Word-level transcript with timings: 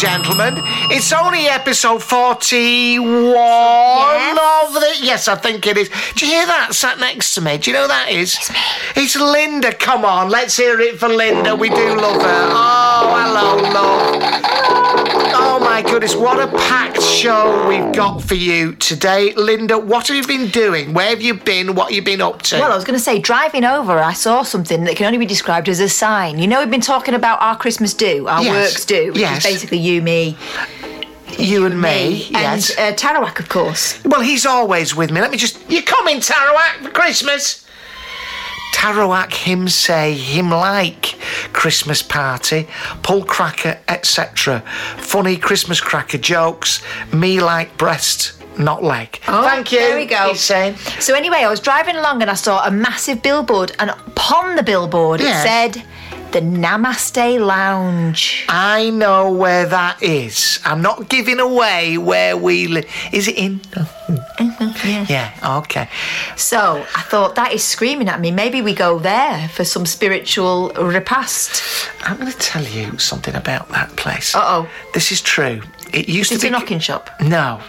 gentlemen. 0.00 0.54
It's 0.90 1.12
only 1.12 1.46
episode 1.46 2.02
41 2.02 3.34
Yes. 3.34 4.38
of 4.64 4.72
the. 4.74 4.96
Yes, 5.04 5.28
I 5.28 5.34
think 5.36 5.66
it 5.66 5.76
is. 5.76 5.90
Do 6.14 6.24
you 6.26 6.32
hear 6.32 6.46
that 6.46 6.74
sat 6.74 6.98
next 6.98 7.34
to 7.34 7.42
me? 7.42 7.58
Do 7.58 7.70
you 7.70 7.74
know 7.76 7.82
who 7.82 7.88
that 7.88 8.08
is? 8.10 8.34
It's 8.34 8.50
me. 8.50 8.56
It's 8.96 9.16
Linda. 9.16 9.74
Come 9.74 10.06
on, 10.06 10.30
let's 10.30 10.56
hear 10.56 10.80
it 10.80 10.98
for 10.98 11.08
Linda. 11.10 11.54
We 11.54 11.68
do 11.68 11.96
love 11.96 12.22
her. 12.22 12.48
Oh, 12.50 13.12
hello, 13.20 13.56
love. 13.76 14.22
Oh 14.72 14.89
my 15.82 15.90
goodness, 15.90 16.14
what 16.14 16.38
a 16.38 16.46
packed 16.58 17.00
show 17.00 17.66
we've 17.66 17.94
got 17.94 18.22
for 18.22 18.34
you 18.34 18.74
today. 18.74 19.32
Linda, 19.34 19.78
what 19.78 20.08
have 20.08 20.16
you 20.16 20.26
been 20.26 20.48
doing? 20.50 20.92
Where 20.92 21.08
have 21.08 21.22
you 21.22 21.34
been? 21.34 21.74
What 21.74 21.84
have 21.88 21.92
you 21.92 22.02
been 22.02 22.20
up 22.20 22.42
to? 22.42 22.58
Well, 22.58 22.70
I 22.70 22.74
was 22.74 22.84
going 22.84 22.98
to 22.98 23.02
say, 23.02 23.18
driving 23.18 23.64
over, 23.64 23.98
I 23.98 24.12
saw 24.12 24.42
something 24.42 24.84
that 24.84 24.96
can 24.96 25.06
only 25.06 25.18
be 25.18 25.24
described 25.24 25.68
as 25.70 25.80
a 25.80 25.88
sign. 25.88 26.38
You 26.38 26.48
know, 26.48 26.60
we've 26.60 26.70
been 26.70 26.82
talking 26.82 27.14
about 27.14 27.40
our 27.40 27.56
Christmas 27.56 27.94
do, 27.94 28.28
our 28.28 28.42
Yes. 28.42 28.72
works 28.72 28.84
do, 28.84 29.08
which 29.12 29.20
Yes. 29.20 29.38
is 29.38 29.52
basically 29.52 29.78
you, 29.78 30.02
me, 30.02 30.36
you 31.38 31.64
and 31.64 31.80
me, 31.80 32.26
yes. 32.30 32.70
and 32.76 32.94
uh, 32.94 32.96
Tarawak, 32.98 33.38
of 33.40 33.48
course. 33.48 34.02
Well, 34.04 34.20
he's 34.20 34.44
always 34.44 34.94
with 34.94 35.10
me. 35.10 35.22
Let 35.22 35.30
me 35.30 35.38
just. 35.38 35.58
You 35.70 35.82
coming, 35.82 36.18
Tarawak, 36.18 36.82
for 36.82 36.90
Christmas? 36.90 37.64
Tarawak, 38.80 39.34
him 39.34 39.68
say, 39.68 40.14
him 40.14 40.50
like 40.50 41.18
Christmas 41.52 42.00
party, 42.02 42.66
pull 43.02 43.22
cracker, 43.24 43.78
etc. 43.88 44.60
Funny 44.96 45.36
Christmas 45.36 45.82
cracker 45.82 46.16
jokes. 46.16 46.82
Me 47.12 47.42
like 47.42 47.76
breast, 47.76 48.42
not 48.58 48.82
leg. 48.82 49.20
Oh, 49.28 49.42
Thank 49.42 49.70
you. 49.70 49.80
Oh, 49.80 49.82
There 49.82 49.96
we 49.98 50.06
go. 50.06 50.30
He's 50.30 50.40
saying. 50.40 50.76
So 50.98 51.14
anyway, 51.14 51.40
I 51.44 51.50
was 51.50 51.60
driving 51.60 51.96
along 51.96 52.22
and 52.22 52.30
I 52.30 52.34
saw 52.34 52.64
a 52.66 52.70
massive 52.70 53.20
billboard, 53.20 53.72
and 53.78 53.90
upon 53.90 54.56
the 54.56 54.62
billboard 54.62 55.20
Yes. 55.20 55.44
it 55.44 55.74
said 55.76 55.86
the 56.32 56.40
Namaste 56.40 57.44
Lounge. 57.44 58.46
I 58.48 58.90
know 58.90 59.32
where 59.32 59.66
that 59.66 60.02
is. 60.02 60.60
I'm 60.64 60.80
not 60.80 61.08
giving 61.08 61.40
away 61.40 61.98
where 61.98 62.36
we 62.36 62.68
live. 62.68 62.86
Is 63.12 63.28
it 63.28 63.36
in? 63.36 63.60
Yeah. 64.84 65.06
Yeah, 65.08 65.58
okay. 65.58 65.88
So 66.36 66.84
I 66.96 67.02
thought 67.02 67.34
that 67.34 67.52
is 67.52 67.64
screaming 67.64 68.08
at 68.08 68.20
me. 68.20 68.30
Maybe 68.30 68.62
we 68.62 68.74
go 68.74 68.98
there 68.98 69.48
for 69.48 69.64
some 69.64 69.86
spiritual 69.86 70.70
repast. 70.70 71.62
I'm 72.02 72.16
going 72.18 72.30
to 72.30 72.38
tell 72.38 72.64
you 72.64 72.98
something 72.98 73.34
about 73.34 73.68
that 73.70 73.94
place. 73.96 74.34
Uh-oh. 74.34 74.68
This 74.94 75.12
is 75.12 75.20
true. 75.20 75.62
It 75.92 76.08
used 76.08 76.32
It's 76.32 76.40
to 76.42 76.44
be 76.46 76.48
a 76.48 76.58
knocking 76.58 76.78
shop. 76.78 77.10
No, 77.20 77.60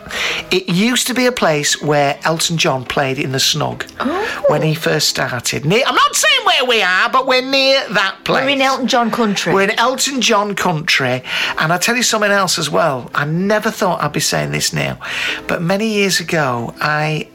it 0.52 0.70
used 0.70 1.08
to 1.08 1.14
be 1.14 1.26
a 1.26 1.32
place 1.32 1.82
where 1.82 2.20
Elton 2.24 2.58
John 2.58 2.86
played 2.86 3.18
in 3.20 3.32
the 3.32 3.40
Snug 3.40 3.86
Oh. 4.00 4.44
when 4.50 4.62
he 4.62 4.74
first 4.76 5.10
started. 5.10 5.66
Near, 5.66 5.84
I'm 5.86 5.96
not 5.96 6.16
saying 6.16 6.46
where 6.46 6.66
we 6.66 6.82
are, 6.82 7.10
but 7.10 7.28
we're 7.28 7.42
near 7.42 7.88
that 7.90 8.18
place. 8.24 8.44
We're 8.46 8.50
in 8.50 8.62
Elton 8.62 8.88
John 8.88 9.12
country. 9.12 9.54
We're 9.54 9.64
in 9.64 9.80
Elton 9.80 10.22
John 10.22 10.56
country, 10.56 11.24
and 11.58 11.72
I'll 11.74 11.80
tell 11.80 11.96
you 11.96 12.04
something 12.04 12.32
else 12.32 12.60
as 12.60 12.70
well. 12.70 13.10
I 13.16 13.26
never 13.26 13.72
thought 13.72 14.02
I'd 14.04 14.14
be 14.14 14.20
saying 14.20 14.52
this 14.52 14.72
now, 14.74 15.00
but 15.48 15.62
many 15.62 15.88
years 15.94 16.20
ago, 16.20 16.74
I 16.80 17.28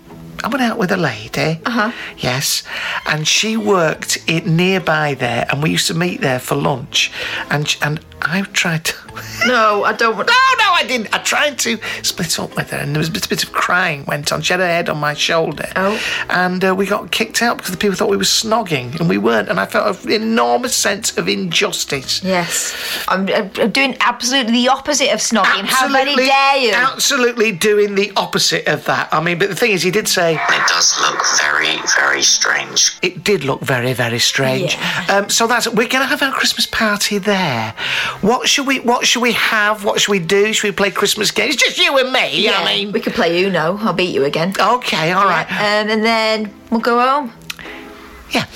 I 0.45 0.49
went 0.49 0.63
out 0.63 0.79
with 0.79 0.93
a 0.93 0.97
lady. 0.97 1.61
Uh-huh. 1.65 1.93
Yes, 2.19 2.63
and 3.07 3.27
she 3.27 3.57
worked 3.57 4.19
it 4.27 4.47
nearby 4.47 5.15
there, 5.15 5.47
and 5.51 5.63
we 5.63 5.71
used 5.71 5.87
to 5.89 5.95
meet 5.95 6.21
there 6.21 6.39
for 6.39 6.55
lunch, 6.55 7.13
and 7.51 7.77
and 7.83 8.01
I 8.23 8.43
tried 8.43 8.85
to. 8.87 8.95
no, 9.47 9.85
I 9.85 9.93
don't 9.93 10.17
want. 10.17 10.29
No, 10.29 10.35
no, 10.59 10.73
I 10.73 10.85
didn't. 10.87 11.15
I 11.15 11.19
tried 11.19 11.59
to 11.61 11.79
split 12.03 12.39
up 12.39 12.57
with 12.57 12.71
her, 12.71 12.79
and 12.79 12.95
there 12.95 12.99
was 12.99 13.09
a 13.09 13.13
bit, 13.13 13.27
a 13.27 13.29
bit 13.29 13.45
of 13.45 13.53
crying 13.53 14.05
went 14.07 14.33
on. 14.33 14.43
She 14.43 14.53
had 14.53 14.61
her 14.61 14.67
head 14.67 14.89
on 14.89 14.99
my 14.99 15.15
shoulder. 15.15 15.69
Oh. 15.77 16.01
And 16.29 16.65
uh, 16.65 16.75
we 16.75 16.87
got 16.87 17.11
kicked 17.11 17.43
out 17.43 17.59
because 17.59 17.71
the 17.71 17.77
people 17.77 17.97
thought 17.97 18.09
we 18.09 18.17
were 18.17 18.25
snogging, 18.25 18.99
and 18.99 19.09
we 19.09 19.19
weren't. 19.19 19.49
And 19.49 19.61
I 19.61 19.67
felt 19.67 20.05
an 20.05 20.13
enormous 20.13 20.75
sense 20.75 21.17
of 21.17 21.29
injustice. 21.29 22.23
Yes, 22.23 22.75
I'm, 23.09 23.29
I'm 23.29 23.71
doing 23.71 23.97
absolutely 24.01 24.53
the 24.53 24.69
opposite 24.69 25.13
of 25.13 25.21
snogging. 25.21 25.65
How 25.65 25.89
very 25.89 26.15
dare 26.15 26.57
you? 26.57 26.73
Absolutely 26.73 27.53
doing 27.53 27.95
the 27.95 28.13
opposite 28.17 28.67
of 28.67 28.85
that. 28.87 29.09
I 29.13 29.23
mean, 29.23 29.39
but 29.39 29.49
the 29.49 29.57
thing 29.57 29.73
is, 29.73 29.83
he 29.83 29.91
did 29.91 30.09
say 30.09 30.26
It 30.35 30.69
does 30.69 30.99
look 31.01 31.23
very, 31.41 31.77
very 31.97 32.23
strange. 32.23 32.97
it 33.03 33.23
did 33.23 33.45
look 33.45 33.61
very, 33.61 33.93
very 33.93 34.19
strange. 34.19 34.75
Yeah. 34.75 35.07
Um, 35.09 35.31
so 35.31 35.47
that's 35.47 35.67
we're 35.69 35.89
going 35.89 36.03
to 36.03 36.07
have 36.07 36.23
our 36.23 36.33
Christmas 36.33 36.67
party 36.67 37.19
there. 37.19 37.75
What 38.21 38.49
should 38.49 38.67
we? 38.67 38.81
What 38.81 39.07
should 39.07 39.23
we 39.23 39.33
have? 39.33 39.85
What 39.85 40.01
should 40.01 40.11
we 40.13 40.19
do? 40.19 40.53
Should 40.53 40.69
we 40.69 40.73
play 40.73 40.91
Christmas 40.91 41.31
games? 41.31 41.55
It's 41.55 41.63
just 41.65 41.79
you 41.79 41.97
and 41.99 42.13
me. 42.13 42.41
yeah, 42.43 42.59
I 42.61 42.65
mean, 42.65 42.93
we 42.93 43.01
could 43.01 43.15
play 43.15 43.45
Uno. 43.45 43.77
I'll 43.81 43.93
beat 43.93 44.15
you 44.15 44.25
again. 44.25 44.55
okay, 44.59 45.13
all 45.13 45.25
right. 45.27 45.47
Um, 45.51 45.89
and 45.91 46.05
then 46.05 46.53
we'll 46.71 46.81
go 46.81 46.99
home. 46.99 47.33
Yeah. 48.31 48.47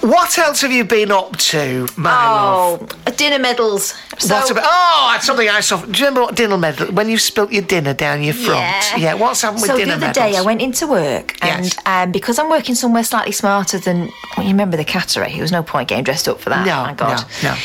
What 0.00 0.38
else 0.38 0.62
have 0.62 0.72
you 0.72 0.84
been 0.84 1.10
up 1.12 1.36
to, 1.36 1.86
my 1.96 2.10
love? 2.10 2.90
Oh, 3.06 3.10
dinner 3.12 3.38
medals. 3.38 3.94
So, 4.18 4.34
what 4.34 4.50
about? 4.50 4.64
Oh, 4.66 5.10
that's 5.12 5.26
something 5.26 5.48
I 5.48 5.60
saw. 5.60 5.76
Do 5.84 5.86
you 5.88 6.06
remember 6.06 6.22
what 6.22 6.36
dinner 6.36 6.56
medal? 6.56 6.86
When 6.92 7.08
you 7.10 7.18
spilt 7.18 7.52
your 7.52 7.62
dinner 7.62 7.92
down 7.92 8.22
your 8.22 8.32
front? 8.32 8.60
Yeah. 8.60 8.96
yeah 8.96 9.14
what's 9.14 9.42
happened 9.42 9.60
with 9.62 9.70
so 9.70 9.76
dinner 9.76 9.98
the 9.98 10.06
other 10.06 10.06
medals? 10.06 10.32
day 10.32 10.38
I 10.38 10.42
went 10.42 10.62
into 10.62 10.86
work 10.86 11.36
and 11.44 11.64
Yes. 11.66 11.76
um, 11.84 12.12
because 12.12 12.38
I'm 12.38 12.48
working 12.48 12.74
somewhere 12.74 13.04
slightly 13.04 13.32
smarter 13.32 13.78
than 13.78 14.10
well, 14.36 14.46
you 14.46 14.52
remember 14.52 14.78
the 14.78 14.84
cattery. 14.86 15.32
There 15.32 15.42
was 15.42 15.52
no 15.52 15.62
point 15.62 15.88
getting 15.88 16.04
dressed 16.04 16.28
up 16.28 16.40
for 16.40 16.48
that. 16.48 16.64
No, 16.66 16.82
my 16.84 16.94
God. 16.94 17.26
no, 17.42 17.50
no. 17.50 17.56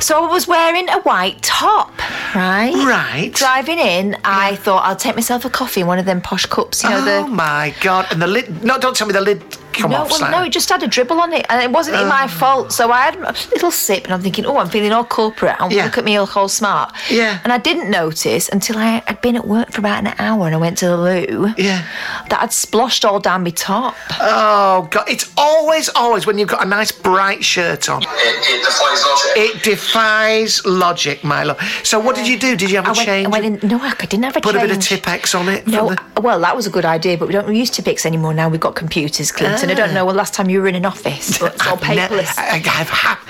So 0.00 0.22
I 0.22 0.30
was 0.30 0.46
wearing 0.46 0.88
a 0.90 1.00
white 1.02 1.40
top, 1.40 1.92
right? 2.34 2.74
Right. 2.74 3.30
Driving 3.32 3.78
in, 3.78 4.18
I 4.24 4.56
thought 4.56 4.84
I'll 4.84 4.96
take 4.96 5.14
myself 5.14 5.46
a 5.46 5.50
coffee 5.50 5.80
in 5.80 5.86
one 5.86 5.98
of 5.98 6.04
them 6.04 6.20
posh 6.20 6.44
cups, 6.44 6.82
you 6.82 6.90
know, 6.90 6.98
oh 6.98 7.22
the 7.22 7.28
my 7.28 7.74
god! 7.80 8.08
And 8.10 8.20
the 8.20 8.26
lid? 8.26 8.62
No, 8.64 8.78
don't 8.78 8.94
tell 8.94 9.06
me 9.06 9.12
the 9.14 9.20
lid 9.22 9.42
come 9.74 9.90
no, 9.90 9.98
off. 9.98 10.10
well, 10.10 10.18
slightly. 10.18 10.38
no, 10.38 10.44
it 10.44 10.50
just 10.50 10.68
had 10.68 10.82
a 10.82 10.86
dribble 10.88 11.20
on 11.20 11.32
it, 11.32 11.46
and 11.48 11.62
it 11.62 11.70
wasn't 11.70 11.96
even 11.96 12.06
uh. 12.06 12.10
my 12.10 12.26
fault. 12.28 12.72
So 12.72 12.90
I 12.90 13.02
had 13.02 13.16
a 13.16 13.34
little 13.52 13.70
sip, 13.70 14.04
and 14.04 14.12
I'm 14.14 14.20
thinking, 14.22 14.46
oh, 14.46 14.58
I'm 14.58 14.68
feeling 14.68 14.92
all 14.92 15.04
corporate. 15.04 15.56
And 15.60 15.72
Yeah. 15.72 15.84
look 15.84 15.98
at 15.98 16.04
me, 16.04 16.16
all 16.16 16.26
whole 16.26 16.48
smart. 16.48 16.92
Yeah. 17.10 17.38
And 17.44 17.52
I 17.52 17.58
didn't 17.58 17.90
notice 17.90 18.48
until 18.48 18.78
I 18.78 19.02
had 19.06 19.20
been 19.20 19.36
at 19.36 19.46
work 19.46 19.72
for 19.72 19.80
about 19.80 20.04
an 20.06 20.14
hour, 20.18 20.46
and 20.46 20.54
I 20.54 20.58
went 20.58 20.78
to 20.78 20.86
the 20.86 20.96
loo. 20.96 21.54
Yeah. 21.56 21.84
That 22.30 22.42
I'd 22.42 22.50
sploshed 22.50 23.04
all 23.08 23.20
down 23.20 23.44
my 23.44 23.50
top. 23.50 23.94
Oh 24.20 24.88
god! 24.90 25.08
It's 25.08 25.32
always, 25.36 25.88
always 25.90 26.26
when 26.26 26.38
you've 26.38 26.48
got 26.48 26.62
a 26.64 26.68
nice 26.68 26.92
bright 26.92 27.44
shirt 27.44 27.88
on. 27.88 28.02
It, 28.02 28.08
it 28.08 28.64
defies 28.64 29.04
logic. 29.04 29.36
It 29.36 29.62
defies 29.62 30.64
logic, 30.64 31.24
my 31.24 31.42
love. 31.44 31.60
So 31.82 31.98
what 31.98 32.16
did 32.16 32.26
you 32.28 32.38
do? 32.38 32.56
Did 32.56 32.70
you 32.70 32.76
have 32.76 32.86
a 32.86 32.90
I 32.90 32.92
went, 32.92 33.06
change? 33.06 33.26
I 33.26 33.30
went 33.30 33.44
in. 33.62 33.68
No, 33.68 33.78
I 33.80 33.94
didn't 33.94 34.24
have 34.24 34.36
a 34.36 34.40
change. 34.40 34.44
Put 34.44 34.56
a 34.56 34.66
bit 34.66 34.70
of 34.76 34.82
Tipp-Ex 34.82 35.34
on 35.34 35.48
it. 35.48 35.66
No, 35.66 35.90
the- 35.90 36.20
well, 36.20 36.40
that 36.40 36.54
was 36.56 36.66
a 36.66 36.70
good 36.70 36.84
idea, 36.84 37.16
but 37.18 37.28
we 37.28 37.32
don't 37.32 37.52
use 37.54 37.70
Tipp-Ex 37.70 38.06
anymore 38.06 38.34
now. 38.34 38.48
We've 38.48 38.60
got 38.60 38.74
computers, 38.74 39.30
Clinton. 39.66 39.84
I 39.84 39.86
don't 39.86 39.94
know 39.94 40.04
when 40.06 40.16
last 40.16 40.34
time 40.34 40.48
you 40.50 40.60
were 40.60 40.68
in 40.68 40.74
an 40.74 40.84
office, 40.86 41.38
but 41.38 41.54
it's 41.54 41.66
all 41.66 41.74
I've 41.74 41.80
ne- 41.82 41.96
paperless. 42.08 42.34
I, 42.38 42.56
I've 42.56 42.88
ha- 42.88 43.20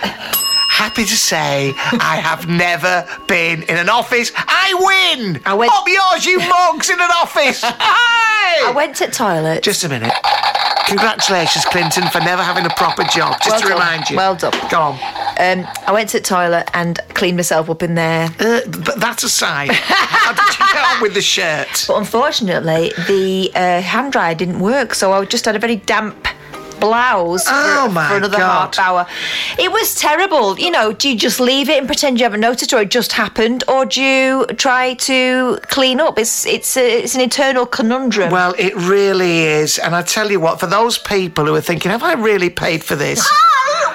happy 0.75 1.05
to 1.05 1.17
say 1.17 1.73
I 1.77 2.17
have 2.23 2.49
never 2.67 3.07
been 3.27 3.63
in 3.63 3.77
an 3.77 3.89
office. 3.89 4.33
I 4.37 4.75
win. 5.15 5.41
I 5.47 5.55
went- 5.55 5.73
Up 5.73 5.85
yours, 5.87 6.27
you 6.27 6.39
mugs 6.55 6.91
in 6.91 7.01
an 7.01 7.11
office. 7.23 7.63
Hey! 7.63 8.61
I 8.67 8.73
went 8.75 8.97
to 8.97 9.11
toilet. 9.11 9.63
Just 9.63 9.85
a 9.85 9.89
minute. 9.89 10.13
Congratulations, 10.87 11.65
Clinton, 11.65 12.07
for 12.11 12.21
never 12.21 12.43
having 12.43 12.67
a 12.67 12.71
proper 12.71 13.05
job. 13.05 13.37
Just 13.43 13.49
Well 13.51 13.61
to 13.61 13.69
done. 13.69 13.79
remind 13.79 14.11
you. 14.11 14.17
Well 14.17 14.35
done. 14.35 14.53
Go 14.69 14.81
on. 14.81 14.95
um, 15.39 15.67
I 15.87 15.93
went 15.93 16.11
to 16.11 16.21
toilet 16.21 16.69
and 16.75 17.01
cleaned 17.15 17.39
myself 17.39 17.71
up 17.71 17.83
in 17.83 17.95
there. 17.95 18.27
Uh, 18.39 18.61
but 18.67 19.01
that's 19.01 19.25
aside. 19.25 19.71
How 19.73 20.33
did 20.35 20.59
you 20.59 20.67
get 20.73 20.95
on 20.97 21.03
with 21.03 21.15
the 21.15 21.23
shirt? 21.23 21.85
But 21.89 21.97
unfortunately, 21.97 22.93
the 23.09 23.51
uh, 23.55 23.81
hand 23.81 24.13
dryer 24.13 24.35
didn't 24.35 24.59
work, 24.61 24.95
so 24.95 25.13
I 25.13 25.25
just 25.25 25.45
had 25.47 25.57
a 25.57 25.59
very 25.59 25.77
damp 25.77 26.29
blouse 26.87 27.45
Oh, 27.49 27.87
for, 27.87 27.93
my 27.93 28.09
for 28.09 28.17
another 28.17 28.39
God. 28.39 28.75
half 28.75 28.87
hour. 28.87 29.07
It 29.59 29.71
was 29.73 29.95
terrible. 29.95 30.59
You 30.59 30.71
know, 30.71 30.93
do 30.93 31.09
you 31.11 31.17
just 31.17 31.41
leave 31.41 31.69
it 31.69 31.79
and 31.79 31.87
pretend 31.87 32.19
you 32.19 32.25
haven't 32.25 32.41
noticed, 32.41 32.73
or 32.73 32.81
it 32.83 32.91
just 32.91 33.13
happened, 33.13 33.65
or 33.69 33.85
do 33.87 34.03
you 34.03 34.47
try 34.57 34.95
to 34.95 35.59
clean 35.69 36.01
up? 36.01 36.19
It's 36.19 36.47
it's 36.47 36.77
a, 36.77 37.03
it's 37.05 37.15
an 37.15 37.21
eternal 37.21 37.67
conundrum. 37.67 38.31
Well, 38.31 38.55
it 38.59 38.75
really 38.77 39.43
is. 39.45 39.79
And 39.79 39.95
I 39.95 40.03
tell 40.03 40.31
you 40.31 40.41
what, 40.41 40.61
for 40.61 40.67
those 40.67 40.99
people 40.99 41.45
who 41.47 41.55
are 41.55 41.61
thinking, 41.61 41.91
have 41.91 42.03
I 42.03 42.15
really 42.15 42.51
paid 42.51 42.83
for 42.85 42.97
this? 42.97 43.21
Oh, 43.77 43.94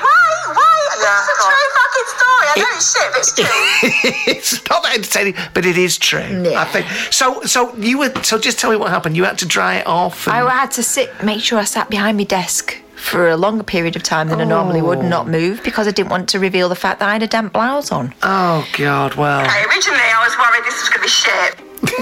true 2.60 2.60
fucking 2.60 2.60
story. 2.60 2.60
I 2.60 2.62
know 2.62 2.78
it's 2.78 2.94
shit, 2.94 3.12
but 3.12 3.20
it's 3.20 3.34
true. 3.34 4.32
it's 4.34 4.70
not 4.70 4.84
that 4.84 4.96
entertaining, 4.96 5.36
but 5.54 5.66
it 5.66 5.78
is 5.78 5.98
true. 5.98 6.20
Yeah. 6.20 6.62
I 6.62 6.66
think 6.66 6.86
so. 7.12 7.42
So 7.44 7.76
you 7.78 8.00
were. 8.00 8.24
So 8.24 8.38
just 8.38 8.60
tell 8.60 8.72
me 8.72 8.78
what 8.78 8.90
happened. 8.90 9.16
You 9.18 9.24
had 9.24 9.38
to 9.40 9.46
dry 9.46 9.78
it 9.78 9.88
off. 9.88 10.28
And, 10.28 10.36
I 10.36 10.50
had 10.50 10.72
to 10.72 10.84
sit, 10.84 11.10
make 11.24 11.42
sure 11.42 11.60
I 11.60 11.64
sat 11.64 11.90
behind 11.90 12.18
my 12.18 12.24
desk 12.24 12.78
for 13.00 13.30
a 13.30 13.38
longer 13.38 13.64
period 13.64 13.96
of 13.96 14.04
time 14.04 14.28
than 14.30 14.42
I 14.42 14.44
normally 14.44 14.82
would, 14.82 15.00
and 15.00 15.10
not 15.10 15.28
move 15.28 15.64
because 15.64 15.88
I 15.88 15.92
didn't 15.92 16.10
want 16.12 16.30
to 16.30 16.40
reveal 16.40 16.70
the 16.70 16.76
fact 16.76 17.00
that 17.00 17.10
I 17.10 17.14
had 17.14 17.24
a 17.24 17.28
damp 17.28 17.54
blouse 17.54 17.92
on. 17.92 18.14
oh 18.24 18.68
God. 18.78 19.16
Well, 19.16 19.42
Okay, 19.46 19.64
originally 19.66 20.00
I 20.00 20.24
was 20.24 20.38
worried 20.38 20.64
this 20.66 20.80
was 20.80 20.90
going 20.90 21.00
to 21.00 21.04
be 21.04 21.08
shit. 21.10 21.56
But 21.82 21.92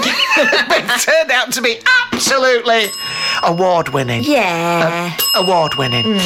it 0.84 1.00
turned 1.02 1.30
out 1.30 1.52
to 1.52 1.62
be 1.62 1.78
absolutely 2.12 2.86
award-winning. 3.44 4.24
Yeah. 4.24 5.16
Award-winning. 5.36 6.16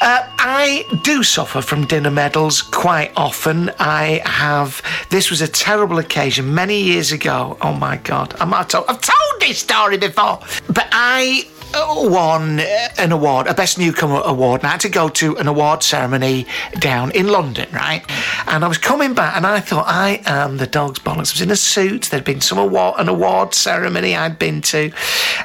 Uh, 0.00 0.26
I 0.38 0.84
do 1.04 1.22
suffer 1.22 1.60
from 1.60 1.86
dinner 1.86 2.10
medals 2.10 2.62
quite 2.62 3.12
often. 3.16 3.70
I 3.78 4.22
have. 4.24 4.82
This 5.10 5.30
was 5.30 5.40
a 5.42 5.48
terrible 5.48 5.98
occasion 5.98 6.54
many 6.54 6.80
years 6.80 7.12
ago. 7.12 7.56
Oh 7.60 7.72
my 7.72 7.96
God! 7.98 8.34
I 8.40 8.44
might 8.46 8.58
have 8.58 8.68
told, 8.68 8.84
I've 8.88 9.00
told 9.00 9.40
this 9.40 9.58
story 9.58 9.96
before, 9.98 10.40
but 10.68 10.88
I 10.92 11.46
uh, 11.48 11.55
won 11.74 12.60
uh, 12.60 12.88
an 12.98 13.12
award, 13.12 13.46
a 13.46 13.54
Best 13.54 13.78
Newcomer 13.78 14.22
award, 14.24 14.60
and 14.60 14.68
I 14.68 14.72
had 14.72 14.80
to 14.80 14.88
go 14.88 15.08
to 15.08 15.36
an 15.38 15.48
award 15.48 15.82
ceremony 15.82 16.46
down 16.78 17.10
in 17.12 17.28
London, 17.28 17.68
right? 17.72 18.04
And 18.46 18.64
I 18.64 18.68
was 18.68 18.78
coming 18.78 19.14
back, 19.14 19.36
and 19.36 19.46
I 19.46 19.60
thought, 19.60 19.86
I 19.86 20.22
am 20.26 20.56
the 20.58 20.66
dog's 20.66 20.98
bollocks. 20.98 21.16
I 21.16 21.34
was 21.34 21.40
in 21.40 21.50
a 21.50 21.56
suit. 21.56 22.08
There'd 22.10 22.24
been 22.24 22.40
some 22.40 22.58
award, 22.58 22.94
an 22.98 23.08
award 23.08 23.54
ceremony 23.54 24.14
I'd 24.16 24.38
been 24.38 24.62
to, 24.62 24.92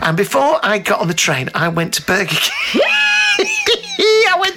and 0.02 0.16
before 0.18 0.60
I 0.64 0.80
got 0.80 1.02
on 1.02 1.08
the 1.08 1.14
train, 1.14 1.50
I 1.54 1.70
went 1.70 1.94
to 1.96 2.04
Burger 2.04 2.36
King. 2.36 2.82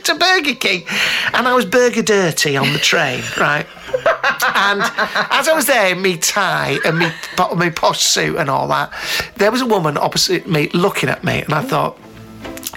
To 0.05 0.15
Burger 0.15 0.55
King, 0.55 0.85
and 1.33 1.49
I 1.49 1.55
was 1.55 1.65
burger 1.65 2.03
dirty 2.03 2.57
on 2.59 2.73
the 2.75 2.79
train, 2.79 3.23
right? 3.39 3.67
and 4.55 4.83
as 5.31 5.49
I 5.49 5.53
was 5.55 5.67
there 5.67 5.93
in 5.93 6.03
me 6.03 6.19
tie 6.19 6.79
and 6.85 6.99
me, 6.99 7.11
me 7.57 7.71
posh 7.71 8.01
suit 8.01 8.37
and 8.37 8.51
all 8.51 8.69
that, 8.69 8.93
there 9.37 9.51
was 9.51 9.63
a 9.63 9.67
woman 9.67 9.97
opposite 9.97 10.47
me 10.47 10.69
looking 10.75 11.09
at 11.09 11.25
me, 11.25 11.41
and 11.41 11.55
I 11.55 11.63
thought, 11.63 11.99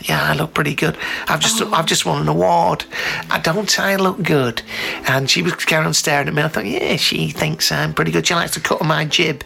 yeah, 0.03 0.23
I 0.31 0.33
look 0.33 0.53
pretty 0.53 0.75
good. 0.75 0.97
I've 1.27 1.39
just 1.39 1.61
I've 1.61 1.85
just 1.85 2.05
won 2.05 2.21
an 2.21 2.27
award. 2.27 2.85
I 3.29 3.39
don't 3.39 3.79
I 3.79 3.95
look 3.95 4.21
good? 4.21 4.61
And 5.07 5.29
she 5.29 5.41
was 5.41 5.53
carrying 5.55 5.87
on 5.87 5.93
staring 5.93 6.27
at 6.27 6.33
me. 6.33 6.41
I 6.41 6.47
thought, 6.47 6.65
yeah, 6.65 6.95
she 6.95 7.29
thinks 7.29 7.71
I'm 7.71 7.93
pretty 7.93 8.11
good. 8.11 8.25
She 8.27 8.33
likes 8.33 8.51
to 8.53 8.59
cut 8.59 8.81
on 8.81 8.87
my 8.87 9.05
jib. 9.05 9.43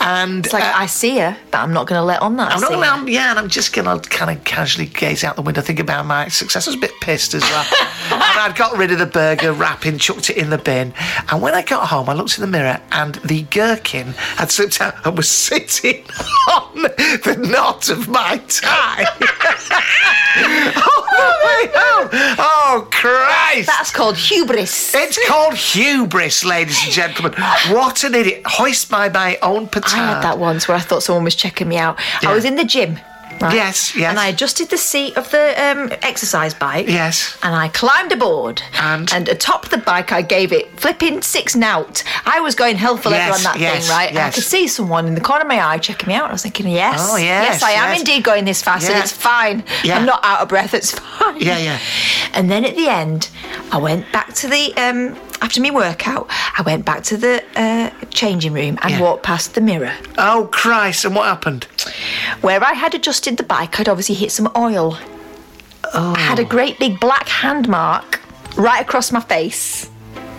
And 0.00 0.44
It's 0.44 0.52
like 0.52 0.62
uh, 0.64 0.72
I 0.74 0.86
see 0.86 1.18
her, 1.18 1.36
but 1.50 1.58
I'm 1.58 1.72
not 1.72 1.86
going 1.86 1.98
to 1.98 2.04
let 2.04 2.22
on 2.22 2.36
that. 2.36 2.52
I'm 2.52 2.60
not 2.60 2.70
gonna, 2.70 2.86
her. 2.86 2.92
I'm- 2.92 3.08
yeah, 3.08 3.30
and 3.30 3.38
I'm 3.38 3.48
just 3.48 3.72
gonna 3.72 3.98
kind 4.00 4.36
of 4.36 4.44
casually 4.44 4.86
gaze 4.86 5.24
out 5.24 5.36
the 5.36 5.42
window, 5.42 5.60
think 5.60 5.80
about 5.80 6.06
my 6.06 6.28
success. 6.28 6.66
I 6.66 6.70
was 6.70 6.76
a 6.76 6.80
bit 6.80 6.92
pissed 7.00 7.34
as 7.34 7.42
well. 7.42 7.66
and 8.12 8.22
I'd 8.22 8.54
got 8.56 8.76
rid 8.76 8.92
of 8.92 8.98
the 8.98 9.06
burger 9.06 9.52
wrapping, 9.52 9.98
chucked 9.98 10.30
it 10.30 10.36
in 10.36 10.50
the 10.50 10.58
bin. 10.58 10.92
And 11.30 11.42
when 11.42 11.54
I 11.54 11.62
got 11.62 11.88
home, 11.88 12.08
I 12.08 12.12
looked 12.14 12.36
in 12.38 12.42
the 12.42 12.46
mirror, 12.50 12.80
and 12.92 13.14
the 13.16 13.42
gherkin 13.42 14.08
had 14.36 14.50
slipped 14.50 14.80
out 14.80 14.94
and 15.06 15.16
was 15.16 15.28
sitting 15.48 16.04
on 16.48 16.74
the 16.82 17.36
knot 17.50 17.88
of 17.88 18.08
my 18.08 18.38
tie. 18.48 19.06
Oh, 20.40 22.08
the. 22.12 22.36
Oh 22.38 22.88
Christ! 22.92 23.66
That's 23.66 23.90
called 23.90 24.16
hubris. 24.16 24.94
It's 24.94 25.18
called 25.26 25.54
hubris, 25.54 26.44
ladies 26.44 26.80
and 26.84 26.92
gentlemen. 26.92 27.32
What 27.70 28.04
an 28.04 28.14
idiot! 28.14 28.42
Hoist 28.46 28.90
by 28.90 29.08
my 29.08 29.36
own 29.42 29.66
petard. 29.66 29.94
I 29.98 30.14
had 30.14 30.22
that 30.22 30.38
once 30.38 30.68
where 30.68 30.76
I 30.76 30.80
thought 30.80 31.02
someone 31.02 31.24
was 31.24 31.34
checking 31.34 31.68
me 31.68 31.76
out. 31.76 31.98
Yeah. 32.22 32.30
I 32.30 32.34
was 32.34 32.44
in 32.44 32.56
the 32.56 32.64
gym. 32.64 32.98
Right? 33.40 33.54
Yes, 33.54 33.94
yes. 33.96 34.10
And 34.10 34.18
I 34.18 34.28
adjusted 34.28 34.68
the 34.70 34.76
seat 34.78 35.16
of 35.16 35.30
the 35.30 35.54
um, 35.62 35.92
exercise 36.02 36.54
bike. 36.54 36.86
Yes. 36.88 37.36
And 37.42 37.54
I 37.54 37.68
climbed 37.68 38.12
aboard. 38.12 38.62
And? 38.80 39.12
And 39.12 39.28
atop 39.28 39.68
the 39.68 39.78
bike, 39.78 40.12
I 40.12 40.22
gave 40.22 40.52
it 40.52 40.70
flipping 40.78 41.22
six 41.22 41.54
nout. 41.54 42.02
I 42.26 42.40
was 42.40 42.54
going 42.54 42.76
hell 42.76 42.96
for 42.96 43.10
leather 43.10 43.32
Yes, 43.32 43.46
on 43.46 43.52
that 43.52 43.60
yes, 43.60 43.86
thing, 43.86 43.90
right? 43.96 44.08
And 44.10 44.18
I 44.18 44.30
could 44.30 44.42
see 44.44 44.66
someone 44.68 45.06
in 45.06 45.14
the 45.14 45.20
corner 45.20 45.42
of 45.42 45.48
my 45.48 45.60
eye 45.64 45.78
checking 45.78 46.08
me 46.08 46.14
out. 46.14 46.28
I 46.28 46.32
was 46.32 46.42
thinking, 46.42 46.68
yes. 46.68 46.98
Oh, 47.00 47.16
yes, 47.16 47.60
Yes, 47.60 47.62
I 47.62 47.72
am 47.72 47.96
indeed 47.98 48.24
going 48.24 48.44
this 48.44 48.62
fast, 48.62 48.88
and 48.88 48.98
it's 48.98 49.12
fine. 49.12 49.64
Yeah. 49.84 49.98
I'm 49.98 50.06
not 50.06 50.20
out 50.24 50.40
of 50.40 50.48
breath, 50.48 50.74
it's 50.74 50.92
fine. 50.98 51.40
Yeah, 51.40 51.58
yeah. 51.58 51.78
And 52.32 52.50
then 52.50 52.64
at 52.64 52.76
the 52.76 52.88
end, 52.88 53.30
I 53.72 53.78
went 53.78 54.10
back 54.12 54.34
to 54.34 54.48
the 54.48 54.74
um, 54.76 55.14
after 55.40 55.60
my 55.60 55.70
workout. 55.70 56.26
I 56.58 56.62
went 56.62 56.84
back 56.84 57.02
to 57.04 57.16
the 57.16 57.42
uh, 57.56 57.90
changing 58.10 58.52
room 58.52 58.78
and 58.82 58.90
Yeah. 58.90 59.00
walked 59.00 59.22
past 59.22 59.54
the 59.54 59.60
mirror 59.60 59.92
Oh 60.18 60.48
Christ! 60.52 61.04
And 61.04 61.14
what 61.14 61.26
happened? 61.26 61.64
where 62.40 62.62
I 62.62 62.72
had 62.74 62.94
adjusted 62.94 63.36
the 63.36 63.42
bike. 63.42 63.80
I'd 63.80 63.88
obviously 63.88 64.14
hit 64.14 64.30
some 64.32 64.50
oil. 64.56 64.96
Oh. 65.94 66.14
I 66.16 66.20
had 66.20 66.38
a 66.38 66.44
great 66.44 66.78
big 66.78 67.00
black 67.00 67.28
hand 67.28 67.68
mark 67.68 68.20
right 68.56 68.80
across 68.80 69.10
my 69.12 69.20
face. 69.20 69.88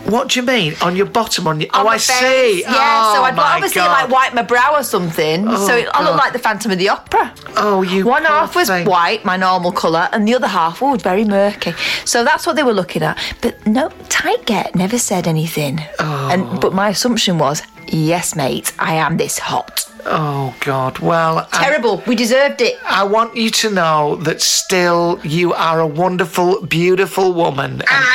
What 0.10 0.30
do 0.30 0.40
you 0.40 0.46
mean? 0.46 0.74
On 0.82 0.96
your 0.96 1.06
bottom? 1.06 1.48
On 1.48 1.62
your? 1.62 1.70
Oh, 1.74 1.82
on 1.82 1.86
oh, 1.86 1.90
I 1.90 1.98
face. 1.98 2.20
see. 2.20 2.62
Yeah, 2.62 2.70
oh, 2.72 3.16
so 3.16 3.24
I'd 3.24 3.36
my 3.36 3.56
obviously 3.56 3.82
God. 3.82 3.92
like 3.92 4.12
wipe 4.12 4.34
my 4.34 4.42
brow 4.42 4.76
or 4.76 4.84
something. 4.84 5.46
so 5.56 5.78
it, 5.78 5.88
I 5.94 6.04
look 6.04 6.18
like 6.18 6.34
the 6.34 6.40
Phantom 6.40 6.72
of 6.72 6.78
the 6.78 6.90
Opera. 6.90 7.34
Oh, 7.58 7.82
you 7.82 8.06
One 8.06 8.24
poor 8.24 8.32
half 8.32 8.56
was 8.56 8.68
thing. 8.70 8.86
white, 8.88 9.24
my 9.26 9.38
normal 9.38 9.72
colour, 9.72 10.10
and 10.12 10.28
the 10.28 10.36
other 10.36 10.48
half, 10.48 10.82
oh, 10.82 10.96
very 10.96 11.26
murky. 11.26 11.74
So 12.06 12.24
that's 12.24 12.48
what 12.48 12.56
they 12.56 12.64
were 12.64 12.74
looking 12.74 13.04
at. 13.04 13.18
But 13.42 13.66
no, 13.68 13.90
Tight 14.10 14.46
Get 14.46 14.76
never 14.76 14.98
said 14.98 15.28
anything. 15.28 15.80
Oh. 16.00 16.30
And 16.32 16.60
but 16.60 16.74
my 16.74 16.90
assumption 16.90 17.38
was, 17.38 17.62
yes, 17.88 18.36
mate, 18.36 18.74
I 18.80 18.96
am 18.96 19.18
this 19.18 19.38
hot. 19.40 19.86
Oh 20.06 20.56
God. 20.62 21.00
Well, 21.00 21.48
I, 21.52 21.64
Terrible. 21.64 22.02
We 22.08 22.16
deserved 22.16 22.62
it. 22.62 22.80
I 22.86 23.04
want 23.04 23.36
you 23.36 23.50
to 23.52 23.70
know 23.70 24.16
that 24.18 24.42
still 24.42 25.20
you 25.24 25.54
are 25.54 25.80
a 25.82 25.88
wonderful, 25.88 26.66
beautiful 26.66 27.34
woman, 27.34 27.72
and, 27.82 28.06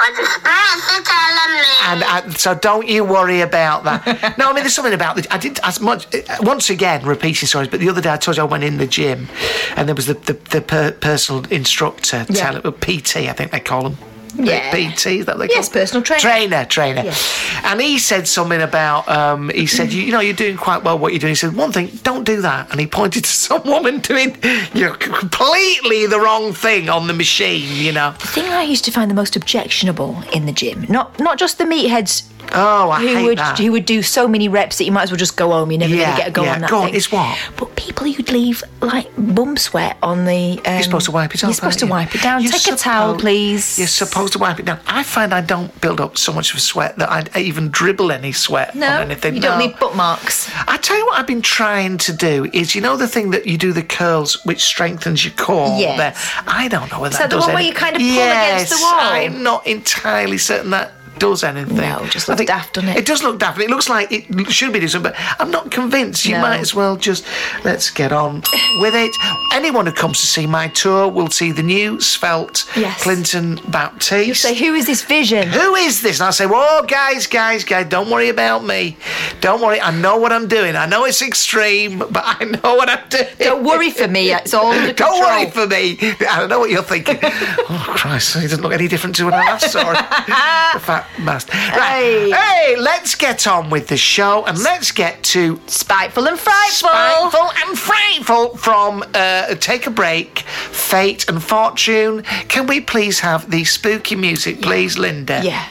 I'm 0.00 0.14
the 0.14 0.24
spirits 0.26 0.92
are 0.92 1.02
telling 1.02 1.54
me. 1.54 1.64
and 1.86 2.04
I, 2.04 2.28
so 2.36 2.54
don't 2.54 2.86
you 2.88 3.04
worry 3.04 3.40
about 3.40 3.84
that. 3.84 4.06
no, 4.38 4.50
I 4.50 4.52
mean 4.52 4.62
there's 4.62 4.74
something 4.74 4.92
about 4.94 5.16
the. 5.16 5.26
I 5.32 5.38
did 5.38 5.58
as 5.64 5.80
much 5.80 6.12
uh, 6.14 6.20
once 6.40 6.70
again 6.70 7.04
repeating 7.04 7.46
stories, 7.48 7.68
but 7.68 7.80
the 7.80 7.88
other 7.88 8.00
day 8.00 8.12
I 8.12 8.16
told 8.16 8.36
you 8.36 8.42
I 8.44 8.46
went 8.46 8.64
in 8.64 8.78
the 8.78 8.86
gym, 8.86 9.28
and 9.76 9.88
there 9.88 9.94
was 9.96 10.06
the 10.06 10.14
the, 10.14 10.34
the 10.34 10.60
per, 10.60 10.92
personal 10.92 11.44
instructor, 11.50 12.24
Yeah. 12.28 12.52
tell, 12.60 12.72
PT, 12.72 13.16
I 13.28 13.32
think 13.32 13.50
they 13.50 13.60
call 13.60 13.82
them. 13.82 13.98
Yeah. 14.34 14.70
PT, 14.70 15.06
is 15.06 15.26
that 15.26 15.38
what 15.38 15.48
they 15.48 15.54
Yes, 15.54 15.68
call 15.68 15.80
personal 15.80 16.02
trainer. 16.02 16.20
Trainer, 16.20 16.64
trainer. 16.64 17.02
Yes. 17.04 17.60
And 17.64 17.80
he 17.80 17.98
said 17.98 18.28
something 18.28 18.60
about, 18.60 19.08
um, 19.08 19.50
he 19.50 19.66
said, 19.66 19.92
you, 19.92 20.02
you 20.02 20.12
know, 20.12 20.20
you're 20.20 20.34
doing 20.34 20.56
quite 20.56 20.82
well 20.84 20.98
what 20.98 21.12
you're 21.12 21.20
doing. 21.20 21.32
He 21.32 21.34
said, 21.36 21.54
one 21.56 21.72
thing, 21.72 21.90
don't 22.02 22.24
do 22.24 22.40
that. 22.42 22.70
And 22.70 22.80
he 22.80 22.86
pointed 22.86 23.24
to 23.24 23.30
some 23.48 23.62
woman 23.64 24.00
doing 24.00 24.36
you 24.74 24.82
know, 24.86 24.94
completely 24.94 26.06
the 26.06 26.18
wrong 26.20 26.52
thing 26.52 26.88
on 26.88 27.06
the 27.06 27.14
machine, 27.14 27.68
you 27.84 27.92
know. 27.92 28.12
The 28.20 28.26
thing 28.28 28.44
I 28.46 28.62
used 28.62 28.84
to 28.86 28.90
find 28.90 29.10
the 29.10 29.14
most 29.14 29.36
objectionable 29.36 30.22
in 30.32 30.46
the 30.46 30.52
gym, 30.52 30.86
not 30.88 31.18
not 31.20 31.38
just 31.38 31.58
the 31.58 31.64
meatheads 31.64 32.22
Oh, 32.54 32.90
I 32.90 33.00
who 33.00 33.06
hate 33.08 33.24
would 33.24 33.38
that. 33.38 33.58
who 33.58 33.72
would 33.72 33.84
do 33.84 34.02
so 34.02 34.26
many 34.28 34.48
reps 34.48 34.78
that 34.78 34.84
you 34.84 34.92
might 34.92 35.02
as 35.04 35.10
well 35.10 35.18
just 35.18 35.36
go 35.36 35.50
home. 35.50 35.70
You're 35.70 35.80
never 35.80 35.94
Yeah, 35.94 36.12
to 36.12 36.16
get 36.16 36.28
a 36.28 36.30
go 36.30 36.44
yeah. 36.44 36.54
on 36.54 36.60
that 36.62 36.70
Go 36.70 36.78
on, 36.78 36.86
thing. 36.86 36.94
it's 36.94 37.10
what? 37.12 37.36
But 37.56 37.76
people 37.76 38.06
who'd 38.10 38.30
leave 38.30 38.62
like 38.80 39.08
bum 39.16 39.56
sweat 39.56 39.96
on 40.02 40.24
the. 40.24 40.60
Um, 40.64 40.74
You're 40.74 40.82
supposed 40.82 41.06
to 41.06 41.12
wipe 41.12 41.34
it 41.34 41.42
off. 41.44 41.48
You're 41.48 41.54
supposed 41.54 41.78
to 41.80 41.86
you? 41.86 41.90
wipe 41.90 42.14
it 42.14 42.22
down. 42.22 42.42
You're 42.42 42.52
Take 42.52 42.72
a 42.72 42.76
towel, 42.76 43.16
please. 43.18 43.78
You're 43.78 43.86
supposed 43.88 44.32
to 44.34 44.38
wipe 44.38 44.58
it 44.60 44.66
down. 44.66 44.80
I 44.86 45.02
find 45.02 45.32
I 45.34 45.40
don't 45.40 45.78
build 45.80 46.00
up 46.00 46.16
so 46.18 46.32
much 46.32 46.54
of 46.54 46.60
sweat 46.60 46.96
that 46.98 47.10
I'd 47.10 47.36
even 47.36 47.68
dribble 47.70 48.10
any 48.12 48.32
sweat 48.32 48.74
no, 48.74 48.86
on 48.88 49.02
anything. 49.02 49.34
you 49.34 49.40
don't 49.40 49.58
No. 49.58 49.66
leave 49.66 49.78
bookmarks. 49.78 50.50
I 50.66 50.76
tell 50.78 50.96
you 50.96 51.06
what 51.06 51.18
I've 51.18 51.26
been 51.26 51.42
trying 51.42 51.98
to 51.98 52.12
do 52.12 52.48
is 52.52 52.74
you 52.74 52.80
know 52.80 52.96
the 52.96 53.08
thing 53.08 53.30
that 53.32 53.46
you 53.46 53.58
do 53.58 53.72
the 53.72 53.82
curls 53.82 54.44
which 54.44 54.62
strengthens 54.64 55.24
your 55.24 55.34
core 55.34 55.76
Yes. 55.78 55.98
there. 55.98 56.42
I 56.46 56.68
don't 56.68 56.90
know 56.90 57.00
whether 57.00 57.12
Is 57.12 57.18
that 57.18 57.30
the 57.30 57.36
does 57.36 57.46
one 57.46 57.54
where 57.54 57.62
you 57.62 57.72
kind 57.74 57.94
of 57.96 58.00
pull 58.00 58.08
yes, 58.10 58.62
against 58.70 58.80
the 58.80 58.84
wall? 58.84 58.94
I'm 59.00 59.42
not 59.42 59.66
entirely 59.66 60.38
certain 60.38 60.70
that 60.70 60.92
does 61.18 61.44
anything. 61.44 61.76
No, 61.76 61.98
it 62.04 62.10
just 62.10 62.28
looks 62.28 62.44
daft, 62.44 62.74
doesn't 62.74 62.90
it? 62.90 62.96
It 62.98 63.06
does 63.06 63.22
look 63.22 63.38
daft. 63.38 63.60
It 63.60 63.70
looks 63.70 63.88
like 63.88 64.08
it 64.10 64.50
should 64.50 64.72
be 64.72 64.78
doing 64.80 64.88
something, 64.88 65.12
but 65.12 65.40
I'm 65.40 65.50
not 65.50 65.70
convinced. 65.70 66.24
You 66.26 66.34
No. 66.36 66.42
might 66.42 66.60
as 66.60 66.74
well 66.74 66.96
just 66.96 67.24
let's 67.64 67.90
get 67.90 68.12
on 68.12 68.42
with 68.80 68.94
it. 68.94 69.10
Anyone 69.52 69.86
who 69.86 69.92
comes 69.92 70.20
to 70.20 70.26
see 70.26 70.46
my 70.46 70.68
tour 70.68 71.08
will 71.08 71.30
see 71.30 71.52
the 71.52 71.62
new 71.62 72.00
svelte 72.00 72.64
Yes. 72.76 73.02
Clinton 73.02 73.60
Baptiste. 73.68 74.42
So 74.42 74.54
who 74.54 74.74
is 74.74 74.86
this 74.86 75.02
vision? 75.02 75.48
Who 75.48 75.74
is 75.74 76.02
this? 76.02 76.20
And 76.20 76.28
I 76.28 76.30
say, 76.30 76.46
Whoa, 76.46 76.82
guys, 76.86 77.26
guys, 77.26 77.64
guys, 77.64 77.86
don't 77.88 78.10
worry 78.10 78.28
about 78.28 78.64
me. 78.64 78.96
Don't 79.40 79.60
worry. 79.60 79.80
I 79.80 79.90
know 79.90 80.16
what 80.16 80.32
I'm 80.32 80.48
doing. 80.48 80.76
I 80.76 80.86
know 80.86 81.04
it's 81.04 81.22
extreme, 81.22 81.98
but 81.98 82.22
I 82.24 82.44
know 82.44 82.74
what 82.74 82.88
I'm 82.88 83.08
doing. 83.08 83.26
Don't 83.38 83.64
worry 83.64 83.90
for 83.90 84.08
me. 84.08 84.32
It's 84.32 84.54
all 84.54 84.66
under 84.72 84.92
Don't 84.92 85.20
worry 85.20 85.50
for 85.50 85.66
me. 85.66 85.98
I 86.28 86.38
don't 86.38 86.48
know 86.48 86.58
what 86.60 86.70
you're 86.70 86.82
thinking. 86.82 87.18
oh, 87.22 87.84
Christ, 87.96 88.34
he 88.36 88.42
doesn't 88.42 88.60
look 88.62 88.72
any 88.72 88.88
different 88.88 89.16
to 89.16 89.24
when 89.24 89.34
I 89.34 89.44
last 89.44 89.70
saw 89.72 89.92
fat 90.78 91.07
bastard. 91.24 91.54
Right. 91.54 91.78
Hey. 91.78 92.30
hey, 92.30 92.76
let's 92.76 93.14
get 93.14 93.46
on 93.46 93.70
with 93.70 93.88
the 93.88 93.96
show 93.96 94.44
and 94.46 94.58
let's 94.62 94.92
get 94.92 95.22
to 95.24 95.60
Spiteful 95.66 96.26
and 96.26 96.38
frightful. 96.38 96.88
Spiteful 96.88 97.50
and 97.56 97.78
frightful 97.78 98.56
from 98.56 99.04
uh, 99.14 99.54
Take 99.56 99.86
a 99.86 99.90
Break, 99.90 100.40
Fate 100.40 101.28
and 101.28 101.42
Fortune. 101.42 102.22
Can 102.48 102.66
we 102.66 102.80
please 102.80 103.20
have 103.20 103.50
the 103.50 103.64
spooky 103.64 104.16
music, 104.16 104.62
please, 104.62 104.98
Linda? 104.98 105.40
Yeah. 105.42 105.68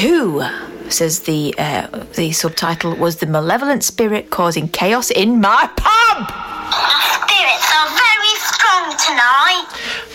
Who 0.00 0.42
says 0.88 1.20
the 1.20 1.54
uh, 1.58 2.04
the 2.16 2.32
subtitle 2.32 2.94
was 2.96 3.16
the 3.16 3.26
malevolent 3.26 3.82
spirit 3.82 4.30
causing 4.30 4.68
chaos 4.68 5.10
in 5.10 5.40
my 5.40 5.70
pub? 5.76 7.31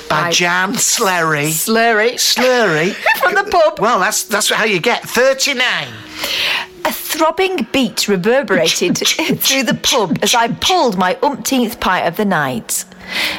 By 0.10 0.22
By- 0.24 0.32
Jan 0.32 0.74
Slurry. 0.74 1.48
Slurry. 1.50 2.14
Slurry. 2.14 2.94
From 3.20 3.36
the 3.36 3.44
pub. 3.50 3.80
Well, 3.80 4.00
that's 4.00 4.24
that's 4.24 4.50
how 4.50 4.66
you 4.66 4.80
get 4.80 5.04
39. 5.04 5.88
A 6.86 6.92
throbbing 6.92 7.68
beat 7.74 8.08
reverberated 8.08 8.98
through 9.40 9.64
the 9.64 9.78
pub 9.84 10.18
as 10.22 10.34
I 10.34 10.48
pulled 10.50 10.98
my 10.98 11.18
umpteenth 11.22 11.80
pint 11.80 12.08
of 12.08 12.16
the 12.16 12.26
night. 12.26 12.86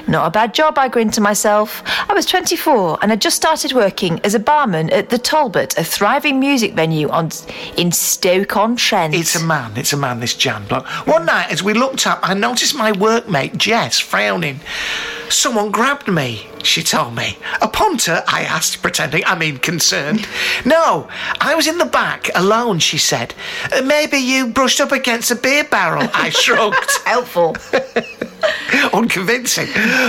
Not 0.07 0.27
a 0.27 0.31
bad 0.31 0.55
job, 0.55 0.79
I 0.79 0.89
grinned 0.89 1.13
to 1.15 1.21
myself. 1.21 1.83
I 2.09 2.15
was 2.15 2.25
24 2.25 2.99
and 3.03 3.11
had 3.11 3.21
just 3.21 3.37
started 3.37 3.73
working 3.75 4.19
as 4.25 4.35
a 4.35 4.39
barman 4.39 4.89
at 4.91 5.11
the 5.11 5.19
Talbot, 5.19 5.77
a 5.77 5.85
thriving 5.85 6.41
music 6.41 6.73
venue 6.73 7.09
on 7.11 7.31
in 7.77 7.93
Stoke-on-Trent. 7.93 9.15
It's 9.15 9.37
a 9.37 9.45
man, 9.45 9.77
it's 9.77 9.93
a 9.93 9.97
man, 9.99 10.21
this 10.21 10.35
Jan 10.35 10.67
block. 10.67 10.87
One 11.07 11.27
night, 11.27 11.51
as 11.51 11.63
we 11.63 11.75
looked 11.75 12.07
up, 12.07 12.19
I 12.23 12.33
noticed 12.33 12.75
my 12.75 12.93
workmate, 12.93 13.59
Jess, 13.59 13.99
frowning. 13.99 14.61
Someone 15.31 15.71
grabbed 15.71 16.09
me, 16.09 16.47
she 16.63 16.83
told 16.83 17.15
me. 17.15 17.37
A 17.61 17.69
punter? 17.69 18.23
I 18.27 18.43
asked, 18.43 18.83
pretending, 18.83 19.25
I 19.27 19.37
mean, 19.39 19.59
concerned. 19.59 20.27
No, 20.65 21.09
I 21.41 21.55
was 21.55 21.67
in 21.67 21.79
the 21.79 21.85
back, 21.87 22.31
alone, 22.35 22.79
she 22.79 22.99
said. 22.99 23.35
"Uh, 23.73 23.83
Maybe 23.83 24.19
you 24.19 24.49
brushed 24.49 24.81
up 24.81 24.93
against 24.93 25.31
a 25.31 25.35
beer 25.37 25.65
barrel, 25.65 26.09
I 26.15 26.31
shrugged. 26.45 26.91
Helpful. 27.05 27.57
Unconvincing. 28.93 29.67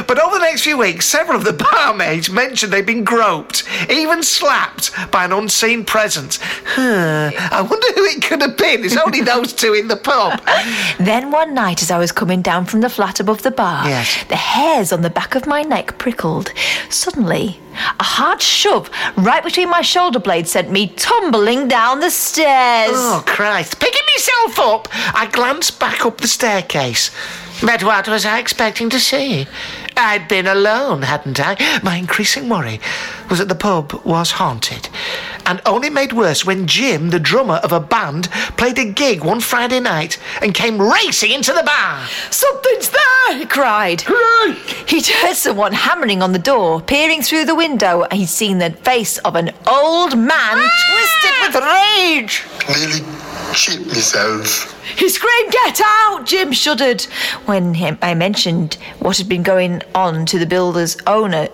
But 0.07 0.19
over 0.19 0.37
the 0.37 0.43
next 0.45 0.61
few 0.61 0.77
weeks, 0.77 1.05
several 1.05 1.37
of 1.37 1.43
the 1.43 1.53
barmaids 1.71 2.29
mentioned 2.29 2.71
they'd 2.71 2.85
been 2.85 3.03
groped, 3.03 3.63
even 3.89 4.23
slapped 4.23 4.91
by 5.11 5.25
an 5.25 5.31
unseen 5.31 5.85
presence. 5.85 6.39
Huh, 6.65 7.31
I 7.51 7.61
wonder 7.61 7.87
who 7.93 8.03
it 8.05 8.21
could 8.23 8.41
have 8.41 8.57
been. 8.57 8.81
There's 8.81 8.97
only 8.97 9.21
those 9.21 9.53
two 9.53 9.73
in 9.73 9.87
the 9.87 9.95
pub. 9.97 10.41
Then 10.99 11.31
one 11.31 11.53
night, 11.53 11.81
as 11.81 11.91
I 11.91 11.97
was 11.97 12.11
coming 12.11 12.41
down 12.41 12.65
from 12.65 12.81
the 12.81 12.89
flat 12.89 13.19
above 13.19 13.41
the 13.41 13.51
bar, 13.51 13.87
Yes. 13.87 14.23
the 14.29 14.35
hairs 14.35 14.91
on 14.91 15.01
the 15.01 15.08
back 15.09 15.35
of 15.35 15.47
my 15.47 15.61
neck 15.61 15.97
prickled. 15.97 16.51
Suddenly, 16.89 17.59
a 17.99 18.03
hard 18.03 18.41
shove 18.41 18.89
right 19.17 19.43
between 19.43 19.69
my 19.69 19.81
shoulder 19.81 20.19
blades 20.19 20.51
sent 20.51 20.71
me 20.71 20.87
tumbling 20.87 21.67
down 21.67 21.99
the 21.99 22.09
stairs. 22.09 22.91
Oh, 22.93 23.23
Christ. 23.25 23.79
Picking 23.79 24.01
myself 24.15 24.59
up, 24.59 24.87
I 25.15 25.27
glanced 25.31 25.79
back 25.79 26.05
up 26.05 26.19
the 26.19 26.27
staircase. 26.27 27.11
But 27.61 27.83
what 27.83 28.07
was 28.07 28.25
I 28.25 28.39
expecting 28.39 28.89
to 28.89 28.99
see? 28.99 29.47
I'd 29.97 30.29
been 30.29 30.47
alone, 30.47 31.01
hadn't 31.01 31.39
I? 31.41 31.57
My 31.83 31.97
increasing 31.97 32.47
worry 32.47 32.79
was 33.29 33.39
that 33.39 33.49
the 33.49 33.55
pub 33.55 33.93
was 34.05 34.31
haunted. 34.31 34.87
And 35.49 35.61
only 35.65 35.89
made 35.89 36.13
worse 36.13 36.45
when 36.45 36.67
Jim, 36.67 37.09
the 37.09 37.19
drummer 37.19 37.55
of 37.55 37.71
a 37.71 37.79
band, 37.79 38.29
played 38.55 38.77
a 38.77 38.85
gig 38.85 39.23
one 39.23 39.39
Friday 39.39 39.79
night 39.79 40.19
and 40.43 40.53
came 40.53 40.79
racing 40.79 41.31
into 41.31 41.53
the 41.53 41.63
bar. 41.63 42.07
Something's 42.29 42.91
there! 42.91 43.37
he 43.39 43.47
cried. 43.47 44.03
He'd 44.87 45.07
heard 45.07 45.35
someone 45.35 45.73
hammering 45.73 46.21
on 46.21 46.33
the 46.33 46.37
door, 46.37 46.81
peering 46.81 47.23
through 47.23 47.45
the 47.45 47.55
window, 47.55 48.03
and 48.03 48.19
he'd 48.19 48.27
seen 48.27 48.59
the 48.59 48.69
face 48.69 49.17
of 49.19 49.35
an 49.35 49.49
old 49.65 50.15
man 50.15 50.69
twisted 50.91 51.31
with 51.41 51.55
rage. 51.63 52.43
Nearly 52.67 53.03
shit 53.55 53.87
myself. 53.87 54.75
He 54.99 55.09
screamed, 55.09 55.51
Get 55.51 55.81
out! 55.83 56.27
Jim 56.27 56.51
shuddered. 56.51 57.01
When 57.45 57.75
I 58.03 58.13
mentioned 58.13 58.75
what 58.99 59.17
had 59.17 59.27
been 59.27 59.41
going 59.41 59.81
on 59.95 60.27
to 60.27 60.37
the 60.37 60.45
builder's 60.45 60.95
owner, 61.07 61.47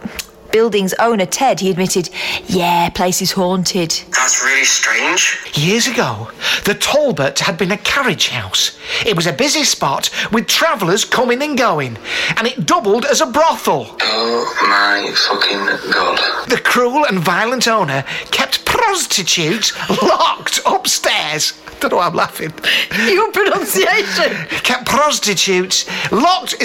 building's 0.55 0.93
owner, 0.99 1.25
Ted, 1.25 1.59
he 1.59 1.69
admitted, 1.69 2.09
Yeah, 2.45 2.87
place 2.87 3.21
is 3.21 3.33
haunted. 3.33 3.91
That's 4.11 4.41
really 4.41 4.63
strange. 4.63 5.37
Years 5.53 5.85
ago, 5.85 6.31
the 6.63 6.73
Talbot 6.73 7.39
had 7.39 7.57
been 7.57 7.73
a 7.73 7.77
carriage 7.77 8.29
house. 8.29 8.79
It 9.05 9.17
was 9.17 9.27
a 9.27 9.33
busy 9.33 9.65
spot 9.65 10.09
with 10.31 10.47
travellers 10.47 11.03
coming 11.03 11.43
and 11.43 11.57
going, 11.57 11.97
and 12.37 12.47
it 12.47 12.65
doubled 12.65 13.03
as 13.03 13.19
a 13.19 13.25
brothel. 13.25 13.97
Oh 14.01 14.45
my 14.69 15.11
fucking 15.27 15.91
god. 15.91 16.19
The 16.47 16.61
cruel 16.63 17.03
and 17.03 17.19
violent 17.19 17.67
owner 17.67 18.05
kept 18.31 18.63
prostitutes 18.63 19.73
locked 20.01 20.61
upstairs. 20.65 21.51
Don't 21.79 21.91
know 21.91 21.97
why 21.97 22.07
I'm 22.07 22.13
laughing. 22.13 22.53
Your 23.07 23.31
pronunciation! 23.31 24.47
Kept 24.63 24.85
prostitutes 24.85 25.85
locked. 26.11 26.55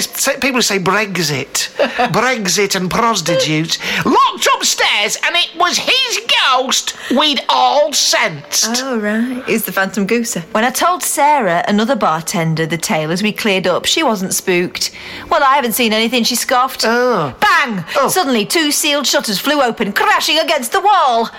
People 0.41 0.61
say 0.61 0.79
Brexit, 0.79 1.69
Brexit 2.11 2.75
and 2.75 2.89
prostitutes 2.89 3.77
locked 4.05 4.47
upstairs, 4.55 5.17
and 5.25 5.35
it 5.35 5.49
was 5.57 5.77
his 5.77 6.21
ghost 6.49 6.95
we'd 7.11 7.41
all 7.49 7.91
sensed. 7.93 8.81
Oh, 8.83 8.99
right. 8.99 9.43
It's 9.47 9.65
the 9.65 9.71
Phantom 9.71 10.07
Gooser. 10.07 10.41
When 10.53 10.63
I 10.63 10.69
told 10.71 11.03
Sarah, 11.03 11.63
another 11.67 11.95
bartender, 11.95 12.65
the 12.65 12.77
tale 12.77 13.11
as 13.11 13.21
we 13.21 13.31
cleared 13.31 13.67
up, 13.67 13.85
she 13.85 14.03
wasn't 14.03 14.33
spooked. 14.33 14.91
Well, 15.29 15.43
I 15.43 15.55
haven't 15.55 15.73
seen 15.73 15.93
anything, 15.93 16.23
she 16.23 16.35
scoffed. 16.35 16.83
Oh. 16.85 17.35
Bang! 17.39 17.83
Oh. 17.97 18.07
Suddenly, 18.07 18.45
two 18.45 18.71
sealed 18.71 19.07
shutters 19.07 19.39
flew 19.39 19.61
open, 19.61 19.91
crashing 19.93 20.39
against 20.39 20.71
the 20.71 20.81
wall. 20.81 21.29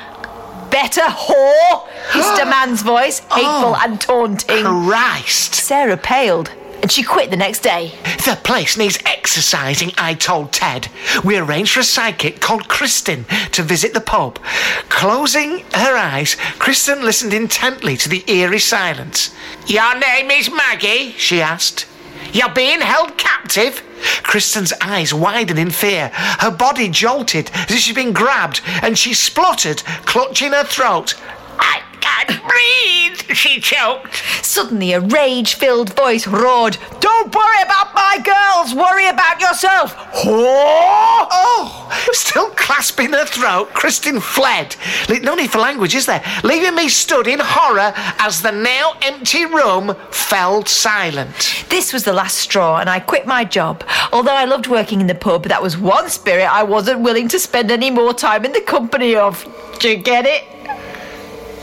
Better 0.73 1.03
whore, 1.03 1.87
hissed 2.13 2.39
a 2.43 2.47
man's 2.47 2.83
voice, 2.83 3.21
hateful 3.21 3.77
Oh. 3.77 3.81
and 3.85 4.01
taunting. 4.01 4.65
Christ. 4.65 5.55
Sarah 5.55 5.97
paled, 5.97 6.51
and 6.83 6.91
she 6.91 7.03
quit 7.03 7.31
the 7.31 7.37
next 7.37 7.61
day. 7.61 7.93
The 8.25 8.39
place 8.43 8.77
needs 8.77 8.99
exercising, 9.07 9.93
I 9.99 10.15
told 10.15 10.53
Ted. 10.53 10.89
We 11.23 11.37
arranged 11.37 11.75
for 11.75 11.81
a 11.81 11.85
psychic 11.85 12.41
called 12.41 12.69
Kristen 12.69 13.25
to 13.53 13.63
visit 13.63 13.93
the 13.95 14.01
pub. 14.01 14.39
Closing 14.89 15.61
her 15.75 15.97
eyes, 15.97 16.37
Kristen 16.59 17.03
listened 17.05 17.35
intently 17.35 17.97
to 17.99 18.09
the 18.09 18.25
eerie 18.27 18.59
silence. 18.59 19.35
Your 19.67 19.97
name 19.99 20.31
is 20.31 20.51
Maggie? 20.51 21.13
she 21.19 21.41
asked. 21.43 21.87
You're 22.33 22.49
being 22.55 22.81
held 22.81 23.19
captive? 23.19 23.42
Kristen's 24.23 24.73
eyes 24.81 25.13
widened 25.13 25.59
in 25.59 25.71
fear. 25.71 26.11
Her 26.15 26.51
body 26.51 26.89
jolted 26.89 27.51
as 27.53 27.71
if 27.71 27.79
she'd 27.79 27.95
been 27.95 28.13
grabbed, 28.13 28.61
and 28.83 28.99
she 28.99 29.15
spluttered, 29.15 29.83
clutching 30.07 30.53
her 30.53 30.65
throat. 30.65 31.15
I 32.23 32.25
can't 32.25 32.49
breathe, 32.49 33.37
she 33.37 33.61
choked. 33.61 34.23
Suddenly, 34.43 34.93
a 34.93 35.01
rage 35.01 35.55
filled 35.55 35.95
voice 35.97 36.27
roared, 36.27 36.77
Don't 37.01 37.35
worry 37.35 37.63
about 37.63 37.95
my 37.95 38.19
girls, 38.23 38.75
worry 38.75 39.09
about 39.09 39.41
yourself. 39.41 39.97
Whore! 40.13 41.27
Oh! 41.33 41.89
Still 42.13 42.51
clasping 42.51 43.13
her 43.13 43.27
throat, 43.27 43.71
Kristen 43.75 44.21
fled. 44.21 44.77
No 45.23 45.35
need 45.35 45.51
for 45.51 45.59
language, 45.59 45.97
is 45.97 46.07
there? 46.07 46.23
Leaving 46.45 46.77
me 46.77 46.89
stood 46.89 47.27
in 47.27 47.41
horror 47.43 47.93
as 48.19 48.41
the 48.41 48.53
now 48.53 48.95
empty 49.03 49.45
room 49.45 49.97
fell 50.11 50.65
silent. 50.65 51.65
This 51.71 51.93
was 51.93 52.05
the 52.05 52.13
last 52.13 52.39
straw, 52.39 52.79
and 52.79 52.89
I 52.89 53.01
quit 53.01 53.27
my 53.27 53.45
job. 53.45 53.83
Although 54.13 54.35
I 54.35 54.45
loved 54.45 54.69
working 54.69 55.01
in 55.01 55.09
the 55.09 55.15
pub, 55.15 55.45
that 55.45 55.63
was 55.63 55.77
one 55.77 56.09
spirit 56.09 56.45
I 56.45 56.63
wasn't 56.63 57.01
willing 57.01 57.27
to 57.29 57.39
spend 57.41 57.73
any 57.73 57.91
more 57.91 58.15
time 58.15 58.45
in 58.45 58.53
the 58.53 58.61
company 58.61 59.17
of. 59.17 59.45
Do 59.81 59.89
you 59.89 59.97
get 59.97 60.25
it? 60.27 60.45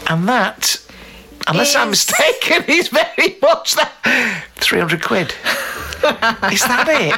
And 0.09 0.27
that, 0.27 0.81
unless 1.47 1.75
I'm 1.75 1.91
mistaken, 1.91 2.63
is 2.67 2.87
very 2.87 3.37
much 3.41 3.75
that. 3.75 4.43
300 4.55 5.03
quid. 5.03 5.27
is 6.51 6.63
that 6.63 6.87
it? 6.89 7.13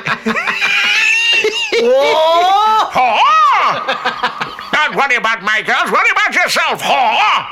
Don't 4.71 4.95
worry 4.95 5.15
about 5.15 5.41
my 5.43 5.61
girls, 5.61 5.91
worry 5.91 6.09
about 6.11 6.33
yourself, 6.35 6.81
whore! 6.81 7.47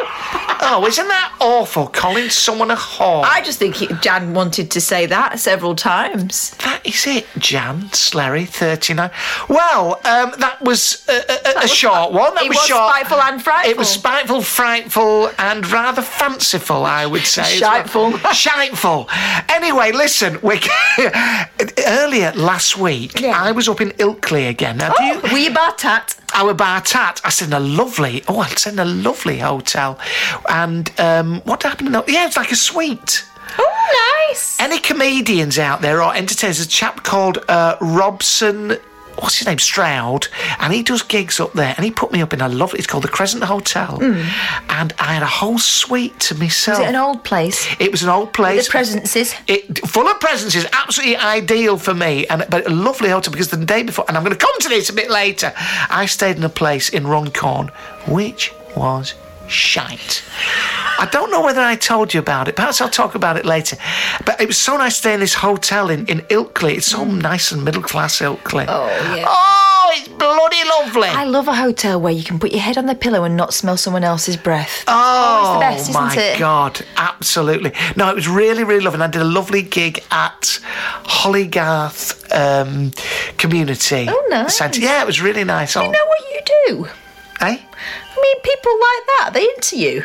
Oh, 0.62 0.86
isn't 0.88 1.08
that 1.08 1.36
awful, 1.40 1.88
calling 1.88 2.30
someone 2.30 2.70
a 2.72 2.76
whore? 2.76 3.24
I 3.24 3.42
just 3.42 3.60
think 3.60 3.76
he, 3.76 3.88
Jan 4.02 4.34
wanted 4.34 4.72
to 4.72 4.82
say 4.82 5.06
that 5.06 5.40
several 5.40 5.76
times. 5.76 6.52
That 6.64 6.82
is 6.86 7.06
it, 7.08 7.28
Jan 7.38 7.92
Slerry, 7.94 8.46
39. 8.46 9.10
Well, 9.48 9.96
um, 10.06 10.34
that 10.40 10.58
was 10.62 11.06
a, 11.08 11.14
a, 11.14 11.52
a 11.60 11.62
was 11.62 11.74
short 11.74 12.12
one. 12.12 12.34
That 12.36 12.44
it 12.44 12.50
was, 12.50 12.58
was 12.58 12.68
short. 12.68 12.90
spiteful 12.94 13.22
and 13.22 13.42
frightful. 13.42 13.72
It 13.72 13.78
was 13.78 13.90
spiteful, 13.90 14.42
frightful, 14.42 15.32
and 15.38 15.70
rather 15.72 16.02
fanciful, 16.02 16.84
I 16.86 17.06
would 17.06 17.26
say. 17.26 17.56
as 17.56 17.62
well. 17.62 17.84
Shiteful. 17.84 18.12
Shiteful. 18.34 19.08
Anyway, 19.50 19.92
listen, 19.92 20.40
we 20.42 20.60
earlier 21.88 22.32
last 22.36 22.78
week, 22.78 23.20
Yeah. 23.20 23.42
I 23.42 23.52
was 23.52 23.68
up 23.70 23.82
in 23.82 23.90
Ilkley 23.92 24.50
again. 24.50 24.78
Now, 24.78 24.94
do 24.94 25.04
you, 25.04 25.20
Were 25.22 25.38
you 25.38 25.54
bar 25.54 25.74
tat? 25.76 26.16
our 26.36 26.54
bar 26.54 26.80
tat. 26.82 27.09
I 27.24 27.30
said 27.30 27.54
a 27.54 27.60
lovely. 27.60 28.24
Oh, 28.28 28.40
I 28.40 28.48
said 28.50 28.74
in 28.74 28.80
a 28.80 28.86
lovely 28.86 29.40
hotel, 29.40 29.98
and 30.50 30.92
um, 31.00 31.42
what 31.42 31.64
happened? 31.64 31.88
in 31.88 31.94
the- 31.94 32.04
Yeah, 32.08 32.28
it's 32.28 32.38
like 32.38 32.52
a 32.52 32.56
suite. 32.56 33.26
Oh, 33.58 34.26
nice. 34.30 34.60
Any 34.60 34.80
comedians 34.80 35.58
out 35.58 35.82
there 35.82 36.02
or 36.04 36.16
entertainers? 36.16 36.60
A 36.60 36.68
chap 36.68 37.04
called 37.04 37.40
uh, 37.48 37.78
Robson. 37.82 38.78
What's 39.22 39.38
his 39.38 39.48
name? 39.48 39.60
Stroud, 39.60 40.28
and 40.60 40.74
he 40.74 40.84
does 40.84 41.02
gigs 41.02 41.40
up 41.40 41.54
there. 41.54 41.74
And 41.76 41.86
he 41.86 41.92
put 41.92 42.12
me 42.12 42.22
up 42.22 42.34
in 42.34 42.42
a 42.42 42.50
lovely. 42.50 42.80
It's 42.80 42.88
called 42.88 43.04
the 43.04 43.10
Crescent 43.10 43.44
Hotel, 43.44 43.98
hmm. 43.98 44.22
and 44.70 44.94
I 45.00 45.14
had 45.14 45.24
a 45.24 45.28
whole 45.28 45.60
suite 45.60 46.20
to 46.22 46.36
myself. 46.36 46.80
Was 46.80 46.88
it 46.88 46.90
an 46.90 46.96
old 46.96 47.24
place? 47.24 47.68
It 47.80 47.92
was 47.92 48.04
an 48.04 48.10
old 48.10 48.34
place. 48.34 48.68
The 48.68 48.72
presences. 48.72 49.36
It 49.48 49.88
full 49.88 50.08
of 50.08 50.20
presences, 50.20 50.66
absolutely 50.74 51.18
ideal 51.18 51.78
for 51.78 51.94
me, 51.94 52.26
and 52.28 52.46
but 52.50 52.66
a 52.66 52.74
lovely 52.74 53.10
hotel 53.10 53.32
because 53.32 53.50
the 53.50 53.66
day 53.66 53.84
before, 53.84 54.06
and 54.08 54.18
I'm 54.18 54.24
going 54.24 54.36
to 54.36 54.46
come 54.46 54.60
to 54.62 54.70
this 54.70 54.90
a 54.90 54.94
bit 54.94 55.10
later. 55.10 55.54
I 55.90 56.06
stayed 56.06 56.38
in 56.38 56.44
a 56.44 56.50
place 56.50 56.90
in 56.90 57.08
Runcorn, 57.08 57.72
which 58.08 58.54
was 58.76 59.14
shite. 59.50 60.24
I 60.98 61.08
don't 61.12 61.32
know 61.32 61.42
whether 61.42 61.62
I 61.62 61.76
told 61.76 62.14
you 62.14 62.20
about 62.20 62.48
it. 62.48 62.56
Perhaps 62.56 62.82
I'll 62.82 62.90
talk 62.90 63.16
about 63.16 63.38
it 63.38 63.46
later. 63.46 63.78
But 64.26 64.40
it 64.42 64.48
was 64.48 64.58
so 64.58 64.78
nice 64.78 64.94
to 64.96 65.00
stay 65.00 65.14
in 65.14 65.20
this 65.20 65.34
hotel 65.36 65.90
in, 65.90 66.06
in 66.08 66.20
Ilkley. 66.30 66.78
It's 66.78 66.88
so 66.88 67.04
nice 67.06 67.52
and 67.52 67.64
middle 67.64 67.82
class 67.82 68.20
Ilkley. 68.20 68.66
Oh, 68.68 68.88
yeah. 69.16 69.26
Oh, 69.28 69.92
it's 69.94 70.08
bloody 70.08 70.64
lovely. 70.70 71.08
I 71.10 71.24
love 71.24 71.48
a 71.48 71.56
hotel 71.56 72.00
where 72.02 72.12
you 72.14 72.24
can 72.24 72.38
put 72.38 72.52
your 72.52 72.62
head 72.62 72.78
on 72.78 72.86
the 72.86 72.96
pillow 72.96 73.24
and 73.24 73.36
not 73.38 73.54
smell 73.54 73.78
someone 73.78 74.04
else's 74.04 74.38
breath. 74.38 74.84
Oh, 74.88 75.54
the 75.56 75.60
best, 75.62 75.90
isn't 75.90 75.94
my? 75.94 76.36
God, 76.38 76.82
absolutely. 76.98 77.72
No, 77.96 78.10
it 78.10 78.16
was 78.16 78.28
really, 78.28 78.64
really 78.64 78.82
lovely. 78.84 78.98
And 78.98 79.04
I 79.04 79.08
did 79.08 79.22
a 79.22 79.26
lovely 79.26 79.62
gig 79.62 80.04
at 80.12 80.60
Hollygarth 81.06 82.26
um, 82.36 82.92
Community 83.38 84.06
Oh, 84.10 84.28
nice. 84.30 84.58
Centre. 84.58 84.82
Yeah, 84.82 85.02
it 85.02 85.06
was 85.08 85.22
really 85.22 85.44
nice. 85.44 85.76
Oh, 85.76 85.84
You 85.84 85.92
know 85.92 86.06
what 86.06 86.20
you 86.34 86.42
do? 86.68 86.88
Eh? 87.42 87.58
I 87.58 88.22
mean, 88.22 88.42
people 88.42 88.74
like 88.74 89.06
that, 89.08 89.30
they 89.34 89.44
into 89.44 89.78
you. 89.78 90.04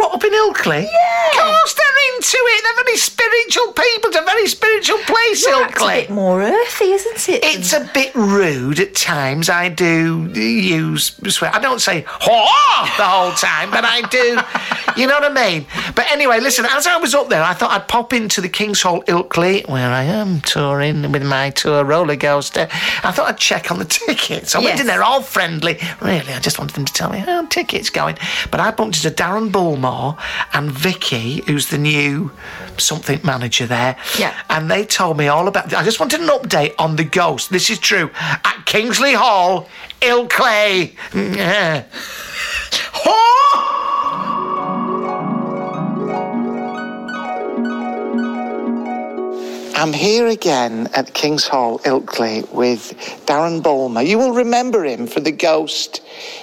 What, 0.00 0.14
up 0.14 0.24
in 0.24 0.32
Ilkley? 0.32 0.82
Yeah. 0.84 1.28
Of 1.30 1.36
course 1.36 1.74
they're 1.74 2.16
into 2.16 2.36
it. 2.38 2.62
They're 2.64 2.84
very 2.84 2.96
spiritual 2.96 3.66
people. 3.72 4.08
It's 4.10 4.16
a 4.16 4.24
very 4.24 4.46
spiritual 4.46 4.98
place, 4.98 5.46
Ilkley. 5.46 5.68
It's 5.68 5.82
a 5.82 6.06
bit 6.08 6.10
more 6.10 6.42
earthy, 6.42 6.84
isn't 6.92 7.28
it? 7.28 7.40
It's 7.44 7.72
a 7.72 7.88
bit 7.92 8.14
rude 8.14 8.80
at 8.80 8.94
times. 8.94 9.48
I 9.50 9.68
do 9.68 10.30
use 10.34 11.14
swear. 11.28 11.54
I 11.54 11.60
don't 11.60 11.80
say 11.80 12.04
"Haw" 12.06 12.96
the 12.96 13.04
whole 13.04 13.32
time, 13.32 13.70
but 13.70 13.84
I 13.84 14.02
do. 14.08 14.38
You 14.96 15.06
know 15.06 15.20
what 15.20 15.38
I 15.38 15.48
mean? 15.50 15.66
But 15.94 16.10
anyway, 16.10 16.40
listen. 16.40 16.66
As 16.68 16.84
I 16.86 16.96
was 16.98 17.14
up 17.14 17.28
there, 17.28 17.44
I 17.44 17.54
thought 17.54 17.70
I'd 17.70 17.86
pop 17.86 18.12
into 18.12 18.40
the 18.40 18.48
King's 18.48 18.82
Hall 18.82 19.02
Ilkley, 19.04 19.66
where 19.68 19.88
I 19.88 20.02
am 20.02 20.40
touring 20.40 21.12
with 21.12 21.22
my 21.22 21.50
tour 21.50 21.84
roller 21.84 22.16
coaster. 22.16 22.66
I 23.04 23.12
thought 23.12 23.28
I'd 23.28 23.38
check 23.38 23.70
on 23.70 23.78
the 23.78 23.84
tickets. 23.84 24.54
I 24.56 24.58
went 24.58 24.70
Yes. 24.70 24.80
in 24.80 24.86
there 24.88 25.04
all 25.04 25.22
friendly. 25.22 25.78
Really, 26.02 26.32
I 26.32 26.40
just 26.40 26.58
wanted 26.58 26.74
them 26.74 26.84
to 26.86 26.92
tell 26.92 27.08
me 27.08 27.18
how 27.18 27.46
tickets 27.46 27.88
going. 27.88 28.18
But 28.50 28.58
I 28.58 28.72
bumped 28.72 28.96
into 29.02 29.10
Darren 29.16 29.52
Bulmore 29.52 29.89
and 30.52 30.70
Vicki, 30.70 31.42
who's 31.46 31.68
the 31.68 31.78
new 31.78 32.30
something 32.78 33.20
manager 33.24 33.66
there. 33.66 33.96
Yeah. 34.18 34.34
And 34.48 34.70
they 34.70 34.84
told 34.84 35.16
me 35.18 35.28
all 35.28 35.48
about. 35.48 35.72
I 35.74 35.84
just 35.84 36.00
wanted 36.00 36.20
an 36.20 36.28
update 36.28 36.74
on 36.78 36.96
the 36.96 37.04
ghost. 37.04 37.50
This 37.50 37.70
is 37.70 37.78
true 37.78 38.10
at 38.18 38.62
Kingsley 38.66 39.12
Hall, 39.12 39.68
Ilkley. 40.00 40.94
Yeah. 41.14 41.84
I'm 49.80 49.94
here 49.94 50.26
again 50.26 50.90
at 50.94 51.14
King's 51.14 51.48
Hall, 51.48 51.78
Ilkley, 51.78 52.46
with 52.52 52.92
Darren 53.24 53.62
Bulmore. 53.62 54.06
You 54.06 54.18
will 54.18 54.34
remember 54.34 54.84
him 54.84 55.06
for 55.06 55.20
the 55.20 55.32
ghost 55.32 56.02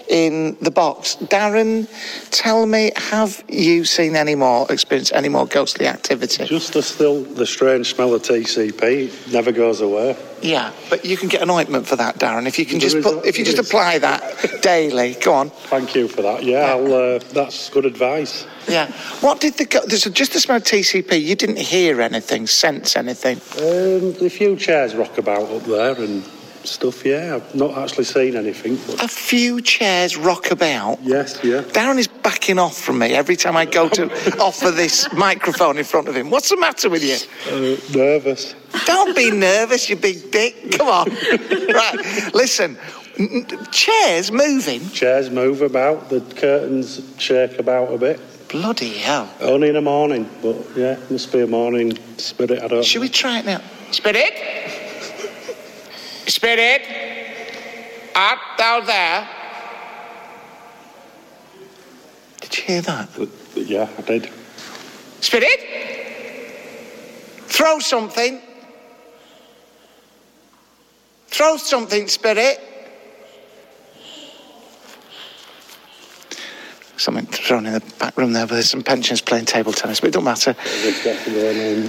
in 0.10 0.58
the 0.62 0.72
box. 0.72 1.16
Darren, 1.18 1.88
tell 2.32 2.66
me, 2.66 2.92
have 2.96 3.44
you 3.48 3.86
seen 3.86 4.16
any 4.16 4.36
more, 4.36 4.66
experienced 4.72 5.14
any 5.14 5.30
more 5.30 5.46
ghostly 5.46 5.88
activity? 5.88 6.46
Just 6.46 6.74
the 6.74 6.82
still 6.84 7.24
the 7.24 7.46
strange 7.46 7.94
smell 7.94 8.14
of 8.14 8.22
TCP 8.24 9.32
never 9.32 9.52
goes 9.52 9.82
away. 9.82 10.16
Yeah, 10.42 10.72
but 10.90 11.04
you 11.04 11.18
can 11.18 11.30
get 11.30 11.42
an 11.42 11.50
ointment 11.50 11.88
for 11.88 11.96
that, 11.96 12.20
Darren. 12.20 12.46
If 12.48 12.60
you 12.60 12.66
can 12.66 12.78
There 12.80 12.90
just 12.90 13.02
put, 13.02 13.26
a- 13.26 13.28
if 13.28 13.40
you 13.40 13.46
just 13.46 13.58
is. 13.58 13.68
apply 13.68 13.98
that 14.00 14.62
daily. 14.62 15.16
Go 15.22 15.34
on. 15.34 15.50
Thank 15.50 15.96
you 15.96 16.08
for 16.08 16.22
that. 16.22 16.44
Yeah, 16.44 16.74
I'll, 16.76 16.94
uh, 16.94 17.20
that's 17.34 17.70
good 17.70 17.86
advice. 17.86 18.46
Yeah. 18.68 18.92
What 19.22 19.40
did 19.40 19.56
the 19.56 19.66
there's 19.88 20.04
just 20.04 20.34
the 20.34 20.40
smell 20.40 20.58
of 20.58 20.64
TCP? 20.64 21.22
You 21.22 21.36
didn't 21.36 21.58
hear 21.58 22.02
anything, 22.02 22.46
sense 22.48 22.96
anything. 22.96 23.38
Um, 23.60 24.16
a 24.26 24.30
few 24.30 24.56
chairs 24.58 24.94
rock 24.96 25.18
about 25.18 25.50
up 25.52 25.64
there 25.64 25.96
and 25.96 26.24
stuff. 26.68 27.06
Yeah, 27.06 27.36
I've 27.36 27.56
not 27.56 27.78
actually 27.78 28.04
seen 28.06 28.36
anything. 28.36 28.78
But 28.88 29.04
A 29.04 29.08
few 29.08 29.62
chairs 29.62 30.16
rock 30.18 30.52
about. 30.52 31.00
yes, 31.02 31.40
yeah. 31.44 31.62
Darren 31.62 31.98
is 31.98 32.08
backing 32.08 32.60
off 32.60 32.78
from 32.78 33.00
me 33.00 33.14
every 33.14 33.36
time 33.36 33.56
I 33.58 33.66
go 33.66 33.90
to 33.90 34.38
offer 34.40 34.72
this 34.72 35.12
microphone 35.14 35.78
in 35.78 35.84
front 35.86 36.08
of 36.08 36.16
him. 36.16 36.30
What's 36.30 36.50
the 36.50 36.58
matter 36.58 36.90
with 36.90 37.04
you? 37.04 37.18
Uh, 37.52 37.78
nervous. 37.98 38.56
Don't 38.86 39.16
be 39.16 39.32
nervous, 39.32 39.90
you 39.90 39.96
big 39.96 40.32
dick. 40.32 40.72
Come 40.74 40.88
on. 40.90 41.08
right. 41.74 42.32
Listen. 42.34 42.78
n- 43.20 43.46
Chairs 43.72 44.32
moving. 44.32 44.88
Chairs 44.92 45.30
move 45.30 45.62
about. 45.62 46.10
The 46.10 46.22
curtains 46.22 47.02
shake 47.18 47.58
about 47.60 47.92
a 47.94 47.98
bit. 47.98 48.20
Bloody 48.50 48.94
hell. 49.00 49.30
Only 49.42 49.68
in 49.70 49.74
the 49.74 49.82
morning, 49.82 50.30
but 50.42 50.56
yeah, 50.76 50.98
must 51.10 51.32
be 51.34 51.42
a 51.42 51.48
morning 51.48 51.98
spirit. 52.18 52.62
I 52.64 52.68
don't. 52.70 52.86
Should 52.86 53.02
we 53.02 53.10
try 53.10 53.40
it 53.40 53.46
now? 53.46 53.60
Spirit? 53.92 54.32
Spirit? 56.28 56.82
Art 58.16 58.40
thou 58.58 58.82
there? 58.82 59.28
Did 62.42 62.58
you 62.58 62.64
hear 62.64 62.82
that? 62.82 63.10
Uh, 63.20 63.26
yeah, 63.56 63.90
I 63.98 64.02
did. 64.02 64.30
Spirit? 65.22 65.60
Throw 67.48 67.80
something. 67.80 68.42
Throw 71.28 71.58
something, 71.58 72.08
Spirit. 72.08 72.77
Something 76.98 77.28
thrown 77.28 77.66
in 77.66 77.74
the 77.74 77.84
back 78.00 78.18
room 78.18 78.34
there, 78.34 78.48
but 78.48 78.56
there's 78.56 78.70
some 78.70 78.84
pensions 78.84 79.22
playing 79.22 79.46
table 79.46 79.72
tennis, 79.72 80.00
but 80.00 80.08
it 80.08 80.14
don't 80.14 80.24
matter. 80.24 80.56
There's 80.82 81.04
definitely. 81.04 81.88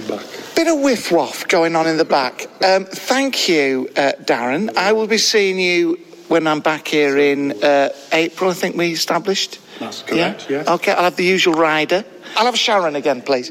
Bit 0.55 0.69
of 0.69 0.81
whiff 0.81 1.11
waff 1.11 1.49
going 1.49 1.75
on 1.77 1.87
in 1.87 1.97
the 1.97 2.05
back. 2.05 2.47
Um, 2.63 2.85
thank 2.85 3.49
you, 3.49 3.89
uh, 3.97 4.13
Darren. 4.23 4.77
I 4.77 4.93
will 4.93 5.07
be 5.07 5.19
seeing 5.19 5.59
you 5.59 5.99
when 6.29 6.47
I'm 6.47 6.61
back 6.61 6.87
here 6.87 7.17
in 7.19 7.53
uh, 7.63 7.89
April, 8.13 8.51
I 8.51 8.55
think 8.55 8.77
we 8.77 8.93
established. 8.93 9.61
That's 9.81 10.03
correct, 10.03 10.51
yeah. 10.51 10.65
Okay, 10.67 10.93
I'll 10.93 11.05
have 11.05 11.17
the 11.17 11.25
usual 11.25 11.55
rider. 11.55 12.05
I'll 12.37 12.47
have 12.47 12.59
Sharon 12.59 12.97
again, 12.97 13.23
please. 13.23 13.51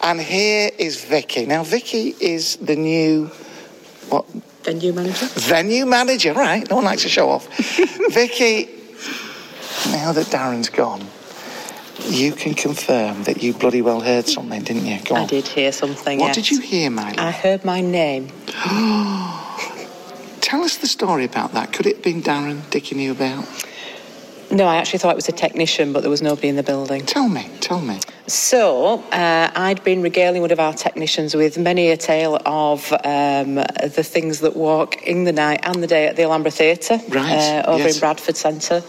And 0.00 0.20
here 0.20 0.70
is 0.78 1.04
Vicki. 1.04 1.46
Now, 1.46 1.64
Vicki 1.64 2.14
is 2.20 2.56
the 2.56 2.76
new. 2.76 3.26
What? 4.08 4.28
Venue 4.62 4.92
manager. 4.92 5.26
Venue 5.26 5.86
manager, 5.86 6.32
right? 6.34 6.68
No 6.70 6.76
one 6.76 6.84
likes 6.84 7.02
to 7.02 7.08
show 7.08 7.28
off. 7.28 7.48
Vicky, 8.12 8.68
now 9.90 10.12
that 10.12 10.26
Darren's 10.26 10.68
gone, 10.68 11.04
you 12.08 12.32
can 12.32 12.54
confirm 12.54 13.24
that 13.24 13.42
you 13.42 13.52
bloody 13.52 13.82
well 13.82 14.00
heard 14.00 14.26
something, 14.26 14.62
didn't 14.62 14.86
you? 14.86 14.98
Go 15.04 15.14
on. 15.16 15.22
I 15.22 15.26
did 15.26 15.46
hear 15.46 15.72
something. 15.72 16.18
What 16.18 16.28
yes. 16.28 16.36
did 16.36 16.50
you 16.50 16.60
hear, 16.60 16.90
Miley? 16.90 17.18
I 17.18 17.30
heard 17.30 17.64
my 17.64 17.80
name. 17.80 18.28
Tell 20.40 20.62
us 20.62 20.76
the 20.76 20.86
story 20.86 21.24
about 21.24 21.52
that. 21.52 21.72
Could 21.72 21.86
it 21.86 21.96
have 21.96 22.04
been 22.04 22.22
Darren 22.22 22.60
dicking 22.70 22.98
you 22.98 23.12
about? 23.12 23.46
No, 24.52 24.66
I 24.66 24.76
actually 24.76 24.98
thought 24.98 25.12
it 25.12 25.16
was 25.16 25.30
a 25.30 25.32
technician, 25.32 25.94
but 25.94 26.02
there 26.02 26.10
was 26.10 26.20
nobody 26.20 26.48
in 26.48 26.56
the 26.56 26.62
building. 26.62 27.06
Tell 27.06 27.26
me, 27.26 27.48
tell 27.60 27.80
me. 27.80 28.00
So 28.26 29.02
uh, 29.10 29.50
I'd 29.54 29.82
been 29.82 30.02
regaling 30.02 30.42
one 30.42 30.50
of 30.50 30.60
our 30.60 30.74
technicians 30.74 31.34
with 31.34 31.56
many 31.56 31.88
a 31.90 31.96
tale 31.96 32.38
of 32.44 32.92
um, 33.04 33.54
the 33.54 34.04
things 34.04 34.40
that 34.40 34.54
walk 34.54 35.02
in 35.04 35.24
the 35.24 35.32
night 35.32 35.60
and 35.62 35.82
the 35.82 35.86
day 35.86 36.06
at 36.06 36.16
the 36.16 36.24
Alhambra 36.24 36.50
Theatre 36.50 37.00
Right, 37.08 37.32
uh, 37.32 37.62
over 37.66 37.84
yes. 37.84 37.94
in 37.94 38.00
Bradford 38.00 38.36
Centre. 38.36 38.82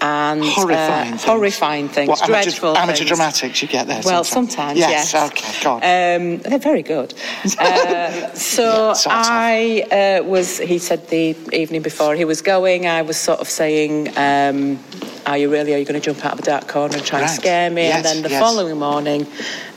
And 0.00 0.44
Horrifying 0.44 0.90
uh, 0.90 1.04
things. 1.10 1.24
horrifying 1.24 1.88
things, 1.88 2.08
What, 2.10 2.22
amateur, 2.22 2.42
dreadful 2.42 2.76
amateur 2.76 2.96
things. 2.98 3.08
dramatics 3.08 3.62
you 3.62 3.68
get 3.68 3.86
there 3.86 4.02
Well, 4.04 4.22
sometimes? 4.24 4.54
sometimes, 4.54 4.78
yes. 4.78 5.12
yes. 5.14 5.32
okay, 5.32 5.64
God. 5.64 5.76
Um, 5.76 6.38
they're 6.38 6.58
very 6.58 6.82
good. 6.82 7.14
Uh, 7.58 8.32
so 8.34 8.88
Yeah. 8.88 8.94
I 9.06 10.18
uh, 10.20 10.24
was, 10.24 10.58
he 10.58 10.78
said 10.78 11.08
the 11.08 11.34
evening 11.52 11.80
before 11.82 12.14
he 12.16 12.24
was 12.26 12.42
going, 12.42 12.86
I 12.86 13.02
was 13.02 13.16
sort 13.16 13.40
of 13.40 13.48
saying, 13.48 14.08
um, 14.18 14.78
Are 15.26 15.38
you 15.38 15.50
really, 15.50 15.72
are 15.74 15.78
you 15.78 15.84
going 15.86 15.98
to 16.00 16.04
jump 16.04 16.24
out 16.26 16.34
of 16.34 16.40
a 16.40 16.42
dark 16.42 16.68
corner 16.68 16.96
and 16.96 17.04
try 17.06 17.20
Right. 17.20 17.30
and 17.30 17.40
scare 17.40 17.70
me? 17.70 17.84
Yes, 17.84 17.96
and 17.96 18.04
then 18.04 18.22
the 18.22 18.30
yes. 18.30 18.42
following 18.42 18.78
morning, 18.78 19.26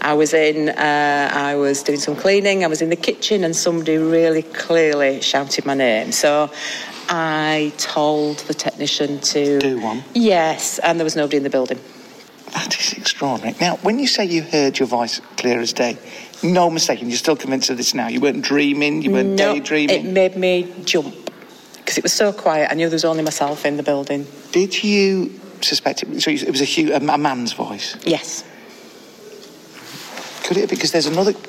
I 0.01 0.13
was 0.13 0.33
in, 0.33 0.69
uh, 0.69 1.29
I 1.33 1.55
was 1.55 1.83
doing 1.83 1.99
some 1.99 2.15
cleaning, 2.17 2.65
I 2.65 2.67
was 2.67 2.81
in 2.81 2.89
the 2.89 2.95
kitchen, 2.97 3.43
and 3.45 3.55
somebody 3.55 3.97
really 3.97 4.41
clearly 4.43 5.21
shouted 5.21 5.65
my 5.65 5.73
name. 5.75 6.11
So 6.11 6.49
I 7.09 7.73
told 7.77 8.39
the 8.39 8.53
technician 8.53 9.19
to. 9.19 9.59
Do 9.59 9.79
one? 9.79 10.03
Yes, 10.13 10.79
and 10.79 10.99
there 10.99 11.05
was 11.05 11.15
nobody 11.15 11.37
in 11.37 11.43
the 11.43 11.49
building. 11.49 11.79
that 12.53 12.79
is 12.79 12.93
extraordinary. 12.93 13.55
Now, 13.59 13.77
when 13.77 13.99
you 13.99 14.07
say 14.07 14.25
you 14.25 14.41
heard 14.41 14.79
your 14.79 14.87
voice 14.87 15.21
clear 15.37 15.59
as 15.59 15.73
day, 15.73 15.97
no 16.43 16.69
mistake, 16.69 17.01
and 17.01 17.09
you're 17.09 17.17
still 17.17 17.35
convinced 17.35 17.69
of 17.69 17.77
this 17.77 17.93
now. 17.93 18.07
You 18.07 18.19
weren't 18.19 18.43
dreaming, 18.43 19.01
you 19.01 19.11
weren't 19.11 19.29
No, 19.29 19.53
daydreaming. 19.53 20.05
It 20.05 20.11
made 20.11 20.35
me 20.35 20.73
jump 20.83 21.13
because 21.77 21.97
it 21.97 22.03
was 22.03 22.13
so 22.13 22.33
quiet. 22.33 22.69
I 22.71 22.75
knew 22.75 22.89
there 22.89 22.95
was 22.95 23.05
only 23.05 23.23
myself 23.23 23.65
in 23.65 23.77
the 23.77 23.83
building. 23.83 24.27
Did 24.51 24.83
you 24.83 25.39
suspect 25.61 26.03
it? 26.03 26.21
So 26.21 26.31
it 26.31 26.49
was 26.49 26.61
a, 26.61 26.91
a, 26.91 27.17
man's 27.17 27.53
voice. 27.53 27.95
Yes. 28.05 28.43
Could 30.43 30.57
it 30.57 30.61
have 30.61 30.69
because 30.69 30.91
there's 30.91 31.05
another. 31.05 31.31
what 31.31 31.45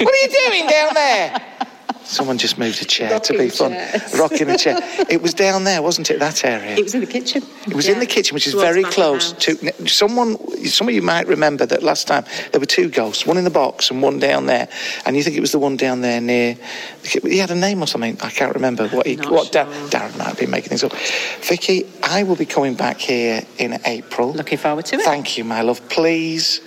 are 0.00 0.22
you 0.22 0.48
doing 0.48 0.66
down 0.66 0.94
there? 0.94 1.68
Someone 2.12 2.36
just 2.36 2.58
moved 2.58 2.82
a 2.82 2.84
chair 2.84 3.18
to 3.18 3.32
be 3.32 3.48
fun. 3.48 3.72
chairs. 3.72 4.18
Rocking 4.18 4.50
a 4.50 4.58
chair. 4.58 4.78
It 5.08 5.22
was 5.22 5.32
down 5.32 5.64
there, 5.64 5.80
wasn't 5.80 6.10
it? 6.10 6.18
That 6.20 6.44
area. 6.44 6.76
It 6.76 6.82
was 6.82 6.94
in 6.94 7.00
the 7.00 7.06
kitchen. 7.06 7.42
It 7.66 7.74
was 7.74 7.88
in 7.88 8.00
the 8.00 8.06
kitchen, 8.06 8.34
which 8.34 8.46
is 8.46 8.52
Towards 8.52 8.68
very 8.68 8.84
close 8.84 9.32
to 9.32 9.88
someone. 9.88 10.36
Some 10.66 10.88
of 10.88 10.94
you 10.94 11.00
might 11.00 11.26
remember 11.26 11.64
that 11.64 11.82
last 11.82 12.06
time 12.08 12.24
there 12.50 12.60
were 12.60 12.66
two 12.66 12.90
ghosts, 12.90 13.24
one 13.24 13.38
in 13.38 13.44
the 13.44 13.50
box 13.50 13.90
and 13.90 14.02
one 14.02 14.18
down 14.18 14.44
there. 14.44 14.68
And 15.06 15.16
you 15.16 15.22
think 15.22 15.38
it 15.38 15.40
was 15.40 15.52
the 15.52 15.58
one 15.58 15.78
down 15.78 16.02
there 16.02 16.20
near. 16.20 16.58
He 17.02 17.38
had 17.38 17.50
a 17.50 17.54
name 17.54 17.82
or 17.82 17.86
something. 17.86 18.18
I 18.20 18.28
can't 18.28 18.54
remember 18.54 18.88
what 18.88 19.06
he. 19.06 19.16
Not 19.16 19.32
what 19.32 19.52
sure. 19.52 19.64
Darren 19.64 20.18
might 20.18 20.38
be 20.38 20.44
making 20.44 20.68
things 20.68 20.84
up. 20.84 20.92
Vicki, 21.40 21.86
I 22.02 22.24
will 22.24 22.36
be 22.36 22.46
coming 22.46 22.74
back 22.74 22.98
here 22.98 23.42
in 23.56 23.80
April. 23.86 24.32
Looking 24.32 24.58
forward 24.58 24.84
to 24.86 24.96
it. 24.96 25.02
Thank 25.02 25.38
you, 25.38 25.44
my 25.44 25.62
love. 25.62 25.88
Please 25.88 26.60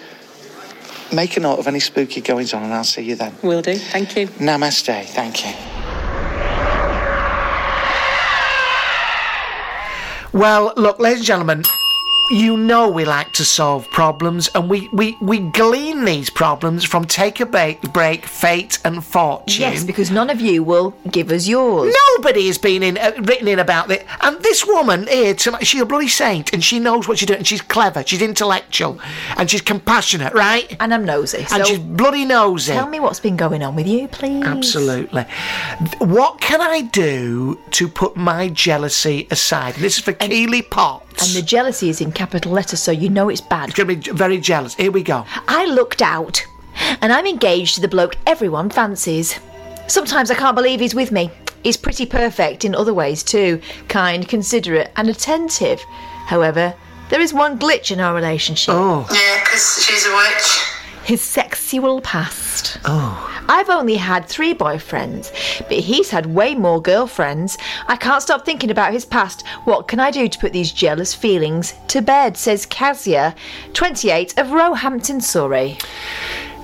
make 1.13 1.37
a 1.37 1.39
note 1.39 1.59
of 1.59 1.67
any 1.67 1.79
spooky 1.79 2.21
goings 2.21 2.53
on, 2.53 2.63
and 2.63 2.73
I'll 2.73 2.83
see 2.83 3.03
you 3.03 3.15
then. 3.15 3.33
Will 3.43 3.61
do. 3.61 3.75
Thank 3.75 4.15
you. 4.17 4.27
Namaste. 4.27 5.05
Thank 5.05 5.45
you. 5.45 5.53
Well, 10.33 10.73
look, 10.75 10.99
ladies 10.99 11.19
and 11.19 11.27
gentlemen, 11.27 11.63
you 12.29 12.57
know 12.57 12.89
we 12.89 13.05
like 13.05 13.31
to 13.33 13.45
solve 13.45 13.89
problems, 13.89 14.49
and 14.55 14.69
we, 14.69 14.89
we, 14.89 15.17
we 15.21 15.39
glean 15.39 16.05
these 16.05 16.29
problems 16.29 16.83
from 16.83 17.05
Take 17.05 17.39
a 17.39 17.45
Break, 17.45 17.81
break 17.93 18.25
Fate 18.25 18.79
and 18.83 19.03
Fortune. 19.03 19.61
Yes, 19.61 19.83
because 19.83 20.11
none 20.11 20.29
of 20.29 20.41
you 20.41 20.63
will 20.63 20.93
give 21.11 21.31
us 21.31 21.47
yours. 21.47 21.93
Nobody 22.17 22.47
has 22.47 22.57
been 22.57 22.83
in 22.83 22.97
uh, 22.97 23.11
written 23.23 23.47
in 23.47 23.59
about 23.59 23.91
it, 23.91 24.05
and 24.21 24.41
this 24.41 24.65
woman 24.65 25.07
here, 25.07 25.35
she's 25.61 25.81
a 25.81 25.85
bloody 25.85 26.07
saint, 26.07 26.53
and 26.53 26.63
she 26.63 26.79
knows 26.79 27.07
what 27.07 27.17
she's 27.17 27.27
doing. 27.27 27.39
And 27.39 27.47
she's 27.47 27.61
clever, 27.61 28.03
she's 28.05 28.21
intellectual, 28.21 28.99
and 29.37 29.49
she's 29.49 29.61
compassionate, 29.61 30.33
right? 30.33 30.75
And 30.79 30.93
I'm 30.93 31.05
nosy. 31.05 31.39
and 31.39 31.47
so 31.47 31.63
she's 31.63 31.79
bloody 31.79 32.25
nosy. 32.25 32.73
tell 32.73 32.87
me 32.87 32.99
what's 32.99 33.19
been 33.19 33.37
going 33.37 33.63
on 33.63 33.75
with 33.75 33.87
you, 33.87 34.07
please. 34.07 34.43
Absolutely. 34.43 35.25
What 35.99 36.41
can 36.41 36.61
I 36.61 36.81
do 36.81 37.59
to 37.71 37.87
put 37.87 38.15
my 38.15 38.49
jealousy 38.49 39.27
aside? 39.29 39.75
This 39.75 39.97
is 39.97 40.03
for 40.03 40.13
Keely 40.13 40.61
Potts. 40.61 41.04
And 41.21 41.31
the 41.31 41.41
jealousy 41.41 41.89
is 41.89 42.01
in 42.01 42.11
capital 42.11 42.51
letters, 42.51 42.81
so 42.81 42.91
you 42.91 43.09
know 43.09 43.29
it's 43.29 43.41
bad. 43.41 43.69
It's 43.69 43.77
going 43.77 44.01
to 44.01 44.11
be 44.11 44.17
very 44.17 44.37
jealous. 44.39 44.75
Here 44.75 44.91
we 44.91 45.01
go. 45.03 45.25
I 45.47 45.65
looked 45.65 46.01
out, 46.01 46.45
and 47.01 47.11
I'm 47.13 47.25
engaged 47.25 47.75
to 47.75 47.81
the 47.81 47.87
bloke 47.87 48.15
everyone 48.27 48.69
fancies. 48.69 49.39
Sometimes 49.87 50.29
I 50.29 50.35
can't 50.35 50.55
believe 50.55 50.79
he's 50.79 50.95
with 50.95 51.11
me. 51.11 51.31
He's 51.63 51.77
pretty 51.77 52.05
perfect 52.05 52.63
in 52.65 52.75
other 52.75 52.93
ways 52.93 53.23
too 53.23 53.59
kind, 53.87 54.27
considerate, 54.27 54.91
and 54.97 55.09
attentive. 55.09 55.81
However, 56.27 56.75
there 57.09 57.21
is 57.21 57.33
one 57.33 57.57
glitch 57.57 57.91
in 57.91 57.99
our 57.99 58.13
relationship 58.13 58.73
Oh, 58.73 59.07
Yeah, 59.11 59.43
because 59.43 59.83
she's 59.83 60.05
a 60.05 60.15
witch. 60.15 60.74
His 61.05 61.21
sexual 61.21 62.01
past. 62.01 62.79
oh. 62.85 63.31
I've 63.47 63.69
only 63.69 63.95
had 63.95 64.25
three 64.25 64.55
boyfriends, 64.55 65.31
but 65.67 65.77
he's 65.77 66.09
had 66.09 66.25
way 66.25 66.55
more 66.55 66.81
girlfriends. 66.81 67.59
I 67.87 67.95
can't 67.95 68.23
stop 68.23 68.43
thinking 68.43 68.71
about 68.71 68.91
his 68.91 69.05
past. 69.05 69.45
What 69.65 69.87
can 69.87 69.99
I 69.99 70.09
do 70.09 70.27
to 70.27 70.39
put 70.39 70.51
these 70.51 70.71
jealous 70.71 71.13
feelings 71.13 71.75
to 71.89 72.01
bed? 72.01 72.37
Says 72.37 72.65
Casia, 72.65 73.35
28 73.73 74.39
of 74.39 74.51
Roehampton, 74.51 75.21
Surrey. 75.21 75.77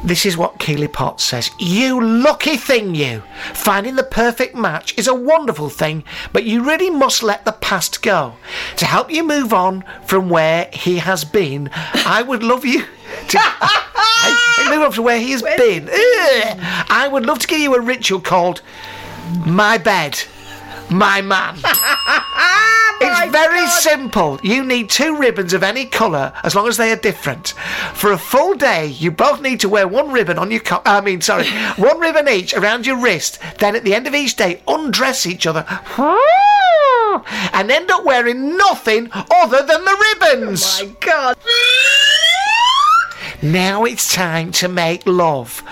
This 0.03 0.25
is 0.25 0.35
what 0.35 0.57
Keely 0.57 0.87
Potts 0.87 1.23
says. 1.23 1.51
You 1.59 2.01
lucky 2.03 2.57
thing, 2.57 2.95
you. 2.95 3.21
Finding 3.53 3.95
the 3.95 4.03
perfect 4.03 4.55
match 4.55 4.97
is 4.97 5.07
a 5.07 5.13
wonderful 5.13 5.69
thing, 5.69 6.03
but 6.33 6.45
you 6.45 6.63
really 6.63 6.89
must 6.89 7.21
let 7.21 7.45
the 7.45 7.51
past 7.51 8.01
go. 8.01 8.33
To 8.77 8.85
help 8.85 9.11
you 9.11 9.23
move 9.23 9.53
on 9.53 9.83
from 10.03 10.29
where 10.29 10.67
he 10.73 10.97
has 10.97 11.23
been, 11.23 11.69
I 11.73 12.23
would 12.23 12.41
love 12.41 12.65
you 12.65 12.85
to. 13.29 13.37
Hey, 13.39 14.69
move 14.69 14.83
on 14.83 14.91
from 14.91 15.03
where 15.05 15.19
he 15.19 15.31
has 15.31 15.41
been. 15.41 15.89
I 15.91 17.07
would 17.11 17.25
love 17.25 17.39
to 17.39 17.47
give 17.47 17.59
you 17.59 17.75
a 17.75 17.81
ritual 17.81 18.19
called 18.21 18.61
My 19.45 19.77
Bed, 19.77 20.21
My 20.89 21.21
Man. 21.21 21.57
It's 23.03 23.31
very 23.31 23.65
simple. 23.67 24.39
You 24.43 24.63
need 24.63 24.91
two 24.91 25.17
ribbons 25.17 25.53
of 25.53 25.63
any 25.63 25.85
colour, 25.87 26.33
as 26.43 26.53
long 26.53 26.67
as 26.67 26.77
they 26.77 26.91
are 26.91 26.95
different. 26.95 27.47
For 27.95 28.11
a 28.11 28.17
full 28.17 28.53
day, 28.53 28.85
you 28.87 29.09
both 29.09 29.41
need 29.41 29.59
to 29.61 29.69
wear 29.69 29.87
one 29.87 30.11
ribbon 30.11 30.37
on 30.37 30.51
your 30.51 30.59
co- 30.59 30.83
I 30.85 31.01
mean, 31.01 31.19
sorry, 31.21 31.47
one 31.77 31.99
ribbon 31.99 32.29
each 32.29 32.53
around 32.53 32.85
your 32.85 32.97
wrist. 33.01 33.39
Then 33.57 33.75
at 33.75 33.83
the 33.83 33.95
end 33.95 34.05
of 34.05 34.13
each 34.13 34.35
day, 34.35 34.61
undress 34.67 35.25
each 35.25 35.47
other. 35.47 35.65
And 37.53 37.69
end 37.69 37.91
up 37.91 38.05
wearing 38.05 38.55
nothing 38.55 39.09
other 39.13 39.57
than 39.65 39.83
the 39.83 40.15
ribbons. 40.21 40.79
Oh 40.79 40.85
my 40.85 40.95
God. 41.01 41.37
Now 43.41 43.83
it's 43.85 44.13
time 44.13 44.51
to 44.53 44.67
make 44.67 45.01
love. 45.05 45.63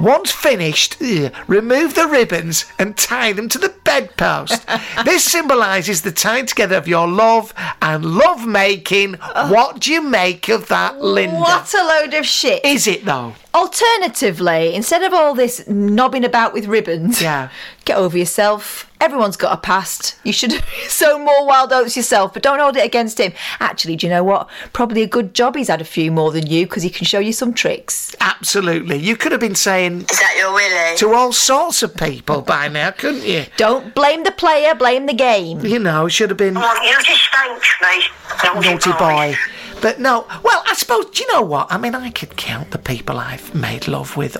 Once 0.00 0.30
finished, 0.30 0.96
ugh, 1.02 1.32
remove 1.46 1.94
the 1.94 2.06
ribbons 2.06 2.64
and 2.78 2.96
tie 2.96 3.32
them 3.32 3.48
to 3.50 3.58
the 3.58 3.74
bedpost. 3.84 4.66
this 5.04 5.24
symbolises 5.24 6.02
the 6.02 6.12
tying 6.12 6.46
together 6.46 6.76
of 6.76 6.88
your 6.88 7.06
love 7.06 7.52
and 7.82 8.04
love 8.04 8.46
making. 8.46 9.16
Oh. 9.20 9.52
What 9.52 9.80
do 9.80 9.92
you 9.92 10.00
make 10.02 10.48
of 10.48 10.68
that, 10.68 11.00
Linda? 11.02 11.36
What 11.36 11.74
a 11.74 11.84
load 11.84 12.14
of 12.14 12.24
shit. 12.26 12.64
Is 12.64 12.86
it 12.86 13.04
though? 13.04 13.34
Alternatively, 13.54 14.74
instead 14.74 15.02
of 15.02 15.12
all 15.12 15.34
this 15.34 15.66
knobbing 15.68 16.24
about 16.24 16.52
with 16.52 16.66
ribbons, 16.66 17.20
Yeah. 17.20 17.48
get 17.90 17.98
over 17.98 18.16
yourself. 18.16 18.88
Everyone's 19.00 19.36
got 19.36 19.52
a 19.52 19.56
past. 19.60 20.14
You 20.22 20.32
should 20.32 20.52
sow 20.88 21.18
more 21.18 21.44
wild 21.44 21.72
oats 21.72 21.96
yourself, 21.96 22.32
but 22.32 22.42
don't 22.42 22.60
hold 22.60 22.76
it 22.76 22.84
against 22.84 23.18
him. 23.18 23.32
Actually, 23.58 23.96
do 23.96 24.06
you 24.06 24.12
know 24.12 24.22
what? 24.22 24.48
Probably 24.72 25.02
a 25.02 25.08
good 25.08 25.34
job 25.34 25.56
he's 25.56 25.66
had 25.68 25.80
a 25.80 25.84
few 25.84 26.12
more 26.12 26.30
than 26.30 26.46
you 26.46 26.66
because 26.66 26.84
he 26.84 26.90
can 26.90 27.04
show 27.04 27.18
you 27.18 27.32
some 27.32 27.52
tricks. 27.52 28.14
Absolutely. 28.20 28.96
You 28.98 29.16
could 29.16 29.32
have 29.32 29.40
been 29.40 29.56
saying 29.56 30.02
Is 30.02 30.20
that 30.20 30.34
your 30.38 30.52
Willie? 30.52 30.96
to 30.98 31.12
all 31.14 31.32
sorts 31.32 31.82
of 31.82 31.96
people 31.96 32.42
by 32.42 32.68
now, 32.68 32.92
couldn't 32.92 33.24
you? 33.26 33.46
Don't 33.56 33.92
blame 33.94 34.22
the 34.22 34.32
player, 34.32 34.74
blame 34.76 35.06
the 35.06 35.14
game. 35.14 35.64
You 35.64 35.80
know, 35.80 36.06
should 36.06 36.30
have 36.30 36.36
been 36.38 36.54
want 36.54 36.84
you 36.84 36.96
to 36.96 37.18
spank 37.18 38.62
me. 38.62 38.70
naughty 38.70 38.92
boy. 38.92 39.34
But 39.82 39.98
no, 39.98 40.26
well, 40.44 40.62
I 40.66 40.74
suppose, 40.74 41.06
do 41.06 41.24
you 41.24 41.32
know 41.32 41.42
what? 41.42 41.72
I 41.72 41.78
mean, 41.78 41.94
I 41.96 42.10
could 42.10 42.36
count 42.36 42.70
the 42.70 42.78
people 42.78 43.18
I've 43.18 43.52
made 43.54 43.88
love 43.88 44.16
with. 44.16 44.36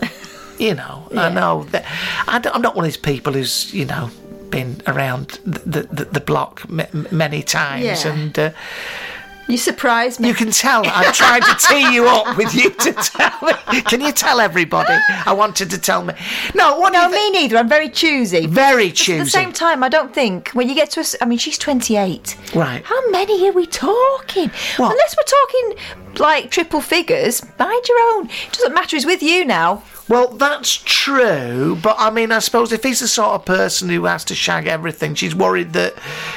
You 0.61 0.75
know, 0.75 1.09
I 1.17 1.31
know 1.31 1.65
that 1.71 1.85
I 2.29 2.39
don't, 2.39 2.55
I'm 2.55 2.63
not 2.63 2.77
one 2.77 2.85
of 2.85 2.89
these 2.93 2.97
people 2.99 3.33
who's, 3.33 3.73
you 3.73 3.87
know, 3.87 4.11
been 4.51 4.83
around 4.87 5.39
the, 5.47 5.83
the, 5.91 6.05
the 6.05 6.21
block 6.21 6.63
m- 6.69 7.07
many 7.11 7.43
times. 7.43 7.85
Yeah. 8.05 8.13
And 8.13 8.39
uh, 8.39 8.51
You 9.49 9.57
surprised 9.57 10.21
me. 10.21 10.29
you 10.29 10.35
can 10.35 10.51
tell 10.51 10.83
I'm 10.87 11.13
trying 11.15 11.43
to 11.43 11.55
tee 11.67 11.95
you 11.95 12.07
up 12.07 12.37
with 12.37 12.53
you 12.55 12.69
to 12.71 12.93
tell 12.93 13.39
me. 13.43 13.81
Can 13.83 14.01
you 14.03 14.13
tell 14.13 14.39
everybody? 14.39 14.95
I 15.25 15.33
wanted 15.33 15.71
to 15.71 15.79
tell 15.79 16.03
me. 16.05 16.13
No, 16.55 16.79
what 16.79 16.93
no, 16.93 17.09
me 17.09 17.31
neither. 17.31 17.57
I'm 17.57 17.69
very 17.69 17.89
choosy. 17.89 18.47
Very 18.47 18.91
choosy. 18.93 19.21
At 19.21 19.25
the 19.25 19.31
same 19.31 19.53
time, 19.53 19.83
I 19.83 19.89
don't 19.89 20.13
think 20.13 20.51
when 20.51 20.69
you 20.69 20.75
get 20.75 20.91
to 20.93 21.01
us. 21.01 21.17
I 21.23 21.25
mean, 21.25 21.39
she's 21.39 21.57
28. 21.59 22.37
Right. 22.55 22.85
How 22.85 23.01
many 23.11 23.49
are 23.49 23.53
we 23.53 23.67
talking? 23.67 24.51
What? 24.77 24.93
Unless 24.93 25.17
we're 25.17 25.37
talking 25.39 25.67
like 26.19 26.51
triple 26.51 26.81
figures, 26.83 27.43
mind 27.59 27.89
your 27.89 27.99
own. 28.15 28.27
It 28.29 28.53
doesn't 28.53 28.75
matter. 28.75 28.97
He's 28.97 29.07
with 29.07 29.23
you 29.23 29.45
now. 29.47 29.83
Well, 30.11 30.29
that's 30.29 30.77
true, 30.85 31.79
but 31.83 31.95
I 31.99 32.11
mean, 32.11 32.33
I 32.33 32.41
suppose 32.41 32.73
if 32.73 32.83
he's 32.83 32.99
the 32.99 33.07
sort 33.09 33.31
of 33.31 33.45
person 33.45 33.89
who 33.89 34.05
has 34.07 34.25
to 34.25 34.35
shag 34.35 34.67
everything, 34.67 35.15
she's 35.15 35.35
worried 35.37 35.73
that, 35.75 35.95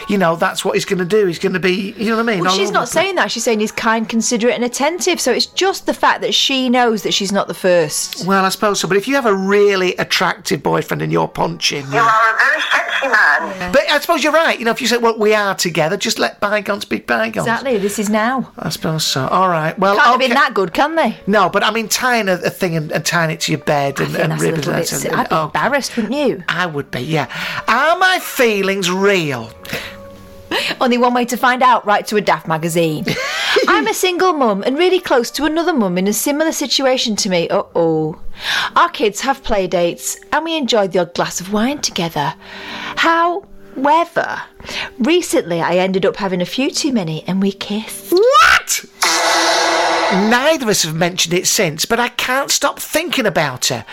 you 0.08 0.18
know, 0.18 0.36
that's 0.36 0.64
what 0.64 0.76
he's 0.76 0.86
going 0.86 1.00
to 1.00 1.06
do. 1.06 1.26
He's 1.26 1.40
going 1.40 1.54
to 1.54 1.60
be, 1.60 1.94
you 1.98 2.12
know 2.12 2.18
what 2.18 2.30
I 2.30 2.36
mean? 2.36 2.44
Well, 2.46 2.56
she's 2.56 2.70
not 2.72 2.88
saying 2.88 3.16
that. 3.16 3.32
She's 3.32 3.44
saying 3.44 3.60
he's 3.62 3.72
kind, 3.72 4.08
considerate, 4.08 4.54
and 4.54 4.64
attentive. 4.64 5.20
So 5.20 5.32
it's 5.32 5.48
just 5.48 5.88
the 5.88 5.94
fact 5.94 6.22
that 6.22 6.36
she 6.36 6.70
knows 6.70 7.02
that 7.04 7.14
she's 7.16 7.32
not 7.32 7.48
the 7.48 7.54
first. 7.56 8.26
Well, 8.28 8.46
I 8.46 8.50
suppose 8.50 8.80
so, 8.80 8.88
but 8.88 8.96
if 8.96 9.08
you 9.08 9.16
have 9.16 9.26
a 9.26 9.34
really 9.36 9.96
attractive 9.96 10.62
boyfriend 10.62 11.02
and 11.02 11.12
you're 11.12 11.28
punching, 11.28 11.86
You 11.92 11.98
are 11.98 12.36
a 12.36 12.38
very 12.38 12.62
sexy 12.72 13.08
man. 13.08 13.72
but 13.74 13.82
I 13.92 14.00
suppose 14.00 14.24
you're 14.24 14.34
right. 14.34 14.58
You 14.60 14.66
know, 14.66 14.72
if 14.72 14.82
you 14.82 14.88
say, 14.88 14.98
"Well, 14.98 15.18
we 15.18 15.34
are 15.34 15.56
together," 15.56 15.98
just 15.98 16.20
let 16.20 16.40
bygones 16.40 16.86
be 16.86 17.00
bygones. 17.00 17.48
Exactly. 17.48 17.78
This 17.80 17.98
is 18.00 18.10
now. 18.10 18.52
I 18.58 18.70
suppose 18.70 19.04
so. 19.06 19.28
All 19.28 19.50
right. 19.50 19.78
Well, 19.80 19.96
Can't 19.96 20.08
have 20.08 20.20
been 20.20 20.30
that 20.32 20.54
good, 20.54 20.74
can 20.74 20.96
they? 20.96 21.18
No, 21.28 21.50
but 21.50 21.64
I 21.64 21.72
mean, 21.72 21.88
tying 21.90 22.30
a, 22.30 22.34
a 22.34 22.50
thing 22.50 22.76
and, 22.76 22.92
and 22.92 23.06
tying 23.06 23.32
it 23.32 23.40
to 23.42 23.52
your 23.52 23.63
bed 23.66 24.00
and, 24.00 24.16
and 24.16 24.40
ribbons. 24.40 24.42
little 24.42 24.74
bit. 24.74 24.88
that's 24.90 25.02
si- 25.02 25.08
a- 25.08 25.14
I'd 25.14 25.30
be 25.30 25.36
oh, 25.36 25.46
embarrassed, 25.46 25.96
wouldn't 25.96 26.14
you? 26.14 26.44
I 26.48 26.66
would 26.66 26.92
be. 26.92 27.02
Yeah. 27.02 27.28
Are 27.68 27.98
my 27.98 28.20
feelings 28.20 28.90
real? 28.92 29.50
Only 30.80 30.98
one 30.98 31.14
way 31.14 31.26
to 31.26 31.38
find 31.38 31.64
out, 31.64 31.86
write 31.86 32.06
to 32.08 32.16
a 32.18 32.22
daft 32.22 32.48
magazine. 32.48 33.06
I'm 33.68 33.88
a 33.88 33.94
single 33.94 34.34
mum 34.34 34.64
and 34.64 34.78
really 34.78 35.00
close 35.00 35.32
to 35.32 35.46
another 35.46 35.74
mum 35.74 35.98
in 35.98 36.08
a 36.08 36.14
similar 36.14 36.52
situation 36.52 37.16
to 37.18 37.30
me. 37.30 37.50
Uh 37.50 37.64
oh. 37.76 38.20
Our 38.76 38.90
kids 38.90 39.22
have 39.22 39.44
play 39.44 39.68
dates 39.68 40.18
and 40.32 40.44
we 40.46 40.58
enjoy 40.58 40.88
the 40.88 41.00
odd 41.00 41.14
glass 41.16 41.40
of 41.42 41.52
wine 41.54 41.80
together. 41.80 42.36
However, 42.98 44.42
recently 45.00 45.62
I 45.62 45.78
ended 45.78 46.06
up 46.06 46.18
having 46.18 46.42
a 46.42 46.46
few 46.46 46.70
too 46.72 46.92
many 46.92 47.24
and 47.28 47.42
we 47.42 47.52
kissed. 47.52 48.12
What? 48.12 48.86
Neither 50.14 50.66
of 50.66 50.70
us 50.70 50.84
have 50.84 50.96
mentioned 50.96 51.34
it 51.34 51.48
since, 51.48 51.86
but 51.86 52.00
I 52.00 52.10
can't 52.10 52.52
stop 52.52 52.80
thinking 52.80 53.26
about 53.26 53.66
her. 53.66 53.86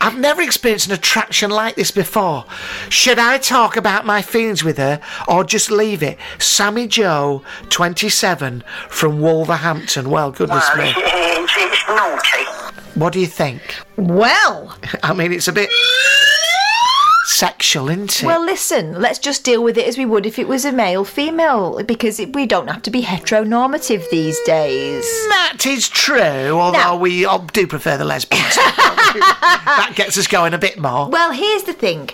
I've 0.00 0.18
never 0.18 0.40
experienced 0.42 0.86
an 0.86 0.92
attraction 0.92 1.50
like 1.50 1.74
this 1.76 1.90
before. 1.90 2.44
Should 2.88 3.18
I 3.18 3.38
talk 3.38 3.76
about 3.76 4.06
my 4.06 4.22
feelings 4.22 4.64
with 4.64 4.78
her 4.78 5.00
or 5.28 5.44
just 5.44 5.70
leave 5.70 6.02
it? 6.02 6.18
Sammy 6.38 6.86
Joe, 6.86 7.42
27, 7.70 8.64
from 8.88 9.20
Wolverhampton. 9.20 10.10
Well, 10.10 10.30
goodness 10.30 10.68
Well, 10.74 10.84
me. 10.86 10.92
it's, 10.96 11.52
it's 11.56 11.88
naughty. 11.88 12.80
What 12.98 13.12
do 13.12 13.20
you 13.20 13.26
think? 13.26 13.60
Well, 13.96 14.76
I 15.02 15.12
mean, 15.12 15.32
it's 15.32 15.48
a 15.48 15.52
bit 15.52 15.68
sexual, 17.44 17.88
isn't 17.90 18.22
it? 18.22 18.26
well, 18.26 18.44
listen, 18.44 19.00
let's 19.00 19.18
just 19.18 19.44
deal 19.44 19.62
with 19.62 19.76
it 19.76 19.86
as 19.86 19.98
we 19.98 20.06
would 20.06 20.24
if 20.24 20.38
it 20.38 20.48
was 20.48 20.64
a 20.64 20.72
male 20.72 21.04
female 21.04 21.82
because 21.82 22.18
it, 22.18 22.34
we 22.34 22.46
don't 22.46 22.68
have 22.68 22.82
to 22.82 22.90
be 22.90 23.02
heteronormative 23.02 24.08
these 24.10 24.38
days. 24.40 25.04
Mm, 25.04 25.28
that 25.28 25.66
is 25.66 25.88
true, 25.88 26.58
although 26.58 26.78
Now- 26.78 26.96
we 26.96 27.26
oh, 27.26 27.46
do 27.52 27.66
prefer 27.66 27.96
the 27.96 28.04
lesbians. 28.04 28.54
that 28.56 29.92
gets 29.94 30.16
us 30.16 30.26
going 30.26 30.54
a 30.54 30.58
bit 30.58 30.78
more. 30.78 31.08
Well, 31.10 31.32
here's 31.32 31.64
the 31.64 31.74
thing. 31.74 32.08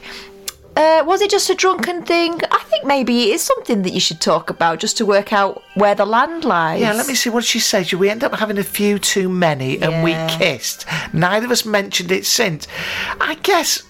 Uh, 0.77 1.03
was 1.05 1.21
it 1.21 1.31
just 1.31 1.51
a 1.51 1.55
drunken 1.55 2.03
thing? 2.03 2.41
I 2.51 2.63
think 2.65 2.85
maybe 2.87 3.25
it 3.31 3.35
is 3.35 3.43
something 3.43 3.83
that 3.83 3.93
you 3.93 4.01
should 4.01 4.21
talk 4.21 4.51
about 4.51 4.79
just 4.79 4.97
to 4.99 5.07
work 5.07 5.33
out 5.33 5.63
where 5.75 5.95
the 5.95 6.07
land 6.07 6.45
lies. 6.45 6.81
Yeah, 6.81 6.93
let 6.93 7.07
me 7.07 7.15
see 7.15 7.29
what 7.29 7.45
she 7.45 7.59
said. 7.59 7.93
We 7.93 8.09
end 8.09 8.23
up 8.25 8.35
having 8.35 8.57
a 8.57 8.63
few 8.65 8.99
too 8.99 9.29
many 9.29 9.81
and 9.83 10.05
we 10.05 10.13
kissed. 10.39 10.87
Neither 11.13 11.47
of 11.47 11.53
us 11.53 11.65
mentioned 11.65 12.13
it 12.13 12.25
since. 12.25 12.67
I 13.21 13.35
guess 13.43 13.83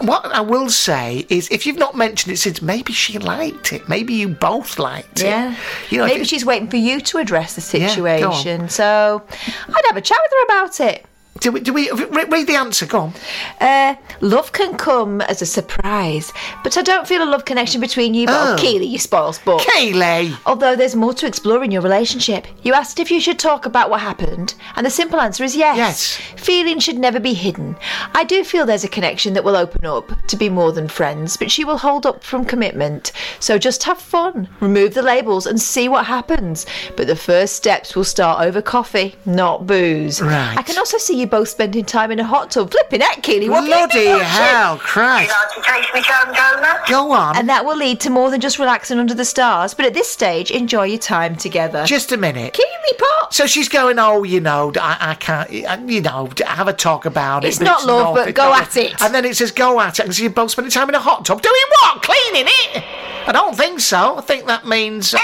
what 0.00 0.24
I 0.26 0.40
will 0.40 0.70
say 0.70 1.26
is 1.28 1.48
if 1.50 1.66
you've 1.66 1.76
not 1.76 1.96
mentioned 1.96 2.32
it 2.32 2.38
since, 2.38 2.62
maybe 2.62 2.92
she 2.92 3.18
liked 3.18 3.72
it. 3.72 3.86
Maybe 3.88 4.14
you 4.14 4.28
both 4.28 4.78
liked 4.78 5.20
it. 5.20 5.26
Yeah. 5.26 5.56
You 5.90 5.98
know, 5.98 6.06
maybe 6.06 6.22
it- 6.22 6.28
she's 6.28 6.44
waiting 6.46 6.68
for 6.70 6.76
you 6.78 7.00
to 7.00 7.18
address 7.18 7.54
the 7.56 7.78
Yeah, 7.78 7.88
situation. 7.88 8.68
so 8.68 9.22
I'd 9.68 9.84
have 9.88 9.96
a 9.96 10.00
chat 10.00 10.18
with 10.22 10.32
her 10.38 10.44
about 10.44 10.80
it. 10.80 11.04
Do 11.40 11.50
we, 11.50 11.60
do 11.60 11.72
we 11.72 11.90
re- 11.90 12.24
read 12.28 12.46
the 12.46 12.54
answer? 12.56 12.86
Go 12.86 13.00
on. 13.00 13.12
Uh, 13.60 13.96
love 14.20 14.52
can 14.52 14.76
come 14.76 15.20
as 15.22 15.42
a 15.42 15.46
surprise, 15.46 16.30
but 16.62 16.76
I 16.76 16.82
don't 16.82 17.08
feel 17.08 17.22
a 17.22 17.24
love 17.24 17.46
connection 17.46 17.80
between 17.80 18.14
you. 18.14 18.26
But 18.26 18.52
Oh. 18.52 18.56
Keely, 18.60 18.86
you 18.86 18.98
spoil 18.98 19.32
sport. 19.32 19.62
Kayleigh! 19.62 20.36
Although 20.46 20.76
there's 20.76 20.94
more 20.94 21.14
to 21.14 21.26
explore 21.26 21.64
in 21.64 21.70
your 21.70 21.82
relationship. 21.82 22.46
You 22.62 22.74
asked 22.74 23.00
if 23.00 23.10
you 23.10 23.18
should 23.18 23.38
talk 23.38 23.66
about 23.66 23.88
what 23.90 24.00
happened, 24.00 24.54
and 24.76 24.84
the 24.86 24.90
simple 24.90 25.20
answer 25.20 25.42
is 25.42 25.56
yes. 25.56 25.76
Yes. 25.76 26.16
Feelings 26.40 26.84
should 26.84 26.98
never 26.98 27.18
be 27.18 27.32
hidden. 27.34 27.76
I 28.14 28.24
do 28.24 28.44
feel 28.44 28.64
there's 28.66 28.84
a 28.84 28.88
connection 28.88 29.32
that 29.34 29.42
will 29.42 29.56
open 29.56 29.84
up 29.86 30.12
to 30.28 30.36
be 30.36 30.48
more 30.48 30.70
than 30.70 30.86
friends, 30.86 31.36
but 31.36 31.50
she 31.50 31.64
will 31.64 31.78
hold 31.78 32.04
up 32.06 32.22
from 32.22 32.44
commitment. 32.44 33.10
So 33.40 33.58
just 33.58 33.82
have 33.84 33.98
fun, 33.98 34.48
remove 34.60 34.94
the 34.94 35.02
labels, 35.02 35.46
and 35.46 35.60
see 35.60 35.88
what 35.88 36.04
happens. 36.06 36.66
But 36.96 37.06
the 37.08 37.16
first 37.16 37.56
steps 37.56 37.96
will 37.96 38.04
start 38.04 38.44
over 38.44 38.60
coffee, 38.62 39.16
not 39.24 39.66
booze. 39.66 40.20
Right. 40.20 40.54
I 40.58 40.62
can 40.62 40.76
also 40.78 40.98
see 40.98 41.21
you 41.22 41.26
both 41.26 41.48
spending 41.48 41.84
time 41.84 42.10
in 42.10 42.18
a 42.20 42.24
hot 42.24 42.50
tub. 42.50 42.70
Flipping 42.70 43.00
heck, 43.00 43.22
Keely. 43.22 43.48
What 43.48 43.64
have 43.68 43.94
you 43.94 44.02
Bloody 44.10 44.22
hell, 44.24 44.74
You 44.74 44.80
Christ. 44.80 45.30
like 45.32 45.54
to 45.54 45.70
taste 45.72 45.94
me 45.94 46.02
jam 46.02 46.34
donut? 46.34 46.86
Go 46.88 47.12
on. 47.12 47.36
And 47.36 47.48
that 47.48 47.64
will 47.64 47.76
lead 47.76 48.00
to 48.00 48.10
more 48.10 48.30
than 48.30 48.40
just 48.40 48.58
relaxing 48.58 48.98
under 48.98 49.14
the 49.14 49.24
stars. 49.24 49.72
But 49.74 49.86
at 49.86 49.94
this 49.94 50.08
stage, 50.10 50.50
enjoy 50.50 50.84
your 50.84 50.98
time 50.98 51.36
together. 51.36 51.84
Just 51.86 52.12
a 52.12 52.16
minute. 52.16 52.52
Keely 52.52 52.68
Pot. 52.98 53.32
So 53.32 53.46
she's 53.46 53.68
going, 53.68 53.98
oh, 53.98 54.22
you 54.24 54.40
know, 54.40 54.72
I, 54.78 54.96
I 55.00 55.14
can't, 55.14 55.50
you 55.88 56.00
know, 56.02 56.30
have 56.46 56.68
a 56.68 56.72
talk 56.72 57.06
about 57.06 57.44
it. 57.44 57.48
It's 57.48 57.58
but 57.58 57.64
not 57.64 57.86
love, 57.86 58.14
but 58.14 58.34
go 58.34 58.52
at 58.52 58.76
it. 58.76 59.00
And 59.00 59.14
then 59.14 59.24
it 59.24 59.36
says, 59.36 59.50
go 59.50 59.80
at 59.80 59.98
it. 59.98 60.04
And 60.04 60.14
so 60.14 60.22
you're 60.22 60.30
both 60.32 60.50
spending 60.50 60.70
time 60.70 60.88
in 60.90 60.94
a 60.94 61.00
hot 61.00 61.24
tub. 61.24 61.40
Doing 61.40 61.54
what? 61.80 62.02
Cleaning 62.02 62.46
it? 62.46 62.84
I 63.26 63.32
don't 63.32 63.56
think 63.56 63.80
so. 63.80 64.16
I 64.18 64.20
think 64.20 64.46
that 64.46 64.66
means. 64.66 65.14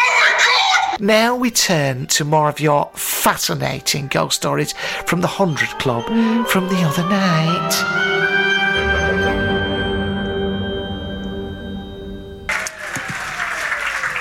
Now 1.01 1.37
we 1.37 1.53
turn 1.53 2.07
to 2.09 2.25
more 2.25 2.49
of 2.49 2.59
your 2.59 2.91
fascinating 2.95 4.09
ghost 4.09 4.37
stories 4.37 4.73
from 5.07 5.21
the 5.21 5.29
100 5.29 5.79
Club 5.79 6.05
mm. 6.07 6.45
from 6.49 6.69
the 6.69 6.83
other 6.83 7.09
night. 7.09 7.73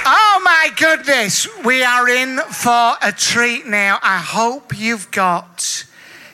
Oh 0.06 0.42
my 0.44 0.70
goodness, 0.78 1.48
we 1.66 1.84
are 1.84 2.08
in 2.08 2.38
for 2.38 2.94
a 3.02 3.12
treat 3.12 3.66
now. 3.66 3.98
I 4.04 4.20
hope 4.20 4.78
you've 4.78 5.10
got 5.10 5.84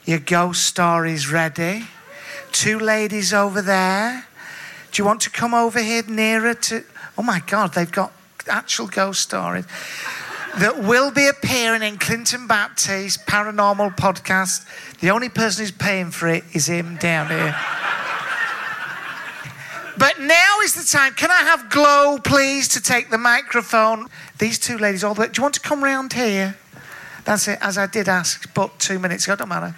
your 0.03 0.19
ghost 0.19 0.65
stories 0.65 1.32
ready. 1.32 1.86
Two 2.51 2.79
ladies 2.79 3.34
over 3.34 3.62
there. 3.62 4.27
Do 4.91 5.01
you 5.01 5.06
want 5.06 5.21
to 5.21 5.29
come 5.29 5.53
over 5.53 5.82
here 5.82 6.03
nearer 6.06 6.53
to. 6.53 6.84
Oh 7.17 7.23
my 7.23 7.41
God, 7.47 7.75
they've 7.75 7.89
got 7.89 8.12
actual 8.49 8.88
ghost 8.88 9.21
stories 9.21 9.65
that 10.60 10.84
will 10.84 11.12
be 11.12 11.28
appearing 11.28 11.82
in 11.82 11.98
Clinton 11.98 12.48
Baptiste 12.48 13.26
Paranormal 13.26 13.96
Podcast. 13.98 14.66
The 15.00 15.10
only 15.10 15.30
person 15.30 15.63
who's 15.63 15.72
paying 15.72 16.12
for 16.12 16.28
it 16.28 16.44
is 16.54 16.68
him 16.68 16.98
down 16.98 17.28
here. 17.30 17.56
But 19.98 20.20
now 20.20 20.60
is 20.63 20.76
the 20.76 20.84
time. 20.84 21.13
Can 21.13 21.32
I 21.32 21.44
have 21.44 21.70
Glow, 21.70 22.18
please, 22.24 22.68
to 22.70 22.82
take 22.82 23.10
the 23.10 23.18
microphone? 23.18 24.08
These 24.38 24.60
two 24.60 24.78
ladies, 24.78 25.04
all 25.04 25.13
the 25.13 25.22
way. 25.22 25.28
Do 25.28 25.34
you 25.38 25.44
want 25.44 25.56
to 25.56 25.62
come 25.62 25.84
round 25.84 26.13
here? 26.13 26.56
That's 27.26 27.48
it, 27.48 27.58
as 27.62 27.78
I 27.78 27.88
did 27.88 28.10
ask, 28.10 28.54
but 28.54 28.80
two 28.80 29.00
minutes 29.00 29.26
ago, 29.26 29.36
don't 29.36 29.50
matter. 29.50 29.76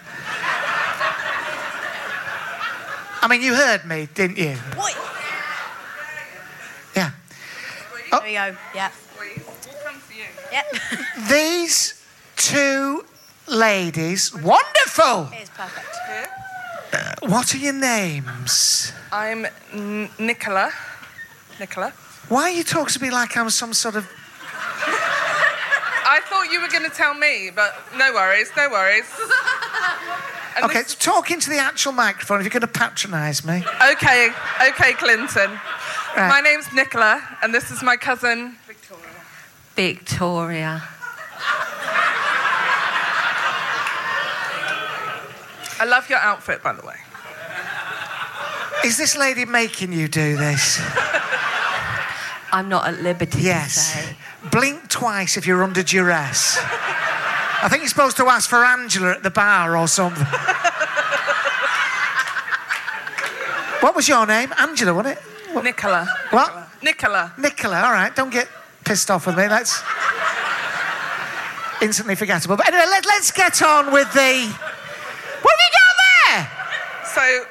I 3.21 3.27
mean, 3.29 3.41
you 3.41 3.55
heard 3.55 3.85
me, 3.85 4.07
didn't 4.13 4.37
you? 4.37 4.55
What? 4.75 4.93
Yeah. 6.95 7.11
Oh. 8.11 8.19
There 8.19 8.29
you 8.29 8.51
go. 8.53 8.57
Yeah. 8.73 8.91
Yep. 10.55 10.75
These 11.29 12.01
two 12.37 13.03
ladies, 13.47 14.33
wonderful. 14.33 15.29
it's 15.33 15.49
perfect. 15.49 15.85
Uh, 16.93 17.13
what 17.27 17.53
are 17.53 17.57
your 17.57 17.73
names? 17.73 18.93
I'm 19.11 19.45
N- 19.73 20.09
Nicola. 20.17 20.71
Nicola. 21.59 21.91
Why 22.29 22.43
are 22.43 22.51
you 22.51 22.63
talking 22.63 22.93
to 22.93 23.01
me 23.01 23.11
like 23.11 23.35
I'm 23.37 23.49
some 23.49 23.73
sort 23.73 23.95
of. 23.95 24.07
I 26.07 26.21
thought 26.29 26.51
you 26.51 26.61
were 26.61 26.67
going 26.69 26.89
to 26.89 26.95
tell 26.95 27.13
me, 27.15 27.49
but 27.53 27.73
no 27.97 28.13
worries, 28.13 28.49
no 28.55 28.69
worries. 28.69 29.05
And 30.55 30.65
Okay, 30.65 30.83
this- 30.83 30.95
talk 30.95 31.31
into 31.31 31.49
the 31.49 31.57
actual 31.57 31.91
microphone 31.91 32.39
if 32.39 32.43
you're 32.45 32.57
going 32.59 32.61
to 32.61 32.79
patronise 32.79 33.43
me. 33.43 33.63
okay, 33.91 34.29
okay, 34.69 34.93
Clinton. 34.93 35.51
Right. 36.15 36.29
My 36.29 36.39
name's 36.41 36.71
Nicola, 36.71 37.21
and 37.41 37.53
this 37.53 37.71
is 37.71 37.83
my 37.83 37.97
cousin 37.97 38.55
Victoria. 38.67 39.03
Victoria. 39.75 40.81
I 45.77 45.83
love 45.85 46.09
your 46.09 46.19
outfit, 46.19 46.63
by 46.63 46.73
the 46.73 46.85
way. 46.85 46.95
Is 48.85 48.97
this 48.97 49.17
lady 49.17 49.45
making 49.45 49.91
you 49.91 50.07
do 50.07 50.37
this? 50.37 50.79
I'm 52.51 52.69
not 52.69 52.87
at 52.87 53.01
liberty 53.01 53.39
to 53.39 53.43
Yes. 53.43 53.93
say. 53.93 54.15
Blink 54.51 54.87
twice 54.89 55.35
if 55.37 55.45
you're 55.45 55.63
under 55.63 55.83
duress. 55.83 56.57
I 56.61 57.67
think 57.69 57.81
you're 57.81 57.89
supposed 57.89 58.15
to 58.17 58.27
ask 58.27 58.49
for 58.49 58.63
Angela 58.63 59.11
at 59.11 59.23
the 59.23 59.31
bar 59.31 59.75
or 59.75 59.87
something. 59.87 60.23
what 63.81 63.95
was 63.95 64.07
your 64.07 64.25
name? 64.25 64.53
Angela, 64.57 64.93
wasn't 64.93 65.17
it? 65.17 65.63
Nicola. 65.63 66.07
What? 66.29 66.69
Nicola. 66.83 67.33
Nicola, 67.37 67.81
all 67.81 67.91
right, 67.91 68.15
don't 68.15 68.29
get 68.29 68.47
pissed 68.85 69.11
off 69.11 69.25
with 69.27 69.35
me. 69.37 69.47
That's 69.47 69.81
instantly 71.81 72.15
forgettable. 72.15 72.55
But 72.57 72.67
anyway, 72.67 72.85
let, 72.89 73.05
let's 73.05 73.31
get 73.31 73.61
on 73.61 73.91
with 73.91 74.11
the. 74.13 74.47
What 75.41 75.53
have 75.53 75.63
you 75.65 75.71
got 75.73 75.95
there? 76.25 76.49
So. 77.13 77.45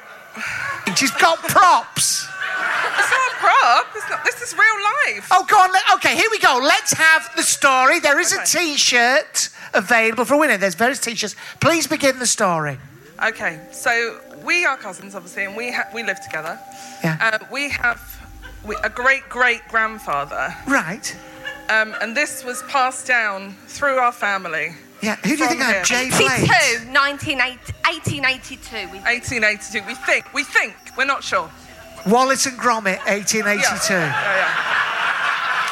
She's 0.95 1.11
got 1.11 1.39
props. 1.39 2.25
it's 2.25 3.11
not 3.11 3.31
a 3.31 3.35
prop. 3.35 3.87
It's 3.95 4.09
not, 4.09 4.23
this 4.23 4.41
is 4.41 4.53
real 4.53 5.13
life. 5.15 5.27
Oh, 5.31 5.45
go 5.49 5.57
on. 5.57 5.71
let- 5.73 5.83
Okay, 5.95 6.15
here 6.15 6.27
we 6.31 6.39
go. 6.39 6.59
Let's 6.63 6.93
have 6.93 7.29
the 7.35 7.43
story. 7.43 7.99
There 7.99 8.19
is 8.19 8.31
a 8.31 8.37
Okay. 8.41 8.45
t 8.71 8.77
shirt 8.77 9.49
available 9.73 10.23
for 10.25 10.37
winning. 10.37 10.59
There's 10.59 10.75
various 10.75 10.99
t 10.99 11.15
shirts. 11.15 11.35
Please 11.59 11.85
begin 11.87 12.19
the 12.19 12.25
story. 12.25 12.79
Okay, 13.23 13.59
so 13.71 14.19
we 14.43 14.65
are 14.65 14.77
cousins, 14.77 15.15
obviously, 15.15 15.45
and 15.45 15.55
we 15.55 15.71
ha- 15.71 15.87
we 15.93 16.03
live 16.03 16.21
together. 16.21 16.59
Yeah. 17.03 17.17
Uh, 17.41 17.45
we 17.51 17.69
have 17.69 18.14
a 18.83 18.89
great 18.89 19.27
great 19.29 19.67
grandfather, 19.67 20.55
Right. 20.67 21.15
um, 21.69 21.93
and 22.01 22.15
this 22.17 22.43
was 22.43 22.63
passed 22.63 23.05
down 23.07 23.55
through 23.67 23.97
our 23.97 24.11
family. 24.11 24.75
Yeah. 25.01 25.17
Who 25.17 25.35
do 25.35 25.43
you 25.43 25.49
think 25.49 25.61
I 25.61 25.65
am? 25.65 25.73
here. 25.73 25.83
Jay 25.83 26.09
Blade? 26.09 26.49
82, 26.49 27.37
1882. 27.37 28.89
We 28.91 28.99
1882. 28.99 29.83
We 29.85 29.93
think. 29.95 30.33
We 30.33 30.43
think. 30.43 30.73
We're 30.97 31.05
not 31.05 31.23
sure. 31.23 31.49
Wallace 32.07 32.45
and 32.45 32.57
Gromit, 32.57 32.99
1882. 33.05 33.93
Yeah, 33.93 34.11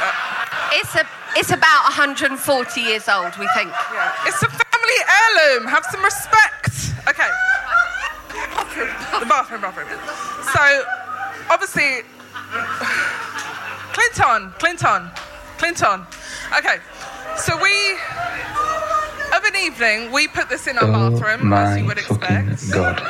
yeah. 0.01 0.79
It's 0.79 0.95
a 0.95 1.06
it's 1.36 1.49
about 1.51 1.84
140 1.86 2.82
years 2.82 3.08
old, 3.10 3.36
we 3.39 3.47
think. 3.56 3.71
yeah. 3.93 4.13
It's 4.27 4.41
a 4.43 4.49
family 4.49 4.99
heirloom. 5.10 5.67
Have 5.67 5.86
some 5.89 6.03
respect. 6.03 6.93
Okay. 7.10 7.29
The 9.19 9.25
bathroom, 9.27 9.62
bathroom. 9.62 9.88
So, 10.53 10.84
obviously, 11.49 12.03
Clinton, 13.94 14.54
Clinton, 14.60 15.12
Clinton. 15.58 16.06
Okay. 16.58 16.78
So 17.38 17.58
we, 17.62 17.94
of 19.36 19.44
an 19.44 19.56
evening, 19.56 20.12
we 20.12 20.28
put 20.28 20.50
this 20.50 20.68
in 20.68 20.78
our 20.78 20.86
Oh 20.86 21.10
bathroom, 21.12 21.52
as 21.54 21.78
you 21.78 21.86
would 21.86 21.98
expect. 21.98 22.72
god. 22.72 23.02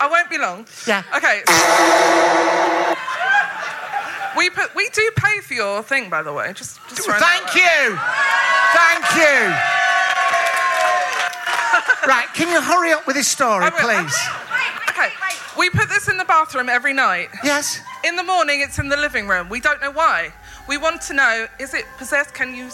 I 0.00 0.06
won't 0.08 0.30
be 0.30 0.38
long. 0.38 0.64
Yeah. 0.86 1.02
Okay. 1.16 1.42
We 4.36 4.50
put 4.50 4.72
we 4.76 4.88
do 4.90 5.10
pay 5.16 5.40
for 5.40 5.54
your 5.54 5.82
thing, 5.82 6.08
by 6.08 6.22
the 6.22 6.32
way. 6.32 6.52
Just, 6.54 6.78
just 6.88 7.02
throwing 7.02 7.20
Thank 7.20 7.56
you. 7.56 7.98
Thank 8.72 9.04
you. 9.16 9.50
right, 12.06 12.28
can 12.34 12.48
you 12.52 12.60
hurry 12.60 12.92
up 12.92 13.06
with 13.08 13.16
this 13.16 13.26
story, 13.26 13.64
will. 13.64 13.78
please? 13.78 14.16
There. 15.56 15.64
Okay. 15.64 15.68
We 15.68 15.70
put 15.70 15.88
this 15.88 16.08
in 16.08 16.16
the 16.16 16.24
bathroom 16.24 16.68
every 16.68 16.92
night. 16.92 17.28
Yes. 17.44 17.80
In 18.04 18.16
the 18.16 18.24
morning, 18.24 18.60
it's 18.60 18.78
in 18.78 18.88
the 18.88 18.96
living 18.96 19.28
room. 19.28 19.48
We 19.48 19.60
don't 19.60 19.80
know 19.80 19.90
why. 19.90 20.32
We 20.68 20.76
want 20.76 21.02
to 21.02 21.14
know: 21.14 21.46
is 21.58 21.74
it 21.74 21.84
possessed? 21.96 22.34
Can 22.34 22.54
you 22.54 22.68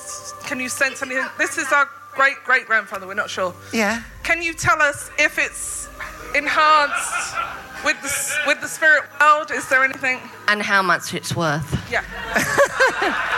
can 0.44 0.60
you 0.60 0.68
sense 0.68 1.02
anything? 1.02 1.26
This 1.38 1.58
is 1.58 1.72
our 1.72 1.88
great 2.12 2.37
great 2.44 2.66
grandfather. 2.66 3.06
We're 3.06 3.14
not 3.14 3.30
sure. 3.30 3.54
Yeah. 3.72 4.02
Can 4.22 4.42
you 4.42 4.54
tell 4.54 4.80
us 4.82 5.10
if 5.18 5.38
it's 5.38 5.88
enhanced 6.34 7.37
with 7.84 8.00
the 8.02 8.37
with 8.46 8.60
the 8.60 8.68
spirit 8.68 9.04
world? 9.20 9.50
Is 9.50 9.68
there 9.68 9.84
anything? 9.84 10.20
And 10.48 10.62
how 10.62 10.82
much 10.82 11.14
it's 11.14 11.34
worth. 11.37 11.90
Yeah. 11.90 12.04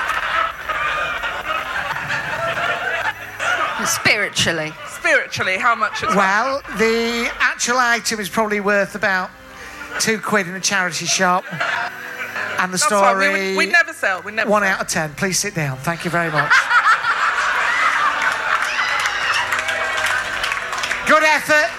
Spiritually. 3.87 4.72
Spiritually, 5.07 5.57
how 5.59 5.75
much 5.77 6.03
it's 6.03 6.14
Well, 6.16 6.62
the 6.79 7.31
actual 7.38 7.79
item 7.79 8.19
is 8.19 8.29
probably 8.29 8.59
worth 8.61 8.95
about 8.97 9.31
two 10.01 10.19
quid 10.19 10.49
in 10.49 10.55
a 10.55 10.61
charity 10.61 11.07
shop. 11.07 11.45
And 12.59 12.73
the 12.73 12.79
That's. 12.79 12.90
We, 12.90 12.97
story. 12.99 13.29
would- 13.51 13.57
we 13.59 13.66
never 13.66 13.92
sell. 13.92 14.23
We 14.23 14.33
never 14.33 14.51
One 14.51 14.62
sell. 14.62 14.73
out 14.73 14.81
of 14.81 14.88
ten. 14.88 15.14
Please 15.14 15.38
sit 15.38 15.55
down. 15.55 15.77
Thank 15.79 16.05
you 16.05 16.11
very 16.11 16.31
much. 16.33 16.53
Good 21.07 21.23
effort. 21.23 21.71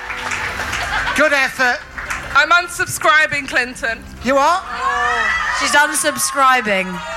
Good 1.18 1.34
effort. 1.34 1.80
I'm 2.34 2.50
unsubscribing, 2.52 3.50
Clinton. 3.50 4.02
You 4.24 4.38
are? 4.38 4.62
She's 5.60 5.72
unsubscribing. 5.72 7.17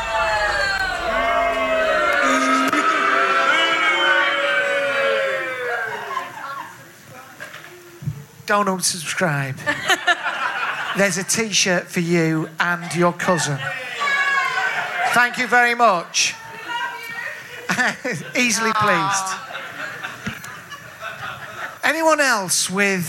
Don't 8.51 8.67
unsubscribe. 8.67 9.55
There's 10.99 11.19
a 11.19 11.23
t 11.23 11.53
shirt 11.53 11.85
for 11.87 12.01
you 12.01 12.49
and 12.59 12.93
your 12.97 13.13
cousin. 13.13 13.61
Thank 15.15 15.39
you 15.39 15.47
very 15.47 15.77
much. 15.77 16.35
Easily 18.37 18.73
pleased. 18.73 19.29
Anyone 21.85 22.19
else 22.19 22.69
with 22.69 23.07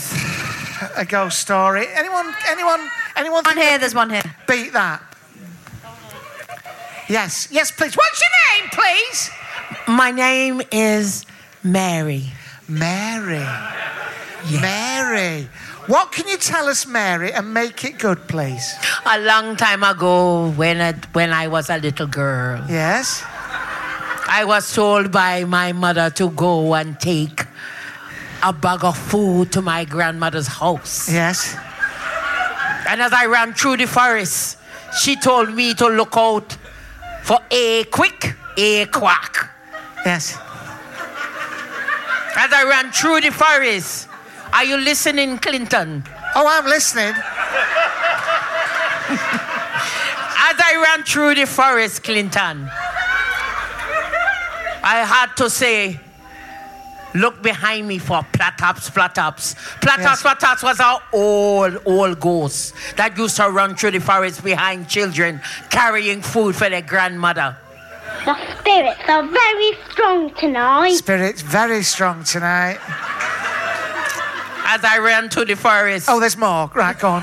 a 0.96 1.04
ghost 1.04 1.40
story? 1.40 1.86
Anyone? 1.92 2.32
Anyone? 2.46 2.88
Anyone? 3.16 3.42
One 3.42 3.56
here, 3.56 3.80
there's 3.80 3.96
one 3.96 4.10
here. 4.10 4.22
Beat 4.46 4.72
that. 4.74 5.02
Yes, 7.08 7.48
yes, 7.50 7.72
please. 7.72 7.96
What's 7.96 8.22
your 8.22 8.62
name, 8.62 8.70
please? 8.70 9.30
My 9.88 10.12
name 10.12 10.62
is 10.70 11.26
Mary. 11.64 12.26
Mary. 12.68 13.44
Mary. 14.60 15.48
What 15.86 16.12
can 16.12 16.28
you 16.28 16.36
tell 16.38 16.68
us, 16.68 16.86
Mary, 16.86 17.32
and 17.32 17.52
make 17.52 17.84
it 17.84 17.98
good, 17.98 18.28
please? 18.28 18.72
A 19.06 19.18
long 19.20 19.56
time 19.56 19.82
ago, 19.82 20.50
when 20.50 20.80
I, 20.80 20.92
when 21.12 21.32
I 21.32 21.48
was 21.48 21.70
a 21.70 21.78
little 21.78 22.06
girl, 22.06 22.64
Yes. 22.68 23.22
I 24.28 24.44
was 24.44 24.72
told 24.72 25.10
by 25.10 25.44
my 25.44 25.72
mother 25.72 26.08
to 26.10 26.30
go 26.30 26.74
and 26.74 26.98
take 26.98 27.44
a 28.42 28.52
bag 28.52 28.84
of 28.84 28.96
food 28.96 29.52
to 29.52 29.60
my 29.60 29.84
grandmother's 29.84 30.46
house. 30.46 31.10
Yes. 31.12 31.54
And 32.88 33.02
as 33.02 33.12
I 33.12 33.26
ran 33.26 33.52
through 33.52 33.76
the 33.78 33.86
forest, 33.86 34.58
she 35.00 35.16
told 35.16 35.52
me 35.54 35.74
to 35.74 35.88
look 35.88 36.16
out 36.16 36.56
for 37.24 37.38
a 37.50 37.84
quick, 37.84 38.34
a 38.56 38.86
quack. 38.86 39.50
Yes. 40.06 40.36
As 42.34 42.50
I 42.52 42.64
ran 42.68 42.90
through 42.92 43.20
the 43.20 43.30
forest, 43.30 44.08
are 44.52 44.64
you 44.64 44.76
listening, 44.76 45.38
Clinton? 45.38 46.04
Oh, 46.34 46.46
I'm 46.48 46.66
listening. 46.66 47.14
As 50.44 50.56
I 50.58 50.82
ran 50.84 51.04
through 51.04 51.34
the 51.36 51.46
forest, 51.46 52.02
Clinton, 52.02 52.68
I 54.84 55.04
had 55.06 55.34
to 55.36 55.48
say, 55.48 56.00
look 57.14 57.42
behind 57.42 57.86
me 57.86 57.98
for 57.98 58.22
Platops, 58.32 58.90
Platops. 58.90 59.54
Platops, 59.80 59.98
Yes. 60.02 60.22
Platops 60.22 60.62
was 60.62 60.80
our 60.80 61.00
old, 61.12 61.78
old 61.84 62.18
ghost 62.20 62.74
that 62.96 63.16
used 63.16 63.36
to 63.36 63.48
run 63.50 63.76
through 63.76 63.92
the 63.92 64.00
forest 64.00 64.42
behind 64.42 64.88
children 64.88 65.40
carrying 65.70 66.20
food 66.22 66.56
for 66.56 66.68
their 66.68 66.82
grandmother. 66.82 67.56
The 68.24 68.36
spirits 68.58 69.00
are 69.08 69.26
very 69.26 69.72
strong 69.90 70.34
tonight. 70.34 70.92
Spirit's 70.94 71.42
very 71.42 71.82
strong 71.82 72.24
tonight. 72.24 72.78
As 74.74 74.82
I 74.84 74.96
ran 74.98 75.28
to 75.30 75.44
the 75.44 75.54
forest. 75.54 76.06
Oh, 76.08 76.18
there's 76.18 76.36
more. 76.38 76.70
Right, 76.74 76.98
go 76.98 77.10
on. 77.10 77.22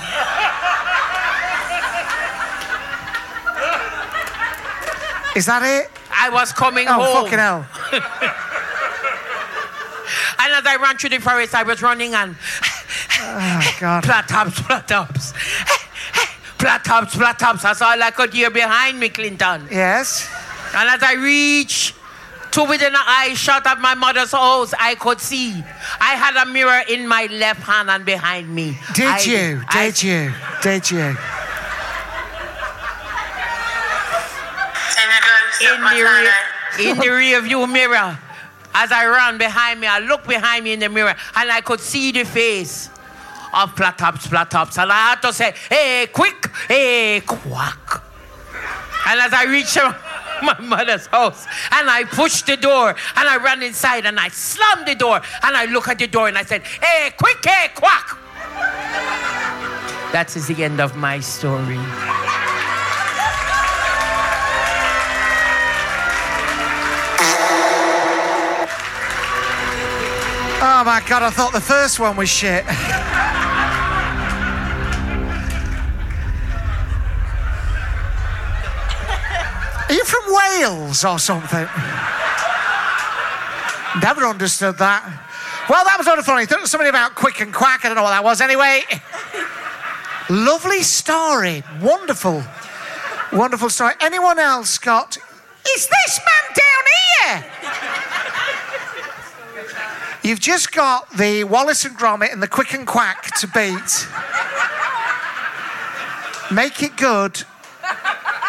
Is 5.36 5.46
that 5.46 5.62
it? 5.64 5.90
I 6.12 6.30
was 6.30 6.52
coming 6.52 6.88
Oh, 6.88 6.94
home. 6.94 7.04
Oh, 7.08 7.24
fucking 7.24 7.40
hell. 7.40 7.66
And 10.42 10.54
as 10.54 10.66
I 10.66 10.78
ran 10.78 10.98
through 10.98 11.10
the 11.12 11.20
forest, 11.20 11.54
I 11.54 11.64
was 11.64 11.82
running 11.82 12.14
and 12.16 12.36
Oh, 13.22 13.76
God. 13.80 14.04
Platops, 14.06 14.56
Platops. 14.62 15.34
Platops, 16.58 17.12
Platops. 17.20 17.62
That's 17.62 17.82
all 17.82 18.02
I 18.02 18.12
could 18.12 18.34
hear 18.34 18.50
behind 18.50 19.00
me, 19.00 19.10
Clinton. 19.10 19.68
Yes. 19.70 20.28
And 20.74 20.90
as 20.90 21.04
I 21.04 21.14
reached 21.14 21.94
to 22.52 22.64
within 22.64 22.94
an 22.94 23.02
eye 23.06 23.34
shot 23.36 23.66
of 23.68 23.80
my 23.80 23.94
mother's 23.96 24.32
house, 24.32 24.74
I 24.80 24.96
could 24.96 25.20
see. 25.22 25.64
I 26.00 26.16
had 26.16 26.36
a 26.36 26.46
mirror 26.50 26.82
in 26.90 27.08
my 27.08 27.26
left 27.32 27.62
hand 27.62 27.90
and 27.90 28.04
behind 28.06 28.54
me. 28.54 28.78
Did 28.96 29.06
I- 29.08 29.20
you? 29.22 29.64
I- 29.70 29.86
Did 29.86 30.04
you? 30.04 30.34
Did 30.62 30.92
you? 30.92 31.18
in 35.62 35.82
the 35.82 36.04
rear, 36.04 36.34
in 36.92 36.98
the 36.98 37.10
rear 37.10 37.42
view 37.42 37.68
mirror. 37.68 38.18
As 38.74 38.92
I 38.92 39.06
ran 39.06 39.38
behind 39.38 39.82
me, 39.82 39.88
I 39.88 40.00
looked 40.00 40.28
behind 40.28 40.64
me 40.64 40.74
in 40.74 40.80
the 40.80 40.90
mirror 40.90 41.16
and 41.36 41.52
I 41.52 41.62
could 41.62 41.80
see 41.80 42.12
the 42.12 42.24
face 42.24 42.90
of 43.54 43.76
Platops, 43.76 44.28
Platops. 44.28 44.82
And 44.82 44.92
I 44.92 45.10
had 45.10 45.22
to 45.24 45.34
say, 45.34 45.54
hey, 45.70 46.08
quick, 46.14 46.50
hey, 46.68 47.22
quack. 47.26 48.02
And 49.08 49.20
as 49.20 49.34
I 49.34 49.46
reached 49.46 49.76
my 50.44 50.60
mother's 50.60 51.08
house 51.08 51.46
and 51.72 51.90
I 51.90 52.04
pushed 52.06 52.46
the 52.48 52.58
door 52.58 52.90
and 52.90 53.28
I 53.28 53.38
ran 53.38 53.64
inside 53.64 54.06
and 54.06 54.20
I 54.20 54.30
slammed 54.30 54.88
the 54.88 54.96
door 54.96 55.22
and 55.44 55.58
I 55.58 55.66
looked 55.66 55.90
at 55.90 56.00
the 56.00 56.08
door 56.08 56.28
and 56.28 56.38
I 56.38 56.44
said, 56.44 56.64
hey, 56.64 57.12
quick, 57.18 57.44
hey, 57.46 57.70
quack. 57.76 58.18
That 60.12 60.36
is 60.36 60.48
the 60.48 60.64
end 60.64 60.82
of 60.82 60.96
my 60.96 61.20
story. 61.20 61.78
Oh, 70.62 70.84
my 70.84 71.02
God, 71.08 71.22
I 71.22 71.30
thought 71.30 71.54
the 71.54 71.62
first 71.62 72.00
one 72.00 72.18
was 72.18 72.28
shit. 72.28 72.66
Are 79.90 79.94
you 79.94 80.06
from 80.06 80.22
Wales 80.28 81.04
or 81.04 81.18
something? 81.18 81.68
Never 84.02 84.24
understood 84.26 84.78
that. 84.78 85.04
Well, 85.68 85.84
that 85.84 85.96
was 85.98 86.06
wonderful. 86.06 86.38
He 86.38 86.46
thought 86.46 86.68
something 86.68 86.88
about 86.88 87.16
quick 87.16 87.42
and 87.42 87.52
quack. 87.52 87.84
I 87.84 87.88
don't 87.90 87.96
know 87.96 88.04
what 88.04 88.12
that 88.12 88.24
was 88.24 88.40
anyway. 88.40 88.84
Lovely 90.30 90.84
story. 90.84 91.64
Wonderful. 91.82 92.44
Wonderful 93.34 93.72
story. 93.72 93.94
Anyone 94.00 94.38
else 94.38 94.78
got. 94.78 95.18
Is 95.18 95.88
this 95.88 96.20
man 96.20 96.54
down 96.54 96.84
here? 97.42 97.46
You've 100.24 100.40
just 100.40 100.72
got 100.72 101.10
the 101.18 101.44
Wallace 101.46 101.84
and 101.86 101.98
Gromit 101.98 102.32
and 102.32 102.44
the 102.44 102.48
Quick 102.48 102.76
and 102.76 102.86
Quack 102.86 103.36
to 103.40 103.48
beat. 103.48 104.08
Make 106.52 106.84
it 106.84 106.96
good. 106.96 107.44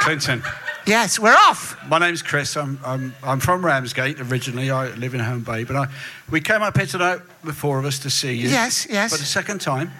Clinton. 0.00 0.42
Yes, 0.86 1.18
we're 1.18 1.34
off. 1.34 1.76
My 1.88 1.98
name's 1.98 2.22
Chris. 2.22 2.56
I'm, 2.56 2.78
I'm, 2.84 3.14
I'm 3.22 3.38
from 3.40 3.64
Ramsgate 3.64 4.20
originally. 4.20 4.70
I 4.70 4.88
live 4.94 5.14
in 5.14 5.20
Herne 5.20 5.40
Bay, 5.42 5.64
but 5.64 5.76
I, 5.76 5.86
we 6.30 6.40
came 6.40 6.62
up 6.62 6.76
here 6.76 6.86
tonight, 6.86 7.20
the 7.44 7.52
four 7.52 7.78
of 7.78 7.84
us, 7.84 7.98
to 8.00 8.10
see 8.10 8.32
you. 8.34 8.48
Yes, 8.48 8.86
yes. 8.90 9.12
For 9.12 9.18
the 9.18 9.24
second 9.24 9.60
time. 9.60 9.90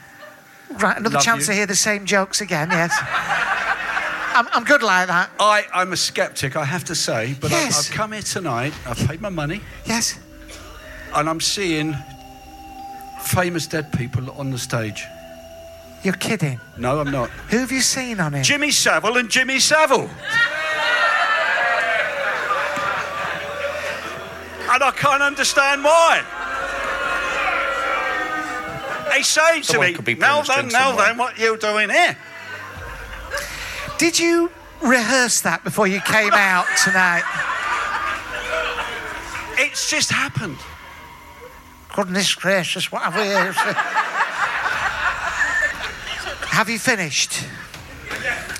Right, 0.79 0.97
another 0.97 1.14
Love 1.14 1.23
chance 1.25 1.43
you. 1.43 1.47
to 1.49 1.53
hear 1.55 1.66
the 1.66 1.75
same 1.77 2.07
jokes 2.07 2.40
again, 2.40 2.71
yes. 2.71 2.97
I'm, 4.33 4.47
I'm 4.53 4.64
good 4.64 4.83
like 4.83 5.09
that. 5.09 5.31
I, 5.38 5.64
I'm 5.75 5.93
a 5.93 5.97
skeptic, 5.97 6.57
I 6.57 6.64
have 6.64 6.85
to 6.85 6.95
say, 6.95 7.35
but 7.40 7.53
I, 7.53 7.57
Yes. 7.64 7.90
I've 7.90 7.95
come 7.97 8.12
here 8.12 8.23
tonight. 8.23 8.73
I've 8.87 8.99
paid 9.07 9.21
my 9.21 9.29
money. 9.29 9.61
Yes. 9.85 10.19
And 11.14 11.29
I'm 11.29 11.40
seeing 11.40 11.95
famous 13.23 13.66
dead 13.66 13.93
people 13.93 14.31
on 14.33 14.51
the 14.51 14.59
stage. 14.59 15.05
You're 16.03 16.14
kidding. 16.14 16.59
No, 16.79 17.01
I'm 17.01 17.11
not. 17.11 17.29
Who 17.51 17.59
have 17.59 17.71
you 17.73 17.81
seen 17.83 18.21
on 18.21 18.33
it? 18.35 18.43
Jimmy 18.45 18.71
Savile 18.71 19.19
and 19.19 19.29
Jimmy 19.29 19.59
Savile. 19.59 20.09
And 24.70 24.83
I 24.83 24.90
can't 24.92 25.22
understand 25.22 25.83
why. 25.83 26.22
They 29.12 29.22
say 29.22 29.61
to 29.62 29.80
me, 29.80 29.92
could 29.92 30.04
be 30.04 30.14
now 30.14 30.42
then, 30.42 30.68
now 30.68 30.94
then, 30.96 31.16
what 31.18 31.38
you 31.38 31.56
doing 31.56 31.90
here? 31.90 32.16
Did 33.98 34.18
you 34.18 34.50
rehearse 34.80 35.40
that 35.40 35.64
before 35.64 35.88
you 35.88 36.00
came 36.00 36.33
out 36.33 36.66
tonight? 36.85 37.24
It's 39.59 39.90
just 39.90 40.11
happened. 40.11 40.59
Goodness 41.94 42.35
gracious, 42.35 42.92
what 42.92 43.02
have 43.02 43.16
we 43.16 43.24
here? 43.24 43.52
Have 46.50 46.71
you 46.71 46.79
finished? 46.79 47.44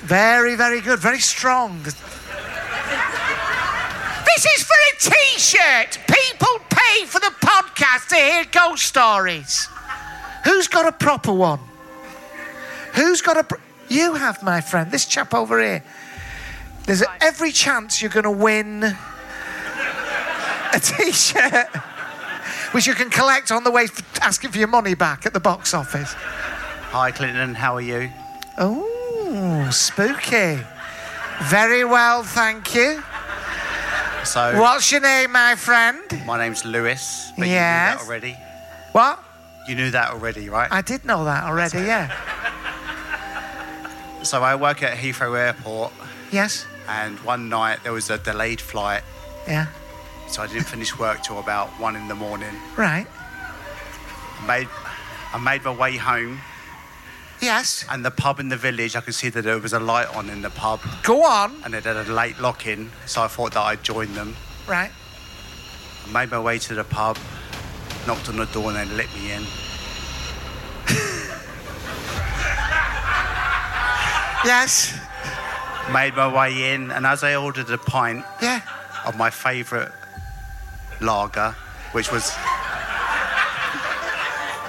Very, 0.01 0.55
very 0.55 0.81
good. 0.81 0.99
Very 0.99 1.19
strong. 1.19 1.81
This 4.41 4.57
is 4.57 4.63
for 4.63 4.73
a 4.73 5.11
t-shirt. 5.11 5.99
People 6.07 6.59
pay 6.71 7.05
for 7.05 7.19
the 7.19 7.31
podcast 7.41 8.07
to 8.07 8.15
hear 8.15 8.43
ghost 8.51 8.83
stories. 8.87 9.67
Who's 10.45 10.67
got 10.67 10.87
a 10.87 10.91
proper 10.91 11.31
one? 11.31 11.59
Who's 12.95 13.21
got 13.21 13.37
a... 13.37 13.43
Pro- 13.43 13.59
you 13.87 14.15
have, 14.15 14.41
my 14.41 14.59
friend. 14.59 14.89
This 14.89 15.05
chap 15.05 15.35
over 15.35 15.61
here. 15.61 15.83
There's 16.87 17.03
every 17.21 17.51
chance 17.51 18.01
you're 18.01 18.09
going 18.09 18.23
to 18.23 18.31
win 18.31 18.83
a 18.83 20.79
t-shirt, 20.79 21.67
which 22.71 22.87
you 22.87 22.95
can 22.95 23.11
collect 23.11 23.51
on 23.51 23.63
the 23.63 23.69
way 23.69 23.83
f- 23.83 24.19
asking 24.23 24.49
for 24.49 24.57
your 24.57 24.69
money 24.69 24.95
back 24.95 25.27
at 25.27 25.33
the 25.33 25.39
box 25.39 25.75
office. 25.75 26.13
Hi, 26.13 27.11
Clinton. 27.11 27.53
How 27.53 27.75
are 27.75 27.81
you? 27.81 28.09
Oh, 28.57 29.69
spooky. 29.71 30.61
Very 31.43 31.85
well, 31.85 32.23
thank 32.23 32.73
you. 32.73 33.03
So, 34.23 34.59
What's 34.61 34.91
your 34.91 35.01
name, 35.01 35.31
my 35.31 35.55
friend? 35.55 35.99
my 36.25 36.37
name's 36.37 36.63
Lewis. 36.63 37.31
But 37.37 37.47
you 37.47 37.53
knew 37.53 37.57
that 37.59 37.99
already. 38.01 38.37
What? 38.91 39.19
You 39.67 39.75
knew 39.75 39.91
that 39.91 40.11
already, 40.11 40.47
right? 40.49 40.71
I 40.71 40.81
did 40.81 41.03
know 41.05 41.25
that 41.25 41.43
already, 41.43 41.79
yeah. 41.79 42.11
So 44.23 44.43
I 44.43 44.55
work 44.55 44.83
at 44.83 44.97
Heathrow 44.97 45.37
Airport, 45.37 45.91
Yes? 46.31 46.65
and 46.87 47.19
one 47.21 47.49
night 47.49 47.79
there 47.83 47.93
was 47.93 48.09
a 48.09 48.17
delayed 48.19 48.61
flight, 48.61 49.03
Yeah. 49.47 49.67
so 50.27 50.43
I 50.43 50.47
didn't 50.47 50.65
finish 50.67 50.97
work 50.99 51.23
till 51.23 51.39
about 51.39 51.67
one 51.79 51.95
in 51.95 52.07
the 52.07 52.15
morning. 52.15 52.55
Right. 52.77 53.07
I 54.41 54.45
made, 54.47 54.67
I 55.33 55.39
made 55.39 55.63
my 55.63 55.71
way 55.71 55.97
home, 55.97 56.39
Yes. 57.41 57.85
and 57.89 58.05
the 58.05 58.11
pub 58.11 58.39
in 58.39 58.49
the 58.49 58.57
village, 58.57 58.95
I 58.95 59.01
could 59.01 59.15
see 59.15 59.29
that 59.29 59.41
there 59.43 59.57
was 59.59 59.73
a 59.73 59.79
light 59.79 60.07
on 60.15 60.29
in 60.29 60.41
the 60.41 60.49
pub, 60.51 60.79
Go 61.03 61.23
on. 61.25 61.61
and 61.65 61.73
it 61.73 61.83
had 61.85 61.97
a 61.97 62.03
late 62.11 62.39
lock-in, 62.39 62.91
so 63.07 63.23
I 63.23 63.27
thought 63.27 63.53
that 63.53 63.61
I'd 63.61 63.83
join 63.83 64.13
them. 64.13 64.35
Right. 64.67 64.91
I 66.07 66.11
made 66.11 66.29
my 66.31 66.39
way 66.39 66.59
to 66.59 66.75
the 66.75 66.83
pub, 66.83 67.17
knocked 68.05 68.29
on 68.29 68.37
the 68.37 68.45
door, 68.45 68.69
and 68.71 68.77
they 68.77 68.85
let 68.95 69.13
me 69.15 69.31
in. 69.31 69.43
Yes. 74.43 74.97
Made 75.93 76.15
my 76.15 76.27
way 76.33 76.73
in, 76.73 76.89
and 76.91 77.05
as 77.05 77.23
I 77.23 77.35
ordered 77.35 77.69
a 77.69 77.77
pint 77.77 78.25
Yeah. 78.41 78.61
of 79.05 79.15
my 79.15 79.29
favourite 79.29 79.91
lager, 80.99 81.55
which 81.91 82.11
was 82.11 82.31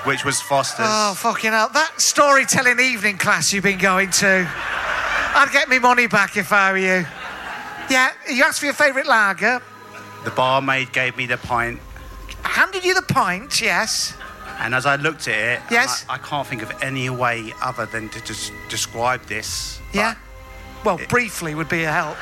which 0.05 0.25
was 0.25 0.41
Foster's. 0.41 0.87
Oh, 0.89 1.15
fucking 1.17 1.51
hell. 1.53 1.69
That 1.73 2.01
storytelling 2.01 2.81
evening 2.81 3.19
class 3.19 3.53
you've 3.53 3.65
been 3.65 3.79
going 3.79 4.11
to. 4.11 4.49
I'd 5.35 5.51
get 5.53 5.69
me 5.69 5.79
money 5.79 6.07
back 6.07 6.37
if 6.37 6.53
I 6.53 6.73
were 6.73 6.79
you. 6.79 7.07
Yeah, 7.91 8.11
you 8.31 8.43
asked 8.45 8.61
for 8.61 8.67
your 8.67 8.75
favourite 8.75 9.07
lager. 9.07 9.61
The 10.25 10.31
barmaid 10.31 10.93
gave 10.93 11.17
me 11.17 11.27
the 11.27 11.37
pint, 11.39 11.81
Handed 12.45 12.85
you 12.85 12.95
the 12.95 13.03
pint, 13.03 13.61
yes. 13.61 14.15
and 14.59 14.75
as 14.75 14.85
I 14.87 14.97
looked 14.97 15.27
at 15.29 15.35
it, 15.59 15.63
Yes. 15.71 16.05
I, 16.09 16.15
I 16.15 16.19
can't 16.19 16.47
think 16.47 16.63
of 16.63 16.73
any 16.83 17.09
way 17.11 17.53
other 17.63 17.87
than 17.87 18.09
to 18.11 18.21
just 18.25 18.53
describe 18.69 19.23
this. 19.27 19.81
Yeah. 19.93 20.15
Well, 20.85 21.01
briefly 21.09 21.55
would 21.55 21.69
be 21.69 21.85
a 21.85 21.93
help. 21.93 22.17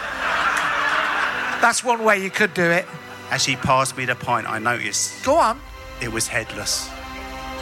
That's 1.62 1.84
one 1.84 2.04
way 2.04 2.22
you 2.22 2.30
could 2.30 2.54
do 2.54 2.62
it. 2.64 2.86
As 3.30 3.42
she 3.42 3.56
passed 3.56 3.96
me 3.96 4.04
the 4.06 4.14
pint, 4.14 4.48
I 4.48 4.58
noticed 4.58 5.24
Go 5.24 5.36
on. 5.36 5.60
it 6.00 6.10
was 6.12 6.26
headless. 6.28 6.88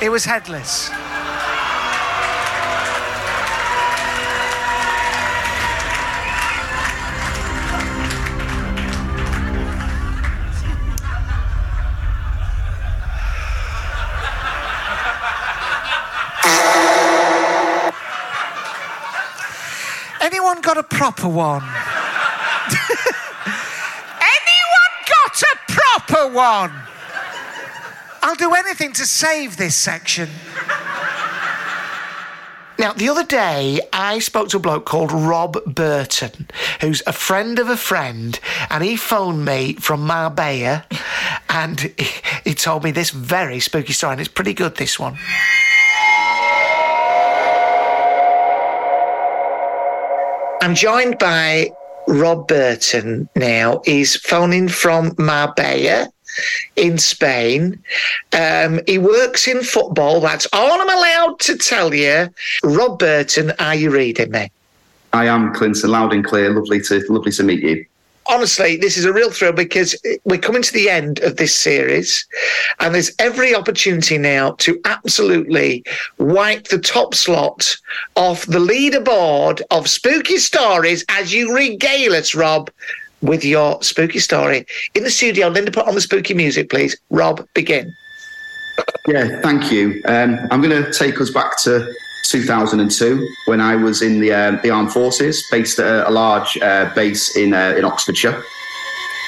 It 0.00 0.10
was 0.10 0.24
headless. 0.24 0.90
Anyone 20.20 20.60
got 20.60 20.78
a 20.78 20.84
proper 20.84 21.26
one? 21.26 21.62
Anyone 24.22 24.94
got 25.08 25.42
a 25.42 25.56
proper 25.66 26.28
one? 26.28 26.97
I'll 28.28 28.34
do 28.34 28.52
anything 28.52 28.92
to 28.92 29.06
save 29.06 29.56
this 29.56 29.74
section. 29.74 30.28
Now, 32.78 32.92
the 32.92 33.08
other 33.08 33.24
day, 33.24 33.80
I 33.90 34.18
spoke 34.18 34.50
to 34.50 34.58
a 34.58 34.60
bloke 34.60 34.84
called 34.84 35.10
Rob 35.10 35.56
Burton, 35.64 36.46
who's 36.82 37.02
a 37.06 37.14
friend 37.14 37.58
of 37.58 37.70
a 37.70 37.76
friend, 37.78 38.38
and 38.68 38.84
he 38.84 38.96
phoned 38.96 39.46
me 39.46 39.76
from 39.76 40.06
Marbella, 40.06 40.84
and 41.48 41.80
he, 41.80 42.06
he 42.44 42.54
told 42.54 42.84
me 42.84 42.90
this 42.90 43.08
very 43.08 43.60
spooky 43.60 43.94
story, 43.94 44.12
and 44.12 44.20
it's 44.20 44.28
pretty 44.28 44.52
good, 44.52 44.76
this 44.76 44.98
one. 44.98 45.16
I'm 50.60 50.74
joined 50.74 51.18
by 51.18 51.70
Rob 52.06 52.46
Burton 52.46 53.30
now. 53.34 53.80
He's 53.86 54.16
phoning 54.16 54.68
from 54.68 55.14
Marbella 55.16 56.10
in 56.76 56.98
Spain. 56.98 57.82
Um, 58.32 58.80
he 58.86 58.98
works 58.98 59.46
in 59.48 59.62
football. 59.62 60.20
That's 60.20 60.46
all 60.52 60.80
I'm 60.80 60.90
allowed 60.90 61.40
to 61.40 61.56
tell 61.56 61.94
you. 61.94 62.28
Rob 62.62 62.98
Burton, 62.98 63.52
are 63.58 63.74
you 63.74 63.90
reading 63.90 64.30
me? 64.30 64.50
I 65.12 65.26
am 65.26 65.54
Clinton, 65.54 65.90
loud 65.90 66.12
and 66.12 66.24
clear. 66.24 66.50
Lovely 66.50 66.80
to 66.82 67.04
lovely 67.08 67.32
to 67.32 67.42
meet 67.42 67.62
you. 67.62 67.84
honestly, 68.28 68.76
this 68.76 68.96
is 68.96 69.04
a 69.04 69.12
real 69.12 69.30
thrill 69.30 69.52
because 69.52 69.96
we're 70.24 70.38
coming 70.38 70.62
to 70.62 70.72
the 70.72 70.90
end 70.90 71.18
of 71.20 71.36
this 71.36 71.54
series, 71.54 72.26
and 72.78 72.94
there's 72.94 73.10
every 73.18 73.54
opportunity 73.54 74.18
now 74.18 74.52
to 74.52 74.80
absolutely 74.84 75.84
wipe 76.18 76.68
the 76.68 76.78
top 76.78 77.14
slot 77.14 77.76
off 78.16 78.46
the 78.46 78.58
leaderboard 78.58 79.62
of 79.70 79.88
spooky 79.88 80.38
stories 80.38 81.04
as 81.08 81.32
you 81.32 81.54
regale 81.54 82.14
us, 82.14 82.34
Rob, 82.34 82.70
with 83.22 83.44
your 83.44 83.82
spooky 83.82 84.18
story. 84.18 84.66
In 84.94 85.02
the 85.02 85.10
studio, 85.10 85.48
Linda, 85.48 85.70
put 85.70 85.86
on 85.86 85.94
the 85.94 86.00
spooky 86.00 86.34
music, 86.34 86.70
please. 86.70 86.96
Rob, 87.10 87.46
begin. 87.54 87.94
Yeah, 89.06 89.40
thank 89.40 89.72
you. 89.72 90.02
Um, 90.06 90.38
I'm 90.50 90.60
going 90.60 90.82
to 90.82 90.92
take 90.92 91.20
us 91.20 91.30
back 91.30 91.58
to 91.62 91.92
2002 92.26 93.26
when 93.46 93.60
I 93.60 93.74
was 93.74 94.02
in 94.02 94.20
the 94.20 94.32
um, 94.32 94.60
the 94.62 94.70
armed 94.70 94.92
forces, 94.92 95.44
based 95.50 95.78
at 95.78 95.86
a, 95.86 96.08
a 96.08 96.12
large 96.12 96.58
uh, 96.58 96.92
base 96.94 97.36
in 97.36 97.54
uh, 97.54 97.74
in 97.76 97.84
Oxfordshire. 97.84 98.42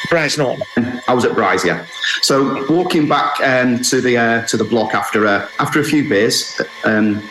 Brize 0.08 0.38
Norton. 0.38 1.00
I 1.08 1.14
was 1.14 1.24
at 1.24 1.32
Brize, 1.32 1.64
yeah. 1.64 1.86
So 2.22 2.66
walking 2.72 3.08
back 3.08 3.40
um, 3.40 3.80
to 3.82 4.00
the 4.00 4.16
uh, 4.16 4.46
to 4.46 4.56
the 4.56 4.64
block 4.64 4.94
after 4.94 5.26
uh, 5.26 5.48
after 5.58 5.80
a 5.80 5.84
few 5.84 6.08
beers, 6.08 6.60
um, 6.84 7.22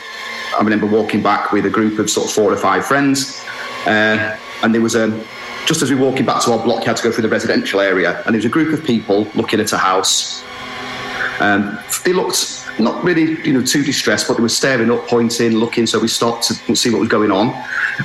I 0.58 0.64
remember 0.64 0.86
walking 0.86 1.22
back 1.22 1.52
with 1.52 1.66
a 1.66 1.70
group 1.70 2.00
of 2.00 2.10
sort 2.10 2.28
of 2.28 2.34
four 2.34 2.52
or 2.52 2.58
five 2.58 2.86
friends, 2.86 3.44
uh, 3.86 4.38
and 4.64 4.74
there 4.74 4.82
was 4.82 4.96
a 4.96 5.08
just 5.70 5.84
as 5.84 5.92
we 5.92 5.96
were 5.96 6.08
walking 6.08 6.26
back 6.26 6.42
to 6.42 6.52
our 6.52 6.58
block, 6.64 6.80
you 6.80 6.88
had 6.88 6.98
to 6.98 7.04
go 7.04 7.12
through 7.12 7.22
the 7.22 7.30
residential 7.30 7.80
area, 7.80 8.24
and 8.26 8.34
there 8.34 8.40
was 8.40 8.46
a 8.46 8.50
group 8.50 8.74
of 8.74 8.84
people 8.84 9.26
looking 9.36 9.60
at 9.60 9.72
a 9.72 9.78
house. 9.78 10.44
Um, 11.40 11.78
they 12.04 12.12
looked 12.12 12.66
not 12.80 13.04
really, 13.04 13.40
you 13.46 13.54
know, 13.54 13.64
too 13.64 13.84
distressed, 13.84 14.28
but 14.28 14.38
they 14.38 14.42
were 14.42 14.50
staring 14.50 14.90
up, 14.90 15.08
pointing, 15.08 15.52
looking. 15.52 15.86
So 15.86 16.00
we 16.00 16.08
stopped 16.08 16.48
to 16.48 16.76
see 16.76 16.90
what 16.90 17.00
was 17.02 17.08
going 17.08 17.32
on, 17.32 17.50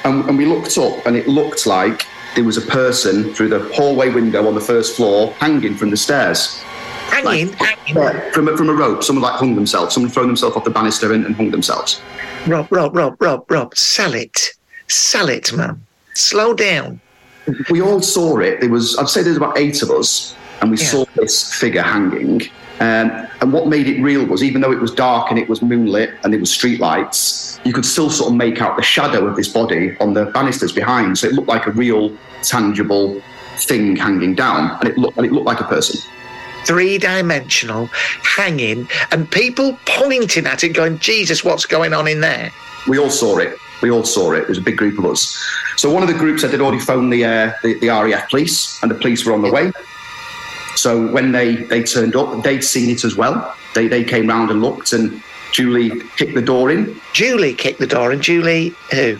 and, 0.04 0.28
and 0.28 0.36
we 0.36 0.44
looked 0.44 0.76
up, 0.76 1.06
and 1.06 1.16
it 1.16 1.26
looked 1.26 1.66
like 1.66 2.06
there 2.34 2.44
was 2.44 2.58
a 2.58 2.66
person 2.70 3.32
through 3.32 3.48
the 3.48 3.60
hallway 3.72 4.10
window 4.10 4.46
on 4.46 4.54
the 4.54 4.60
first 4.60 4.94
floor, 4.94 5.32
hanging 5.38 5.74
from 5.74 5.88
the 5.88 5.96
stairs. 5.96 6.60
Hanging, 7.08 7.50
hanging. 7.54 7.96
Yeah, 7.96 8.30
from 8.32 8.48
a, 8.48 8.58
from 8.58 8.68
a 8.68 8.74
rope. 8.74 9.02
Someone 9.02 9.22
like 9.22 9.38
hung 9.38 9.54
themselves. 9.54 9.94
Someone 9.94 10.12
thrown 10.12 10.26
themselves 10.26 10.54
off 10.54 10.64
the 10.64 10.70
banister 10.70 11.14
and, 11.14 11.24
and 11.24 11.34
hung 11.34 11.50
themselves. 11.50 12.02
Rob, 12.46 12.70
Rob, 12.70 12.94
Rob, 12.94 13.16
Rob, 13.22 13.50
Rob, 13.50 13.74
sell 13.74 14.12
it. 14.12 14.50
Sell 14.88 15.30
it, 15.30 15.50
man. 15.56 15.80
Slow 16.12 16.52
down. 16.52 17.00
We 17.70 17.82
all 17.82 18.00
saw 18.00 18.38
it. 18.38 18.60
There 18.60 18.70
was, 18.70 18.96
I'd 18.98 19.08
say, 19.08 19.22
there's 19.22 19.36
about 19.36 19.58
eight 19.58 19.82
of 19.82 19.90
us, 19.90 20.34
and 20.60 20.70
we 20.70 20.76
saw 20.76 21.04
this 21.14 21.52
figure 21.54 21.82
hanging. 21.82 22.42
Um, 22.80 23.28
and 23.40 23.52
what 23.52 23.68
made 23.68 23.86
it 23.86 24.02
real 24.02 24.24
was, 24.26 24.42
even 24.42 24.60
though 24.60 24.72
it 24.72 24.80
was 24.80 24.90
dark 24.90 25.30
and 25.30 25.38
it 25.38 25.48
was 25.48 25.62
moonlit 25.62 26.14
and 26.24 26.34
it 26.34 26.40
was 26.40 26.50
streetlights, 26.50 27.64
you 27.64 27.72
could 27.72 27.84
still 27.84 28.10
sort 28.10 28.30
of 28.30 28.36
make 28.36 28.60
out 28.60 28.76
the 28.76 28.82
shadow 28.82 29.26
of 29.26 29.36
this 29.36 29.48
body 29.48 29.96
on 30.00 30.14
the 30.14 30.26
banisters 30.26 30.72
behind. 30.72 31.18
So 31.18 31.28
it 31.28 31.34
looked 31.34 31.48
like 31.48 31.66
a 31.66 31.70
real, 31.70 32.16
tangible 32.42 33.20
thing 33.56 33.96
hanging 33.96 34.34
down, 34.34 34.76
and 34.80 34.88
it 34.88 34.98
looked 34.98 35.16
and 35.16 35.26
it 35.26 35.32
looked 35.32 35.46
like 35.46 35.60
a 35.60 35.64
person. 35.64 36.00
Three 36.64 36.98
dimensional, 36.98 37.86
hanging, 38.22 38.88
and 39.10 39.30
people 39.30 39.78
pointing 39.84 40.46
at 40.46 40.64
it, 40.64 40.70
going, 40.70 40.98
Jesus, 40.98 41.44
what's 41.44 41.66
going 41.66 41.92
on 41.92 42.08
in 42.08 42.20
there? 42.20 42.50
We 42.88 42.98
all 42.98 43.10
saw 43.10 43.38
it. 43.38 43.56
We 43.84 43.90
all 43.90 44.02
saw 44.02 44.32
it. 44.32 44.38
There 44.38 44.48
was 44.48 44.56
a 44.56 44.62
big 44.62 44.78
group 44.78 44.98
of 44.98 45.04
us. 45.04 45.36
So 45.76 45.92
one 45.92 46.02
of 46.02 46.08
the 46.08 46.14
groups 46.14 46.40
had 46.40 46.58
already 46.58 46.78
phoned 46.78 47.12
the, 47.12 47.22
uh, 47.22 47.52
the 47.62 47.78
the 47.80 47.88
RAF 47.88 48.30
police, 48.30 48.82
and 48.82 48.90
the 48.90 48.94
police 48.94 49.26
were 49.26 49.34
on 49.34 49.42
the 49.42 49.52
way. 49.52 49.72
So 50.74 51.06
when 51.08 51.32
they, 51.32 51.56
they 51.56 51.82
turned 51.82 52.16
up, 52.16 52.42
they'd 52.42 52.64
seen 52.64 52.88
it 52.88 53.04
as 53.04 53.14
well. 53.14 53.54
They, 53.74 53.86
they 53.86 54.02
came 54.02 54.28
round 54.28 54.50
and 54.50 54.62
looked, 54.62 54.94
and 54.94 55.22
Julie 55.52 56.00
kicked 56.16 56.34
the 56.34 56.40
door 56.40 56.70
in. 56.70 56.98
Julie 57.12 57.52
kicked 57.52 57.78
the 57.78 57.86
door 57.86 58.10
in. 58.10 58.22
Julie 58.22 58.74
who? 58.90 59.18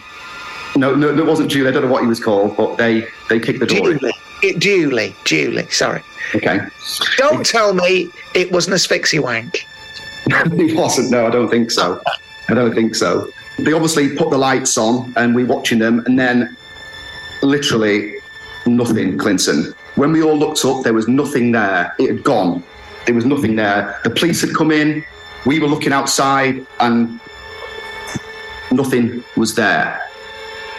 No, 0.76 0.94
no, 0.94 1.14
it 1.14 1.26
wasn't 1.26 1.50
Julie. 1.50 1.68
I 1.68 1.72
don't 1.72 1.82
know 1.82 1.92
what 1.92 2.00
he 2.00 2.08
was 2.08 2.24
called, 2.24 2.56
but 2.56 2.78
they 2.78 3.06
they 3.28 3.38
kicked 3.38 3.60
the 3.60 3.66
door. 3.66 3.92
Julie. 3.92 4.14
It- 4.42 4.58
Julie. 4.60 5.14
Julie. 5.24 5.68
Sorry. 5.68 6.02
Okay. 6.34 6.58
Don't 7.18 7.44
tell 7.44 7.74
me 7.74 8.08
it 8.32 8.50
was 8.50 8.66
an 8.66 8.72
asphyxie 8.72 9.18
wank. 9.18 9.66
it 10.26 10.74
wasn't. 10.74 11.10
No, 11.10 11.26
I 11.26 11.30
don't 11.30 11.50
think 11.50 11.70
so. 11.70 12.00
I 12.48 12.54
don't 12.54 12.74
think 12.74 12.94
so. 12.94 13.28
They 13.58 13.72
obviously 13.72 14.16
put 14.16 14.30
the 14.30 14.38
lights 14.38 14.76
on, 14.76 15.12
and 15.16 15.34
we're 15.34 15.46
watching 15.46 15.78
them, 15.78 16.02
and 16.06 16.18
then 16.18 16.56
literally 17.42 18.16
nothing. 18.66 19.18
Clinton. 19.18 19.74
When 19.94 20.12
we 20.12 20.22
all 20.22 20.36
looked 20.36 20.64
up, 20.64 20.82
there 20.82 20.92
was 20.92 21.06
nothing 21.06 21.52
there. 21.52 21.94
It 21.98 22.10
had 22.10 22.24
gone. 22.24 22.64
There 23.06 23.14
was 23.14 23.24
nothing 23.24 23.54
there. 23.56 24.00
The 24.02 24.10
police 24.10 24.40
had 24.40 24.54
come 24.54 24.72
in. 24.72 25.04
We 25.46 25.60
were 25.60 25.68
looking 25.68 25.92
outside, 25.92 26.66
and 26.80 27.20
nothing 28.72 29.22
was 29.36 29.54
there. 29.54 30.00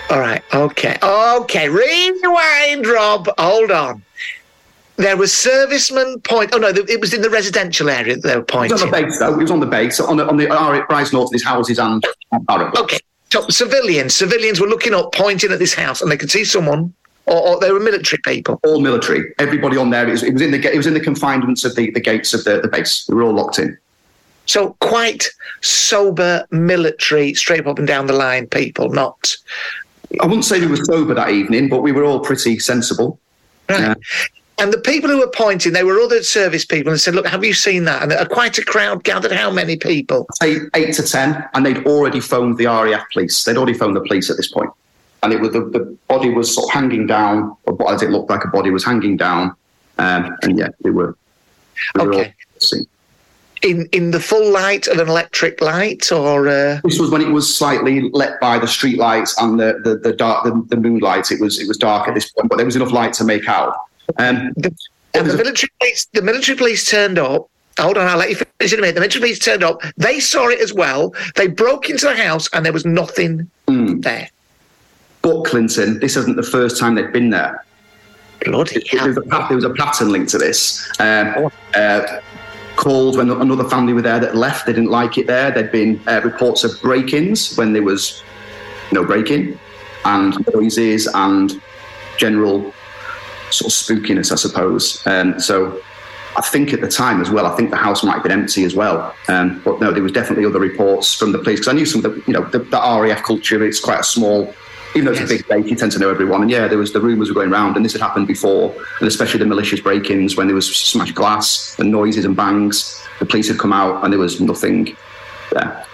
All 0.09 0.19
right. 0.19 0.43
Okay. 0.53 0.97
Okay. 1.01 1.69
Rewind, 1.69 2.85
Rob. 2.85 3.29
Hold 3.37 3.71
on. 3.71 4.03
There 4.97 5.17
was 5.17 5.33
servicemen 5.33 6.21
point. 6.21 6.51
Oh 6.53 6.57
no, 6.57 6.69
it 6.69 7.01
was 7.01 7.13
in 7.13 7.21
the 7.21 7.29
residential 7.29 7.89
area 7.89 8.15
that 8.15 8.23
they 8.23 8.35
were 8.35 8.41
It 8.41 8.47
pointing. 8.47 8.71
was 8.73 8.81
on 8.83 8.91
the 8.91 9.01
base, 9.01 9.19
though. 9.19 9.33
It 9.33 9.41
was 9.41 9.51
on 9.51 9.59
the 9.59 9.65
base, 9.65 9.99
on 9.99 10.17
the 10.17 10.27
on 10.27 10.37
the 10.37 10.49
uh, 10.49 10.85
Rise 10.89 11.11
North, 11.11 11.43
houses 11.43 11.79
and. 11.79 12.03
Okay. 12.49 12.97
So 13.31 13.47
civilians, 13.49 14.15
civilians 14.15 14.61
were 14.61 14.67
looking 14.67 14.93
up, 14.93 15.11
pointing 15.13 15.51
at 15.51 15.59
this 15.59 15.73
house, 15.73 16.01
and 16.01 16.09
they 16.09 16.15
could 16.15 16.31
see 16.31 16.45
someone, 16.45 16.93
or, 17.25 17.35
or 17.35 17.59
they 17.59 17.71
were 17.71 17.79
military 17.81 18.21
people. 18.23 18.59
All 18.63 18.79
military. 18.79 19.33
Everybody 19.39 19.75
on 19.75 19.89
there. 19.89 20.07
It 20.07 20.11
was, 20.11 20.23
it 20.23 20.31
was 20.33 20.41
in 20.41 20.51
the 20.51 20.73
it 20.73 20.77
was 20.77 20.87
in 20.87 20.93
the 20.93 20.99
confinements 21.01 21.65
of 21.65 21.75
the, 21.75 21.91
the 21.91 21.99
gates 21.99 22.33
of 22.33 22.45
the, 22.45 22.61
the 22.61 22.69
base. 22.69 23.05
We 23.09 23.15
were 23.15 23.23
all 23.23 23.33
locked 23.33 23.59
in. 23.59 23.77
So 24.45 24.77
quite 24.79 25.27
sober 25.61 26.45
military, 26.51 27.33
straight 27.33 27.65
up 27.65 27.79
and 27.79 27.87
down 27.87 28.05
the 28.05 28.13
line 28.13 28.47
people, 28.47 28.89
not. 28.89 29.35
I 30.21 30.25
wouldn't 30.27 30.45
say 30.45 30.59
we 30.61 30.67
were 30.67 30.77
sober 30.77 31.15
that 31.15 31.31
evening, 31.31 31.67
but 31.67 31.81
we 31.81 31.91
were 31.91 32.03
all 32.05 32.19
pretty 32.19 32.59
sensible. 32.59 33.19
Right. 33.67 33.97
And 34.57 34.71
the 34.71 34.79
people 34.79 35.09
who 35.09 35.19
were 35.19 35.29
pointing, 35.29 35.73
they 35.73 35.83
were 35.83 35.99
other 35.99 36.23
service 36.23 36.65
people 36.65 36.91
and 36.91 37.01
said, 37.01 37.13
Look, 37.13 37.27
have 37.27 37.43
you 37.43 37.53
seen 37.53 37.83
that? 37.85 38.03
And 38.03 38.13
uh, 38.13 38.25
quite 38.25 38.57
a 38.57 38.63
crowd 38.63 39.03
gathered. 39.03 39.33
How 39.33 39.51
many 39.51 39.75
people? 39.75 40.25
Say 40.41 40.59
eight 40.75 40.93
to 40.95 41.03
ten, 41.03 41.43
and 41.53 41.65
they'd 41.65 41.85
already 41.85 42.19
phoned 42.21 42.57
the 42.57 42.65
RAF 42.67 43.03
police. 43.11 43.43
They'd 43.43 43.57
already 43.57 43.73
phoned 43.73 43.95
the 43.95 44.01
police 44.01 44.29
at 44.29 44.37
this 44.37 44.47
point. 44.51 44.69
and 45.23 45.33
it 45.33 45.41
was 45.41 45.51
the, 45.51 45.61
the 45.61 45.97
body 46.07 46.29
was 46.29 46.53
sort 46.53 46.69
of 46.69 46.73
hanging 46.73 47.05
down, 47.07 47.55
or 47.65 47.73
what 47.73 47.93
as 47.93 48.01
it 48.01 48.11
looked 48.11 48.29
like 48.29 48.45
a 48.45 48.47
body 48.47 48.69
was 48.69 48.85
hanging 48.85 49.17
down, 49.17 49.53
um, 49.97 50.37
and 50.43 50.57
yeah, 50.57 50.69
they 50.83 50.89
were. 50.89 51.17
We 51.95 52.05
were 52.05 52.13
all 52.13 52.19
Okay. 52.19 52.33
In 53.61 53.87
in 53.91 54.11
the 54.11 54.19
full 54.19 54.51
light 54.51 54.85
of 54.87 54.99
an 54.99 55.09
electric 55.09 55.59
light, 55.59 56.11
or 56.11 56.47
uh, 56.47 56.79
This 56.83 56.99
was 56.99 57.09
when 57.09 57.21
it 57.21 57.29
was 57.29 57.53
slightly 57.53 58.09
lit 58.13 58.39
by 58.39 58.59
the 58.59 58.67
street 58.67 58.97
lights 58.99 59.35
and 59.41 59.59
the 59.59 59.81
the, 59.83 59.97
the 59.97 60.13
dark 60.13 60.43
the, 60.43 60.63
the 60.69 60.77
moonlight. 60.77 61.31
It 61.31 61.41
was 61.41 61.59
it 61.59 61.67
was 61.67 61.77
dark 61.77 62.07
at 62.07 62.13
this 62.13 62.29
point, 62.31 62.47
but 62.49 62.57
there 62.57 62.65
was 62.65 62.75
enough 62.75 62.91
light 62.91 63.13
to 63.13 63.23
make 63.23 63.49
out. 63.49 63.75
Um, 64.17 64.53
and 65.13 65.29
the 65.29 65.37
military 65.37 65.69
police, 65.79 66.05
the 66.13 66.21
military 66.21 66.57
police 66.57 66.89
turned 66.89 67.19
up. 67.19 67.49
Hold 67.79 67.97
on, 67.97 68.07
I'll 68.07 68.17
let 68.17 68.29
you 68.29 68.35
finish 68.35 68.73
in 68.73 68.79
a 68.79 68.81
minute. 68.81 68.95
The 68.95 69.01
military 69.01 69.21
police 69.21 69.39
turned 69.39 69.63
up. 69.63 69.81
They 69.97 70.19
saw 70.19 70.47
it 70.47 70.59
as 70.59 70.73
well. 70.73 71.13
They 71.35 71.47
broke 71.47 71.89
into 71.89 72.05
the 72.05 72.15
house, 72.15 72.47
and 72.53 72.65
there 72.65 72.73
was 72.73 72.85
nothing 72.85 73.49
there. 73.67 74.29
But 75.21 75.43
Clinton, 75.45 75.99
this 75.99 76.15
isn't 76.15 76.35
the 76.35 76.43
first 76.43 76.79
time 76.79 76.95
they'd 76.95 77.11
been 77.11 77.31
there. 77.31 77.65
Bloody 78.45 78.81
There 78.91 79.07
was 79.07 79.17
a, 79.17 79.21
there 79.21 79.55
was 79.55 79.63
a 79.63 79.73
pattern 79.73 80.11
linked 80.11 80.29
to 80.31 80.37
this. 80.37 80.87
Um, 80.99 81.49
uh, 81.73 82.19
called 82.75 83.17
when 83.17 83.29
another 83.29 83.67
family 83.69 83.93
were 83.93 84.01
there 84.01 84.19
that 84.19 84.35
left. 84.35 84.65
They 84.65 84.73
didn't 84.73 84.91
like 84.91 85.17
it 85.17 85.27
there. 85.27 85.51
There'd 85.51 85.71
been 85.71 85.99
uh, 86.07 86.21
reports 86.23 86.63
of 86.63 86.79
break-ins 86.81 87.55
when 87.55 87.73
there 87.73 87.83
was 87.83 88.23
no 88.91 89.03
break-in, 89.03 89.57
and 90.03 90.47
noises 90.53 91.07
and 91.13 91.61
general 92.17 92.73
sort 93.55 93.71
of 93.71 94.03
spookiness, 94.03 94.31
I 94.31 94.35
suppose. 94.35 95.05
Um, 95.07 95.39
so 95.39 95.81
I 96.37 96.41
think 96.41 96.73
at 96.73 96.81
the 96.81 96.87
time 96.89 97.21
as 97.21 97.29
well, 97.29 97.45
I 97.45 97.55
think 97.55 97.69
the 97.69 97.77
house 97.77 98.03
might 98.03 98.15
have 98.15 98.23
been 98.23 98.31
empty 98.31 98.63
as 98.63 98.75
well. 98.75 99.15
Um, 99.29 99.61
but 99.63 99.79
no, 99.79 99.91
there 99.91 100.03
was 100.03 100.11
definitely 100.11 100.45
other 100.45 100.59
reports 100.59 101.13
from 101.13 101.31
the 101.31 101.39
police 101.39 101.59
because 101.59 101.69
I 101.69 101.73
knew 101.73 101.85
some 101.85 102.03
of 102.03 102.13
the, 102.13 102.23
you 102.27 102.33
know, 102.33 102.43
the, 102.45 102.59
the 102.59 102.77
RAF 102.77 103.23
culture. 103.23 103.63
It's 103.63 103.79
quite 103.79 104.01
a 104.01 104.03
small, 104.03 104.53
even 104.95 105.05
though 105.05 105.11
it's 105.11 105.21
a 105.21 105.27
big 105.27 105.47
base, 105.47 105.65
you 105.67 105.75
tend 105.75 105.93
to 105.93 105.99
know 105.99 106.09
everyone. 106.09 106.41
And 106.41 106.51
yeah, 106.51 106.67
there 106.67 106.77
was 106.77 106.91
the 106.91 106.99
rumours 106.99 107.29
were 107.29 107.35
going 107.35 107.51
around, 107.51 107.77
and 107.77 107.85
this 107.85 107.93
had 107.93 108.01
happened 108.01 108.27
before, 108.27 108.75
and 108.99 109.07
especially 109.07 109.39
the 109.39 109.45
malicious 109.45 109.79
break-ins 109.79 110.35
when 110.35 110.47
there 110.47 110.55
was 110.55 110.75
smashed 110.75 111.15
glass 111.15 111.77
and 111.79 111.89
noises 111.91 112.25
and 112.25 112.35
bangs. 112.35 113.01
The 113.19 113.25
police 113.25 113.47
had 113.47 113.57
come 113.57 113.71
out, 113.71 114.03
and 114.03 114.11
there 114.11 114.19
was 114.19 114.41
nothing 114.41 114.95
there. 115.51 115.85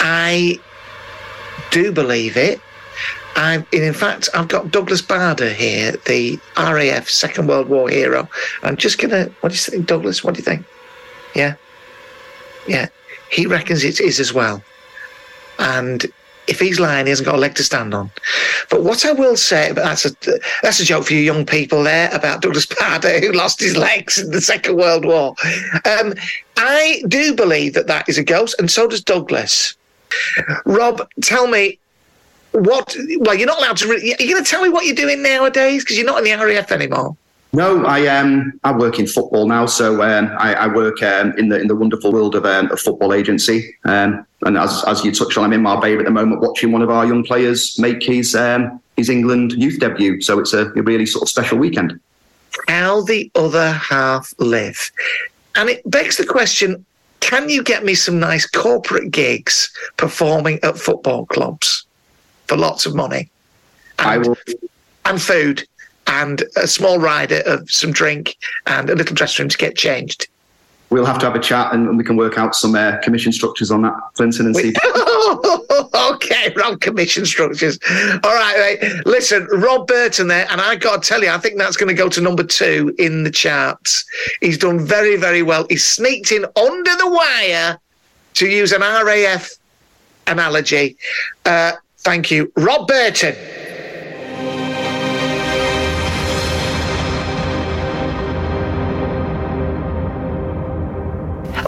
I 0.00 0.58
do 1.70 1.92
believe 1.92 2.36
it. 2.38 2.60
I, 3.34 3.64
in 3.72 3.94
fact, 3.94 4.28
I've 4.34 4.48
got 4.48 4.70
Douglas 4.70 5.02
Bader 5.02 5.52
here, 5.52 5.92
the 6.06 6.38
RAF 6.56 7.08
Second 7.08 7.48
World 7.48 7.68
War 7.68 7.88
hero. 7.88 8.28
I'm 8.62 8.76
just 8.76 8.98
gonna. 8.98 9.30
What 9.40 9.50
do 9.50 9.54
you 9.54 9.60
think, 9.60 9.86
Douglas? 9.86 10.22
What 10.22 10.34
do 10.34 10.38
you 10.38 10.44
think? 10.44 10.64
Yeah, 11.34 11.54
yeah. 12.66 12.88
He 13.30 13.46
reckons 13.46 13.84
it 13.84 14.00
is 14.00 14.20
as 14.20 14.32
well. 14.32 14.62
And 15.58 16.04
if 16.46 16.58
he's 16.58 16.80
lying, 16.80 17.06
he 17.06 17.10
hasn't 17.10 17.26
got 17.26 17.36
a 17.36 17.38
leg 17.38 17.54
to 17.54 17.64
stand 17.64 17.94
on. 17.94 18.10
But 18.68 18.82
what 18.82 19.06
I 19.06 19.12
will 19.12 19.36
say, 19.36 19.72
but 19.72 19.84
that's 19.84 20.04
a 20.04 20.14
that's 20.62 20.80
a 20.80 20.84
joke 20.84 21.06
for 21.06 21.14
you 21.14 21.20
young 21.20 21.46
people 21.46 21.82
there 21.82 22.10
about 22.14 22.42
Douglas 22.42 22.66
Bader 22.80 23.20
who 23.20 23.32
lost 23.32 23.60
his 23.60 23.76
legs 23.76 24.18
in 24.18 24.30
the 24.30 24.40
Second 24.40 24.76
World 24.76 25.04
War. 25.04 25.34
Um, 25.84 26.14
I 26.56 27.02
do 27.08 27.34
believe 27.34 27.74
that 27.74 27.86
that 27.86 28.08
is 28.08 28.18
a 28.18 28.24
ghost, 28.24 28.56
and 28.58 28.70
so 28.70 28.86
does 28.86 29.02
Douglas. 29.02 29.74
Rob, 30.66 31.08
tell 31.22 31.46
me 31.46 31.78
what. 32.52 32.96
Well, 33.18 33.34
you're 33.34 33.46
not 33.46 33.58
allowed 33.58 33.76
to. 33.78 33.88
Re- 33.88 34.14
are 34.18 34.22
you 34.22 34.32
going 34.32 34.44
to 34.44 34.50
tell 34.50 34.62
me 34.62 34.68
what 34.68 34.86
you're 34.86 34.94
doing 34.94 35.22
nowadays? 35.22 35.82
Because 35.82 35.96
you're 35.96 36.06
not 36.06 36.18
in 36.18 36.24
the 36.24 36.44
RAF 36.44 36.70
anymore. 36.72 37.16
No, 37.54 37.84
I 37.84 38.06
um 38.06 38.58
I 38.64 38.72
work 38.72 38.98
in 38.98 39.06
football 39.06 39.46
now, 39.46 39.66
so 39.66 40.02
um, 40.02 40.34
I, 40.38 40.54
I 40.54 40.66
work 40.68 41.02
um, 41.02 41.36
in 41.36 41.50
the 41.50 41.60
in 41.60 41.66
the 41.66 41.76
wonderful 41.76 42.10
world 42.10 42.34
of 42.34 42.46
um, 42.46 42.70
a 42.72 42.78
football 42.78 43.12
agency. 43.12 43.76
Um, 43.84 44.26
and 44.46 44.56
as 44.56 44.82
as 44.86 45.04
you 45.04 45.12
touched 45.12 45.36
on, 45.36 45.44
I'm 45.44 45.52
in 45.52 45.60
Marbella 45.60 45.98
at 45.98 46.04
the 46.06 46.10
moment, 46.10 46.40
watching 46.40 46.72
one 46.72 46.80
of 46.80 46.88
our 46.88 47.04
young 47.04 47.24
players 47.24 47.78
make 47.78 48.02
his 48.02 48.34
um, 48.34 48.80
his 48.96 49.10
England 49.10 49.52
youth 49.52 49.78
debut. 49.80 50.22
So 50.22 50.38
it's 50.38 50.54
a, 50.54 50.70
a 50.72 50.82
really 50.82 51.04
sort 51.04 51.22
of 51.22 51.28
special 51.28 51.58
weekend. 51.58 52.00
How 52.68 53.02
the 53.02 53.30
other 53.34 53.72
half 53.72 54.32
live, 54.38 54.90
and 55.54 55.68
it 55.68 55.82
begs 55.90 56.16
the 56.16 56.26
question: 56.26 56.86
Can 57.20 57.50
you 57.50 57.62
get 57.62 57.84
me 57.84 57.94
some 57.94 58.18
nice 58.18 58.46
corporate 58.46 59.10
gigs 59.10 59.70
performing 59.98 60.58
at 60.62 60.78
football 60.78 61.26
clubs 61.26 61.84
for 62.46 62.56
lots 62.56 62.86
of 62.86 62.94
money? 62.94 63.30
I 63.98 64.18
will. 64.18 64.36
and 65.04 65.20
food 65.20 65.66
and 66.06 66.42
a 66.56 66.66
small 66.66 66.98
rider 66.98 67.42
of 67.46 67.70
some 67.70 67.92
drink 67.92 68.36
and 68.66 68.90
a 68.90 68.94
little 68.94 69.14
dressing 69.14 69.44
room 69.44 69.50
to 69.50 69.58
get 69.58 69.76
changed. 69.76 70.28
We'll 70.90 71.06
have 71.06 71.18
to 71.20 71.26
have 71.26 71.34
a 71.34 71.40
chat 71.40 71.72
and 71.72 71.96
we 71.96 72.04
can 72.04 72.18
work 72.18 72.36
out 72.36 72.54
some 72.54 72.74
uh, 72.74 72.98
commission 72.98 73.32
structures 73.32 73.70
on 73.70 73.80
that, 73.82 73.94
Clinton, 74.12 74.46
and 74.46 74.54
see. 74.56 74.74
okay, 76.12 76.52
Rob 76.54 76.82
commission 76.82 77.24
structures. 77.24 77.78
All 78.22 78.34
right, 78.34 78.78
mate. 78.82 79.06
Listen, 79.06 79.46
Rob 79.46 79.86
Burton 79.86 80.28
there, 80.28 80.46
and 80.50 80.60
I 80.60 80.76
got 80.76 81.02
to 81.02 81.08
tell 81.08 81.22
you, 81.22 81.30
I 81.30 81.38
think 81.38 81.56
that's 81.56 81.78
going 81.78 81.88
to 81.88 81.94
go 81.94 82.10
to 82.10 82.20
number 82.20 82.44
two 82.44 82.94
in 82.98 83.22
the 83.22 83.30
charts. 83.30 84.04
He's 84.42 84.58
done 84.58 84.80
very, 84.80 85.16
very 85.16 85.42
well. 85.42 85.64
He's 85.70 85.84
sneaked 85.84 86.30
in 86.30 86.44
under 86.56 86.96
the 86.96 87.08
wire, 87.08 87.78
to 88.34 88.46
use 88.46 88.72
an 88.72 88.80
RAF 88.80 89.50
analogy. 90.26 90.96
Uh, 91.44 91.72
thank 92.02 92.30
you, 92.30 92.52
Rob 92.56 92.88
Burton. 92.88 93.34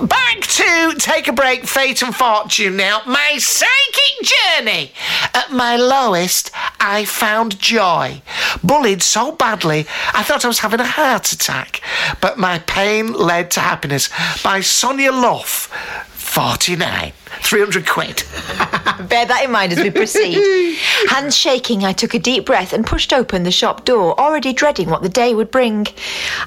Back 0.07 0.41
to 0.41 0.95
take 0.99 1.29
a 1.29 1.33
break, 1.33 1.67
fate 1.67 2.03
and 2.03 2.15
fortune 2.15 2.77
now. 2.77 3.03
My 3.07 3.39
psychic 3.39 4.03
journey. 4.23 4.93
At 5.33 5.51
my 5.53 5.77
lowest, 5.77 6.51
I 6.81 7.05
found 7.05 7.59
joy. 7.59 8.23
Bullied 8.63 9.03
so 9.03 9.33
badly, 9.33 9.87
I 10.13 10.23
thought 10.23 10.45
I 10.45 10.49
was 10.49 10.61
having 10.61 10.81
a 10.81 10.87
heart 10.87 11.33
attack. 11.33 11.81
But 12.21 12.39
my 12.39 12.59
pain 12.61 13.13
led 13.13 13.51
to 13.53 13.61
happiness 13.61 14.09
by 14.43 14.61
Sonia 14.61 15.13
Luff, 15.13 15.69
49. 16.13 17.13
300 17.43 17.87
quid. 17.87 18.23
Bear 19.09 19.27
that 19.27 19.43
in 19.45 19.51
mind 19.51 19.73
as 19.73 19.81
we 19.81 19.91
proceed. 19.91 20.35
Hands 21.09 21.35
shaking, 21.37 21.85
I 21.85 21.93
took 21.93 22.15
a 22.15 22.19
deep 22.19 22.47
breath 22.47 22.73
and 22.73 22.87
pushed 22.87 23.13
open 23.13 23.43
the 23.43 23.51
shop 23.51 23.85
door, 23.85 24.19
already 24.19 24.53
dreading 24.53 24.89
what 24.89 25.03
the 25.03 25.09
day 25.09 25.35
would 25.35 25.51
bring. 25.51 25.87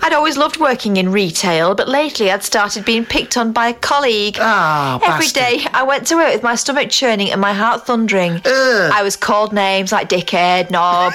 I'd 0.02 0.14
always 0.14 0.38
loved 0.38 0.58
working 0.60 0.98
in 0.98 1.12
retail, 1.12 1.76
but 1.76 1.88
lately 1.88 2.32
I'd 2.32 2.44
started 2.44 2.86
being 2.86 3.06
picked 3.06 3.38
on 3.38 3.52
by 3.52 3.68
a 3.70 3.74
colleague. 3.74 4.38
Ah, 4.40 4.96
Every 5.04 5.26
bastard. 5.28 5.34
day 5.44 5.66
I 5.74 5.84
went 5.84 6.08
to 6.08 6.16
work 6.16 6.34
with 6.34 6.44
my 6.44 6.56
stomach 6.56 6.90
churning 6.90 7.32
and 7.32 7.40
my 7.42 7.54
heart 7.54 7.86
thundering. 7.86 8.42
I 8.46 9.02
was 9.04 9.16
called 9.16 9.54
names 9.54 9.92
like 9.92 10.10
dickhead, 10.10 10.72
knob. 10.72 11.14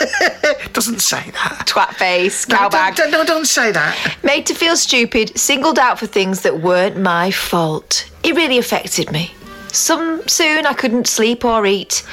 Doesn't 0.72 1.00
say 1.00 1.22
that. 1.32 1.64
Twat 1.66 1.94
face, 1.94 2.48
No, 2.48 2.56
cowbag. 2.56 2.96
don't, 2.96 3.10
no, 3.10 3.24
don't 3.24 3.46
say 3.46 3.70
that. 3.72 4.16
Made 4.22 4.46
to 4.46 4.54
feel 4.54 4.76
stupid, 4.76 5.36
singled 5.38 5.78
out 5.78 5.98
for 5.98 6.06
things 6.06 6.42
that 6.42 6.60
weren't 6.60 6.96
my 6.98 7.30
fault. 7.30 8.08
It 8.22 8.34
really 8.34 8.58
affected 8.58 9.10
me. 9.12 9.32
Some 9.72 10.28
soon 10.28 10.66
I 10.66 10.74
couldn't 10.74 11.06
sleep 11.06 11.46
or 11.46 11.64
eat. 11.64 12.06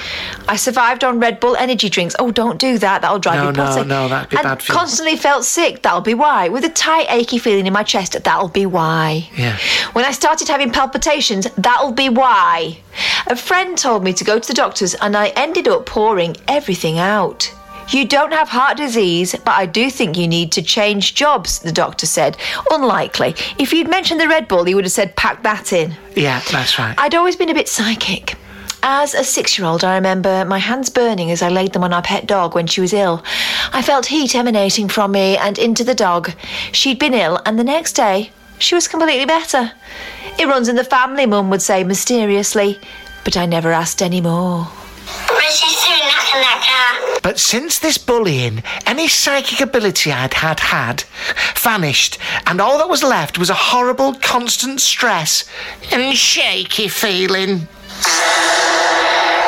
I 0.48 0.56
survived 0.56 1.04
on 1.04 1.20
Red 1.20 1.42
Bull 1.42 1.58
energy 1.58 1.90
drinks. 1.90 2.16
Oh, 2.18 2.32
don't 2.32 2.58
do 2.58 2.78
that. 2.78 3.02
That'll 3.02 3.20
drive 3.20 3.36
No, 3.36 3.46
you 3.48 3.52
no, 3.52 3.64
potty. 3.66 3.88
no, 3.88 4.08
that'd 4.08 4.30
be 4.30 4.38
and 4.38 4.44
bad 4.46 4.64
for 4.64 4.72
you. 4.72 4.78
constantly 4.80 5.18
felt 5.18 5.44
sick. 5.44 5.82
That'll 5.82 6.00
be 6.00 6.14
why. 6.14 6.48
With 6.48 6.64
a 6.64 6.70
tight, 6.70 7.08
achy 7.10 7.38
feeling 7.38 7.68
in 7.68 7.74
my 7.74 7.84
chest. 7.84 8.14
That'll 8.24 8.48
be 8.48 8.66
why. 8.66 9.30
Yeah. 9.36 9.58
When 9.92 10.06
I 10.06 10.12
started 10.12 10.48
having 10.48 10.72
palpitations, 10.72 11.48
that'll 11.58 11.92
be 11.92 12.08
why. 12.08 12.80
A 13.28 13.36
friend 13.36 13.78
told 13.78 14.06
me 14.06 14.14
to 14.14 14.24
go 14.24 14.40
to 14.40 14.48
the 14.48 14.54
doctors, 14.54 14.96
and 14.96 15.18
I 15.18 15.28
ended 15.36 15.68
up 15.68 15.86
pouring 15.86 16.38
everything 16.48 16.98
out. 16.98 17.54
You 17.90 18.06
don't 18.06 18.32
have 18.32 18.50
heart 18.50 18.78
disease, 18.78 19.36
but 19.44 19.52
I 19.52 19.66
do 19.66 19.90
think 19.90 20.16
you 20.16 20.28
need 20.28 20.52
to 20.54 20.62
change 20.62 21.16
jobs, 21.16 21.60
the 21.60 21.72
doctor 21.72 22.06
said. 22.06 22.38
Unlikely. 22.72 23.36
If 23.58 23.74
you'd 23.74 23.90
mentioned 23.90 24.20
the 24.22 24.28
Red 24.28 24.48
Bull, 24.48 24.64
he 24.64 24.76
would 24.76 24.86
have 24.86 24.92
said, 24.92 25.16
pack 25.16 25.42
that 25.44 25.74
in. 25.74 25.96
Yeah, 26.16 26.42
that's 26.52 26.78
right. 26.78 26.94
I'd 26.98 27.16
always 27.16 27.36
been 27.36 27.50
a 27.50 27.54
bit 27.54 27.68
psychic. 27.68 28.36
As 28.84 29.14
a 29.14 29.24
six 29.24 29.58
year 29.58 29.68
old, 29.68 29.84
I 29.84 29.96
remember 29.96 30.46
my 30.46 30.60
hands 30.60 30.90
burning 30.90 31.32
as 31.32 31.42
I 31.42 31.50
laid 31.50 31.74
them 31.74 31.84
on 31.84 31.92
our 31.92 32.02
pet 32.02 32.28
dog 32.28 32.56
when 32.56 32.68
she 32.68 32.80
was 32.80 32.94
ill. 32.94 33.24
I 33.74 33.82
felt 33.82 34.06
heat 34.06 34.36
emanating 34.36 34.88
from 34.88 35.12
me 35.12 35.36
and 35.36 35.58
into 35.58 35.84
the 35.84 35.96
dog. 35.96 36.32
She'd 36.72 37.00
been 37.00 37.14
ill, 37.14 37.42
and 37.46 37.60
the 37.60 37.64
next 37.64 37.94
day, 37.94 38.32
she 38.60 38.76
was 38.76 38.88
completely 38.88 39.26
better. 39.26 39.72
It 40.38 40.48
runs 40.48 40.70
in 40.70 40.76
the 40.76 40.84
family, 40.84 41.26
Mum 41.26 41.50
would 41.50 41.62
say 41.62 41.84
mysteriously, 41.84 42.80
but 43.26 43.36
I 43.36 43.46
never 43.46 43.72
asked 43.72 44.02
any 44.02 44.22
more. 44.22 44.68
But 47.24 47.40
since 47.40 47.80
this 47.80 47.98
bullying, 47.98 48.64
any 48.86 49.08
psychic 49.08 49.62
ability 49.62 50.12
I'd 50.12 50.34
had 50.34 50.60
had 50.60 51.04
vanished, 51.56 52.18
and 52.46 52.62
all 52.62 52.78
that 52.78 52.90
was 52.90 53.04
left 53.04 53.38
was 53.38 53.50
a 53.50 53.56
horrible, 53.56 54.14
constant 54.14 54.80
stress 54.80 55.50
and 55.92 56.16
shaky 56.16 56.88
feeling. 56.88 57.68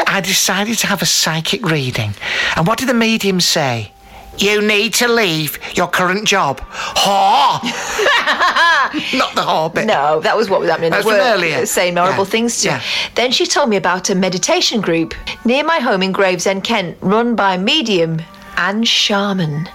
I 0.08 0.22
decided 0.24 0.78
to 0.80 0.88
have 0.88 1.02
a 1.02 1.06
psychic 1.06 1.66
reading. 1.66 2.14
And 2.56 2.68
what 2.68 2.80
did 2.80 2.90
the 2.90 2.94
medium 2.94 3.40
say? 3.40 3.92
You 4.38 4.62
need 4.62 4.94
to 4.96 5.08
leave 5.08 5.60
your 5.76 5.88
current 5.88 6.28
job. 6.28 6.60
Whore! 6.62 7.62
Not 9.18 9.36
the 9.36 9.42
whore 9.42 9.74
bit. 9.74 9.86
No, 9.86 10.20
that 10.22 10.36
was 10.36 10.50
what 10.50 10.60
was 10.62 10.70
happening. 10.70 10.92
They 10.92 11.02
from 11.02 11.12
earlier. 11.14 11.66
Saying 11.66 11.96
horrible 11.98 12.24
Yeah. 12.24 12.30
things 12.30 12.62
to. 12.62 12.68
Yeah. 12.70 12.82
Then 13.16 13.32
she 13.32 13.46
told 13.46 13.70
me 13.70 13.78
about 13.78 14.10
a 14.10 14.16
meditation 14.16 14.82
group 14.82 15.14
near 15.46 15.64
my 15.64 15.80
home 15.80 16.02
in 16.02 16.12
Gravesend, 16.12 16.64
Kent, 16.64 16.98
run 17.02 17.36
by 17.36 17.58
medium 17.58 18.22
Anne 18.58 18.84
Sharman. 18.84 19.70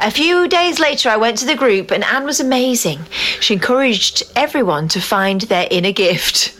A 0.00 0.10
few 0.10 0.48
days 0.48 0.78
later, 0.78 1.08
I 1.08 1.16
went 1.16 1.38
to 1.38 1.46
the 1.46 1.54
group, 1.54 1.90
and 1.90 2.04
Anne 2.04 2.24
was 2.24 2.40
amazing. 2.40 3.00
She 3.40 3.54
encouraged 3.54 4.22
everyone 4.34 4.88
to 4.88 5.00
find 5.00 5.42
their 5.42 5.66
inner 5.70 5.92
gift. 5.92 6.52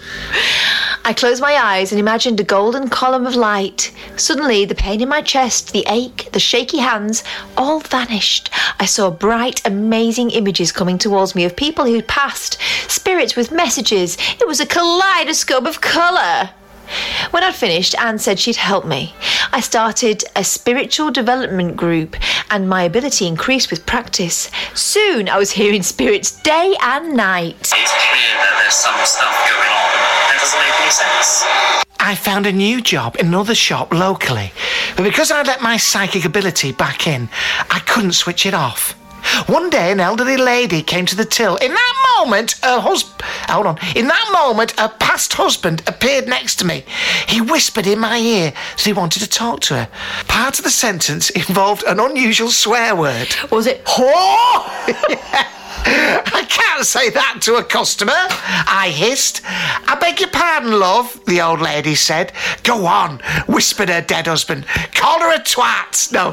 I 1.07 1.13
closed 1.13 1.43
my 1.43 1.53
eyes 1.53 1.93
and 1.93 2.01
imagined 2.01 2.41
a 2.41 2.45
golden 2.45 2.89
column 2.89 3.27
of 3.27 3.37
light. 3.37 3.93
Suddenly, 4.17 4.65
the 4.65 4.75
pain 4.75 5.03
in 5.03 5.09
my 5.11 5.21
chest, 5.21 5.75
the 5.75 5.85
ache, 5.87 6.31
the 6.33 6.41
shaky 6.41 6.79
hands, 6.79 7.23
all 7.59 7.81
vanished. 7.81 8.49
I 8.81 8.87
saw 8.87 9.11
bright, 9.11 9.61
amazing 9.67 10.31
images 10.31 10.73
coming 10.73 10.97
towards 10.97 11.35
me 11.35 11.45
of 11.45 11.57
people 11.57 11.85
who'd 11.85 12.09
passed, 12.09 12.57
spirits 12.89 13.37
with 13.37 13.53
messages. 13.53 14.17
It 14.41 14.49
was 14.49 14.61
a 14.61 14.67
kaleidoscope 14.67 15.67
of 15.67 15.83
colour. 15.83 16.49
When 17.33 17.45
I'd 17.45 17.55
finished, 17.55 17.95
Anne 18.01 18.19
said 18.19 18.39
she'd 18.39 18.57
help 18.57 18.87
me. 18.87 19.15
I 19.53 19.61
started 19.61 20.25
a 20.35 20.43
spiritual 20.43 21.11
development 21.11 21.77
group, 21.77 22.17
and 22.51 22.67
my 22.67 22.83
ability 22.83 23.27
increased 23.27 23.71
with 23.71 23.85
practice. 23.85 24.51
Soon, 24.73 25.29
I 25.29 25.37
was 25.37 25.51
hearing 25.51 25.83
spirits 25.83 26.41
day 26.41 26.75
and 26.81 27.15
night. 27.15 27.61
It's 27.61 27.73
clear 27.73 28.35
that 28.41 28.59
there's 28.63 28.75
some 28.75 29.05
stuff 29.05 29.51
going 29.51 29.69
on 29.69 29.84
that 30.35 30.41
doesn't 30.41 30.59
make 30.59 30.81
any 30.81 30.91
sense. 30.91 31.85
I 32.01 32.15
found 32.15 32.47
a 32.47 32.53
new 32.53 32.81
job 32.81 33.17
in 33.19 33.27
another 33.27 33.55
shop 33.55 33.93
locally. 33.93 34.53
But 34.97 35.05
because 35.05 35.31
I 35.31 35.43
let 35.43 35.63
my 35.63 35.77
psychic 35.77 36.25
ability 36.25 36.73
back 36.73 37.07
in, 37.07 37.29
I 37.71 37.79
couldn't 37.81 38.13
switch 38.13 38.45
it 38.45 38.55
off. 38.55 38.93
One 39.49 39.71
day, 39.71 39.91
an 39.91 40.01
elderly 40.01 40.37
lady 40.37 40.83
came 40.83 41.07
to 41.07 41.17
the 41.17 41.25
till. 41.25 41.57
In 41.57 41.73
that 41.73 42.17
moment, 42.19 42.57
her 42.63 42.79
husband. 42.79 43.23
Hold 43.49 43.67
on. 43.67 43.79
In 43.97 44.07
that 44.09 44.29
moment, 44.33 44.79
her 44.79 44.89
past 44.89 45.33
husband 45.33 45.83
appeared 45.87 46.29
next 46.29 46.57
to 46.57 46.67
me. 46.67 46.85
He 47.27 47.41
whispered 47.41 47.87
in 47.87 47.99
my 47.99 48.19
ear 48.19 48.51
that 48.51 48.85
he 48.85 48.93
wanted 48.93 49.21
to 49.21 49.29
talk 49.29 49.61
to 49.61 49.75
her. 49.75 49.89
Part 50.29 50.59
of 50.59 50.65
the 50.65 50.71
sentence 50.71 51.31
involved 51.49 51.85
an 51.85 52.01
unusual 52.01 52.51
swear 52.51 52.95
word. 52.95 53.29
Was 53.51 53.67
it 53.67 53.85
whore? 53.85 55.51
I 55.87 56.47
can't 56.49 56.85
say 56.85 57.11
that 57.11 57.39
to 57.43 57.57
a 57.57 57.65
customer. 57.65 58.13
I 58.13 58.93
hissed. 58.95 59.43
I 59.45 59.97
beg 60.01 60.21
your 60.21 60.31
pardon, 60.31 60.79
love, 60.79 61.21
the 61.27 61.41
old 61.41 61.61
lady 61.61 61.95
said. 61.95 62.33
Go 62.63 62.87
on, 62.87 63.21
whispered 63.47 63.89
her 63.89 64.01
dead 64.01 64.27
husband. 64.27 64.67
Call 64.95 65.21
her 65.21 65.35
a 65.35 65.41
twat. 65.41 66.13
No. 66.13 66.33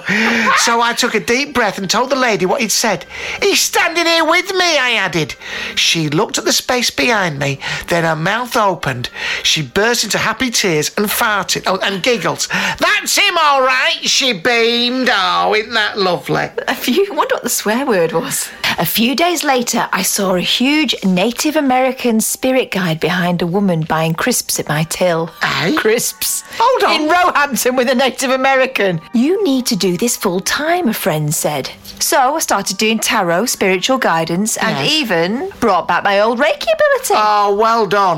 so 0.57 0.81
I 0.81 0.93
took 0.93 1.15
a 1.15 1.19
deep 1.19 1.53
breath 1.53 1.77
and 1.77 1.89
told 1.89 2.09
the 2.09 2.15
lady 2.15 2.45
what 2.45 2.61
he'd 2.61 2.71
said. 2.71 3.05
He's 3.41 3.59
standing 3.59 4.05
here 4.05 4.25
with 4.25 4.51
me, 4.51 4.77
I 4.77 4.93
added. 4.93 5.35
She 5.75 6.09
looked 6.09 6.37
at 6.37 6.45
the 6.45 6.53
space 6.53 6.89
behind 6.89 7.39
me, 7.39 7.59
then 7.87 8.03
her 8.03 8.15
mouth 8.15 8.55
opened. 8.55 9.09
She 9.43 9.61
burst 9.61 10.03
into 10.03 10.17
happy 10.17 10.49
tears 10.49 10.91
and 10.97 11.07
farted 11.07 11.63
oh, 11.65 11.79
and 11.83 12.01
giggled. 12.01 12.47
That's 12.79 13.17
him, 13.17 13.37
all 13.37 13.61
right, 13.61 13.99
she 14.01 14.33
beamed. 14.33 15.09
Oh, 15.11 15.53
isn't 15.53 15.73
that 15.73 15.97
lovely? 15.97 16.49
A 16.67 16.75
few. 16.75 17.07
I 17.11 17.15
wonder 17.15 17.35
what 17.35 17.43
the 17.43 17.49
swear 17.49 17.85
word 17.85 18.13
was. 18.13 18.49
A 18.77 18.85
few 18.85 19.15
days 19.15 19.40
later, 19.43 19.87
I 19.91 20.01
saw 20.03 20.35
a 20.35 20.39
huge 20.41 20.95
Native 21.03 21.55
American 21.55 22.19
spirit 22.21 22.71
guide 22.71 22.99
behind 22.99 23.41
a 23.41 23.47
woman 23.47 23.81
buying 23.81 24.13
crisps 24.13 24.59
at 24.59 24.67
my 24.67 24.83
till. 24.83 25.29
Eh? 25.41 25.75
Crisps. 25.77 26.43
Hold 26.57 26.83
on. 26.83 27.01
In 27.01 27.09
Roehampton 27.09 27.75
with 27.75 27.89
a 27.89 27.95
Native 27.95 28.31
American. 28.31 28.99
You 29.13 29.43
need 29.43 29.65
to 29.67 29.75
do 29.75 29.97
this 29.97 30.15
full 30.17 30.39
time, 30.39 30.87
a 30.87 30.93
friend 30.93 31.33
said. 31.33 31.69
So 31.99 32.35
I 32.35 32.39
started 32.39 32.77
doing 32.77 32.99
tarot, 32.99 33.45
spiritual 33.47 33.97
guidance, 33.97 34.57
and 34.57 34.77
Yes. 34.77 34.91
even 34.91 35.49
brought 35.59 35.87
back 35.87 36.03
my 36.03 36.19
old 36.19 36.39
Reiki 36.39 36.67
ability. 36.73 37.13
Oh, 37.15 37.55
well 37.59 37.85
done. 37.87 38.17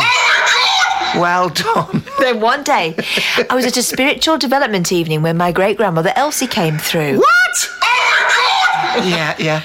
Well 1.16 1.50
done. 1.50 2.04
Then 2.20 2.40
one 2.40 2.64
day, 2.64 2.96
I 3.50 3.56
was 3.56 3.66
at 3.66 3.76
a 3.76 3.84
spiritual 3.84 4.38
development 4.38 4.92
evening 4.94 5.22
when 5.22 5.36
my 5.36 5.52
great 5.52 5.76
grandmother 5.78 6.14
Elsie 6.16 6.48
came 6.48 6.78
through. 6.78 7.18
What? 7.18 7.70
Yeah, 9.04 9.36
yeah. 9.40 9.62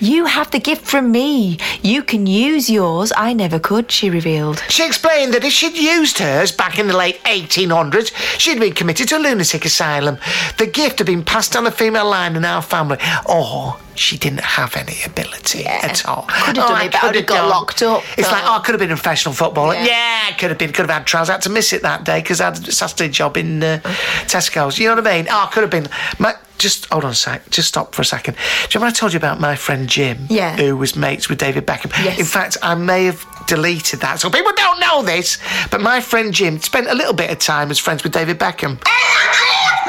You 0.00 0.26
have 0.26 0.52
the 0.52 0.60
gift 0.60 0.86
from 0.86 1.10
me. 1.10 1.58
You 1.82 2.04
can 2.04 2.26
use 2.26 2.70
yours. 2.70 3.12
I 3.16 3.32
never 3.32 3.58
could, 3.58 3.90
she 3.90 4.10
revealed. 4.10 4.62
She 4.68 4.86
explained 4.86 5.34
that 5.34 5.44
if 5.44 5.52
she'd 5.52 5.76
used 5.76 6.18
hers 6.18 6.52
back 6.52 6.78
in 6.78 6.86
the 6.86 6.96
late 6.96 7.20
1800s, 7.24 8.14
she'd 8.38 8.60
been 8.60 8.74
committed 8.74 9.08
to 9.08 9.16
a 9.16 9.18
lunatic 9.18 9.64
asylum. 9.64 10.18
The 10.56 10.66
gift 10.66 10.98
had 10.98 11.06
been 11.06 11.24
passed 11.24 11.52
down 11.52 11.64
the 11.64 11.72
female 11.72 12.08
line 12.08 12.36
in 12.36 12.44
our 12.44 12.62
family. 12.62 12.98
Or 13.26 13.76
she 13.98 14.16
didn't 14.18 14.40
have 14.40 14.76
any 14.76 14.96
ability 15.04 15.66
at 15.66 16.06
all. 16.06 16.22
Could 16.28 16.56
have 16.56 16.64
Oh, 16.64 16.68
done 16.68 16.72
I 16.72 16.84
it, 16.84 16.92
but 16.92 16.98
I 16.98 17.00
could 17.00 17.06
have 17.06 17.14
have 17.16 17.26
got 17.26 17.34
done. 17.42 17.48
locked 17.50 17.82
up. 17.82 18.02
It's 18.16 18.30
like, 18.30 18.42
oh, 18.44 18.56
I 18.56 18.58
could 18.60 18.72
have 18.74 18.80
been 18.80 18.90
a 18.90 18.94
professional 18.96 19.34
footballer. 19.34 19.74
Yeah. 19.74 19.84
Yeah, 20.28 20.36
could 20.36 20.50
have 20.50 20.58
been. 20.58 20.68
Could 20.72 20.86
have 20.88 20.90
had 20.90 21.06
trials. 21.06 21.28
I 21.28 21.32
had 21.32 21.42
to 21.42 21.50
miss 21.50 21.72
it 21.72 21.82
that 21.82 22.04
day 22.04 22.20
because 22.20 22.40
I 22.40 22.46
had 22.46 22.68
a 22.68 22.72
Saturday 22.72 23.08
job 23.10 23.36
in 23.36 23.62
uh, 23.62 23.80
Tesco's. 24.26 24.78
You 24.78 24.88
know 24.88 24.96
what 24.96 25.06
I 25.06 25.16
mean? 25.16 25.26
Oh, 25.30 25.46
I 25.48 25.52
could 25.52 25.62
have 25.62 25.70
been. 25.70 25.88
My, 26.18 26.34
just 26.58 26.86
hold 26.86 27.04
on 27.04 27.10
a 27.12 27.14
sec. 27.14 27.48
Just 27.50 27.68
stop 27.68 27.94
for 27.94 28.02
a 28.02 28.04
second. 28.04 28.34
Do 28.34 28.40
you 28.40 28.68
remember 28.80 28.86
I 28.86 28.90
told 28.98 29.12
you 29.12 29.16
about 29.16 29.40
my 29.40 29.54
friend 29.56 29.88
Jim? 29.88 30.26
Yeah. 30.28 30.56
Who 30.56 30.76
was 30.76 30.96
mates 30.96 31.28
with 31.28 31.38
David 31.38 31.66
Beckham? 31.66 31.90
Yes. 32.04 32.18
In 32.18 32.24
fact, 32.26 32.56
I 32.62 32.74
may 32.74 33.04
have 33.06 33.24
deleted 33.46 34.00
that, 34.00 34.20
so 34.20 34.28
people 34.28 34.52
don't 34.56 34.80
know 34.80 35.02
this. 35.02 35.38
But 35.70 35.80
my 35.80 36.00
friend 36.00 36.32
Jim 36.34 36.58
spent 36.60 36.88
a 36.88 36.94
little 36.94 37.14
bit 37.14 37.30
of 37.30 37.38
time 37.38 37.70
as 37.70 37.78
friends 37.78 38.02
with 38.02 38.12
David 38.12 38.38
Beckham. 38.38 38.78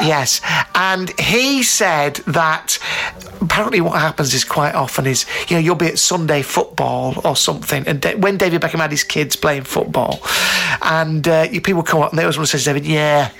Yes, 0.00 0.40
and 0.74 1.10
he 1.18 1.62
said 1.62 2.16
that 2.26 2.78
apparently 3.40 3.80
what 3.80 3.98
happens 4.00 4.34
is 4.34 4.44
quite 4.44 4.74
often 4.74 5.06
is 5.06 5.26
you 5.48 5.56
know 5.56 5.60
you'll 5.60 5.74
be 5.74 5.86
at 5.86 5.98
Sunday 5.98 6.42
football 6.42 7.20
or 7.24 7.36
something, 7.36 7.86
and 7.86 8.00
da- 8.00 8.16
when 8.16 8.36
David 8.36 8.60
Beckham 8.60 8.80
had 8.80 8.90
his 8.90 9.04
kids 9.04 9.36
playing 9.36 9.64
football, 9.64 10.20
and 10.82 11.26
uh, 11.26 11.46
you 11.50 11.60
people 11.60 11.82
come 11.82 12.00
up 12.02 12.10
and 12.10 12.18
they 12.18 12.22
always 12.24 12.36
want 12.36 12.48
to 12.50 12.58
say 12.58 12.72
to 12.72 12.80
David, 12.80 12.90
yeah, 12.90 13.30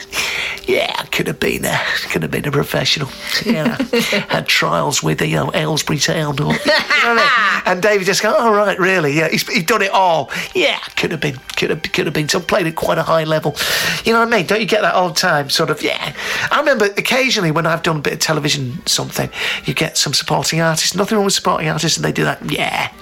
yeah, 0.66 0.94
I 0.98 1.04
could 1.06 1.26
have 1.26 1.40
been 1.40 1.64
a 1.64 1.80
could 2.10 2.22
have 2.22 2.30
been 2.30 2.46
a 2.46 2.50
professional, 2.52 3.08
yeah, 3.44 3.76
had 4.28 4.46
trials 4.46 5.02
with 5.02 5.20
you 5.22 5.36
know 5.36 5.50
Aylesbury 5.54 5.98
Town, 5.98 6.38
or, 6.40 6.52
you 6.64 6.66
know 6.66 6.82
I 7.02 7.62
mean? 7.64 7.72
and 7.72 7.82
David 7.82 8.06
just 8.06 8.22
go, 8.22 8.34
oh 8.36 8.52
right, 8.54 8.78
really, 8.78 9.12
yeah, 9.12 9.28
he's, 9.28 9.46
he's 9.48 9.64
done 9.64 9.82
it 9.82 9.90
all, 9.90 10.30
yeah, 10.54 10.78
could 10.96 11.10
have 11.10 11.20
been, 11.20 11.36
could 11.56 11.70
have 11.70 11.82
could 11.82 12.06
have 12.06 12.14
been, 12.14 12.28
so 12.28 12.40
played 12.40 12.66
at 12.66 12.76
quite 12.76 12.98
a 12.98 13.02
high 13.02 13.24
level, 13.24 13.56
you 14.04 14.12
know 14.12 14.20
what 14.20 14.32
I 14.32 14.38
mean? 14.38 14.46
Don't 14.46 14.60
you 14.60 14.66
get 14.66 14.82
that 14.82 14.94
all 14.94 15.08
the 15.08 15.14
time, 15.14 15.50
sort 15.50 15.70
of, 15.70 15.82
yeah. 15.82 16.14
I 16.50 16.58
remember 16.58 16.86
occasionally 16.86 17.50
when 17.50 17.66
I've 17.66 17.82
done 17.82 17.98
a 17.98 18.00
bit 18.00 18.12
of 18.14 18.18
television, 18.18 18.84
something, 18.86 19.30
you 19.64 19.74
get 19.74 19.96
some 19.96 20.12
supporting 20.14 20.60
artists. 20.60 20.94
Nothing 20.94 21.16
wrong 21.16 21.24
with 21.24 21.34
supporting 21.34 21.68
artists, 21.68 21.96
and 21.96 22.04
they 22.04 22.12
do 22.12 22.24
that. 22.24 22.50
Yeah, 22.50 22.92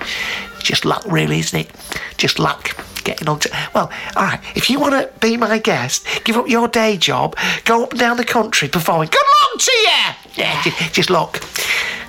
just 0.61 0.84
luck, 0.84 1.05
really, 1.07 1.38
isn't 1.40 1.59
it? 1.59 1.70
Just 2.16 2.38
luck. 2.38 2.76
Getting 3.05 3.28
on 3.28 3.38
to 3.40 3.51
well, 3.74 3.90
all 4.16 4.24
right. 4.24 4.40
If 4.55 4.68
you 4.68 4.78
want 4.78 4.92
to 4.92 5.11
be 5.20 5.38
my 5.38 5.59
guest, 5.59 6.07
give 6.24 6.36
up 6.36 6.46
your 6.46 6.68
day 6.68 6.99
job, 6.99 7.36
go 7.64 7.84
up 7.84 7.92
and 7.92 8.01
down 8.01 8.18
the 8.18 8.24
country 8.24 8.68
performing. 8.68 9.09
Good 9.09 9.24
luck 9.40 9.61
to 9.62 9.72
you. 9.72 10.42
Yeah, 10.42 10.62
just, 10.62 10.94
just 10.94 11.11
look. 11.11 11.40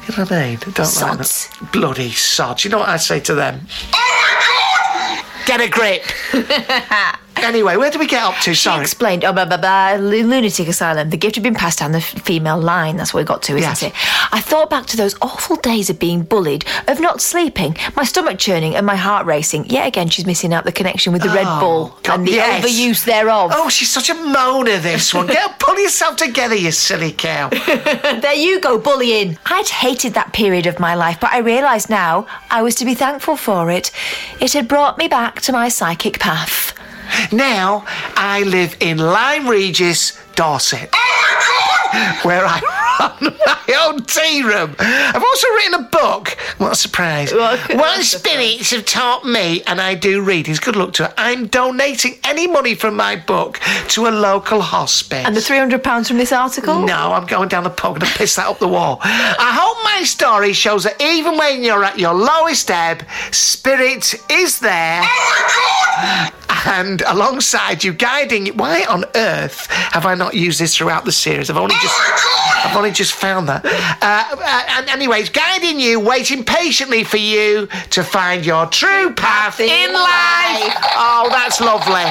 You 0.07 0.17
know 0.17 0.23
what 0.23 0.31
I 0.33 0.49
mean? 0.49 0.59
Don't 0.59 0.77
like 0.77 0.87
Sods. 0.87 1.47
that. 1.47 1.71
Bloody 1.71 2.11
sods. 2.11 2.65
You 2.65 2.71
know 2.71 2.79
what 2.79 2.89
I 2.89 2.97
say 2.97 3.21
to 3.21 3.35
them? 3.35 3.61
Oh 3.93 4.09
get 5.49 5.61
a 5.61 5.69
grip. 5.69 6.03
anyway, 7.43 7.75
where 7.77 7.91
do 7.91 7.99
we 7.99 8.07
get 8.07 8.23
up 8.23 8.35
to? 8.43 8.53
She 8.53 8.69
explained, 8.79 9.23
oh, 9.25 9.33
blah, 9.33 9.45
blah, 9.45 9.57
blah, 9.57 9.95
lunatic 9.99 10.67
asylum. 10.67 11.09
The 11.09 11.17
gift 11.17 11.35
had 11.35 11.43
been 11.43 11.55
passed 11.55 11.79
down 11.79 11.91
the 11.91 11.97
f- 11.99 12.21
female 12.23 12.59
line. 12.59 12.97
That's 12.97 13.13
what 13.13 13.21
we 13.21 13.25
got 13.25 13.41
to, 13.43 13.55
isn't 13.57 13.69
Yes. 13.81 13.83
it? 13.83 13.93
I 14.31 14.39
thought 14.41 14.69
back 14.69 14.85
to 14.87 14.97
those 14.97 15.15
awful 15.21 15.55
days 15.57 15.89
of 15.89 15.99
being 15.99 16.23
bullied, 16.23 16.65
of 16.87 16.99
not 16.99 17.21
sleeping, 17.21 17.75
my 17.95 18.03
stomach 18.03 18.39
churning 18.39 18.75
and 18.75 18.85
my 18.85 18.95
heart 18.95 19.25
racing. 19.25 19.65
Yet 19.69 19.87
again, 19.87 20.09
she's 20.09 20.25
missing 20.25 20.53
out 20.53 20.63
the 20.65 20.71
connection 20.71 21.13
with 21.13 21.21
the 21.21 21.29
Red 21.29 21.45
Oh, 21.47 21.59
Bull 21.59 21.99
God, 22.03 22.19
and 22.19 22.27
the 22.27 22.31
yes. 22.33 22.63
overuse 22.65 23.05
thereof. 23.05 23.51
Oh, 23.53 23.69
she's 23.69 23.89
such 23.89 24.09
a 24.09 24.15
moaner, 24.15 24.81
this 24.81 25.13
one. 25.13 25.27
Get, 25.39 25.59
pull 25.59 25.79
yourself 25.79 26.15
together, 26.17 26.55
you 26.55 26.71
silly 26.71 27.11
cow. 27.11 27.49
there 27.49 28.33
you 28.33 28.59
go, 28.59 28.77
bullying. 28.77 29.37
I'd 29.45 29.67
hated 29.69 30.13
that 30.13 30.33
period 30.33 30.65
of 30.65 30.79
my 30.79 30.95
life, 30.95 31.19
but 31.19 31.31
I 31.31 31.39
realised 31.39 31.89
now 31.89 32.27
I 32.49 32.61
was 32.61 32.75
to 32.75 32.85
be 32.85 32.95
thankful 32.95 33.35
for 33.35 33.69
it. 33.71 33.91
It 34.39 34.53
had 34.53 34.67
brought 34.67 34.97
me 34.97 35.07
back 35.07 35.41
to 35.41 35.51
my 35.51 35.69
psychic 35.69 36.19
path. 36.19 36.68
Now 37.31 37.85
I 38.15 38.43
live 38.43 38.75
in 38.79 38.97
Lyme 38.97 39.47
Regis, 39.47 40.19
Dorset. 40.35 40.89
Oh 40.93 42.19
Where 42.23 42.45
I 42.45 42.61
run 42.99 43.35
my 43.45 43.75
own 43.81 44.03
tea 44.03 44.43
room. 44.43 44.75
I've 44.79 45.23
also 45.23 45.47
written 45.49 45.73
a 45.75 45.89
book. 45.89 46.37
What 46.57 46.73
a 46.73 46.75
surprise. 46.75 47.33
What 47.33 48.03
spirits 48.03 48.71
have 48.71 48.85
taught 48.85 49.25
me, 49.25 49.63
and 49.63 49.81
I 49.81 49.95
do 49.95 50.21
readings. 50.21 50.59
Good 50.59 50.75
luck 50.75 50.93
to 50.93 51.05
it. 51.05 51.13
I'm 51.17 51.47
donating 51.47 52.19
any 52.23 52.47
money 52.47 52.75
from 52.75 52.95
my 52.95 53.15
book 53.15 53.59
to 53.89 54.07
a 54.07 54.09
local 54.09 54.61
hospice. 54.61 55.25
And 55.25 55.35
the 55.35 55.39
£300 55.39 56.07
from 56.07 56.17
this 56.17 56.31
article? 56.31 56.79
No, 56.85 57.13
I'm 57.13 57.25
going 57.25 57.49
down 57.49 57.63
the 57.63 57.69
pub 57.69 57.95
and 57.95 58.05
piss 58.05 58.35
that 58.35 58.47
up 58.47 58.59
the 58.59 58.67
wall. 58.67 58.99
I 59.03 59.57
hope 59.59 59.83
my 59.83 60.03
story 60.03 60.53
shows 60.53 60.83
that 60.83 61.01
even 61.01 61.37
when 61.37 61.63
you're 61.63 61.83
at 61.83 61.97
your 61.97 62.13
lowest 62.13 62.69
ebb, 62.69 63.03
spirit 63.31 64.13
is 64.29 64.59
there. 64.59 65.01
Oh 65.03 66.29
And 66.65 67.01
alongside 67.03 67.83
you, 67.83 67.93
guiding 67.93 68.47
you. 68.47 68.53
Why 68.53 68.83
on 68.89 69.05
earth 69.15 69.67
have 69.67 70.05
I 70.05 70.15
not 70.15 70.33
used 70.33 70.59
this 70.59 70.75
throughout 70.75 71.05
the 71.05 71.11
series? 71.11 71.49
I've 71.49 71.57
only 71.57 71.75
just, 71.81 71.95
I've 72.65 72.75
only 72.75 72.91
just 72.91 73.13
found 73.13 73.47
that. 73.49 73.65
Uh, 73.65 74.35
uh, 74.35 74.63
and 74.77 74.89
anyways, 74.89 75.29
guiding 75.29 75.79
you, 75.79 75.99
waiting 75.99 76.43
patiently 76.43 77.03
for 77.03 77.17
you 77.17 77.67
to 77.91 78.03
find 78.03 78.45
your 78.45 78.65
true 78.67 79.13
path 79.13 79.59
in 79.59 79.93
life. 79.93 80.75
Oh, 80.95 81.27
that's 81.31 81.61
lovely. 81.61 82.05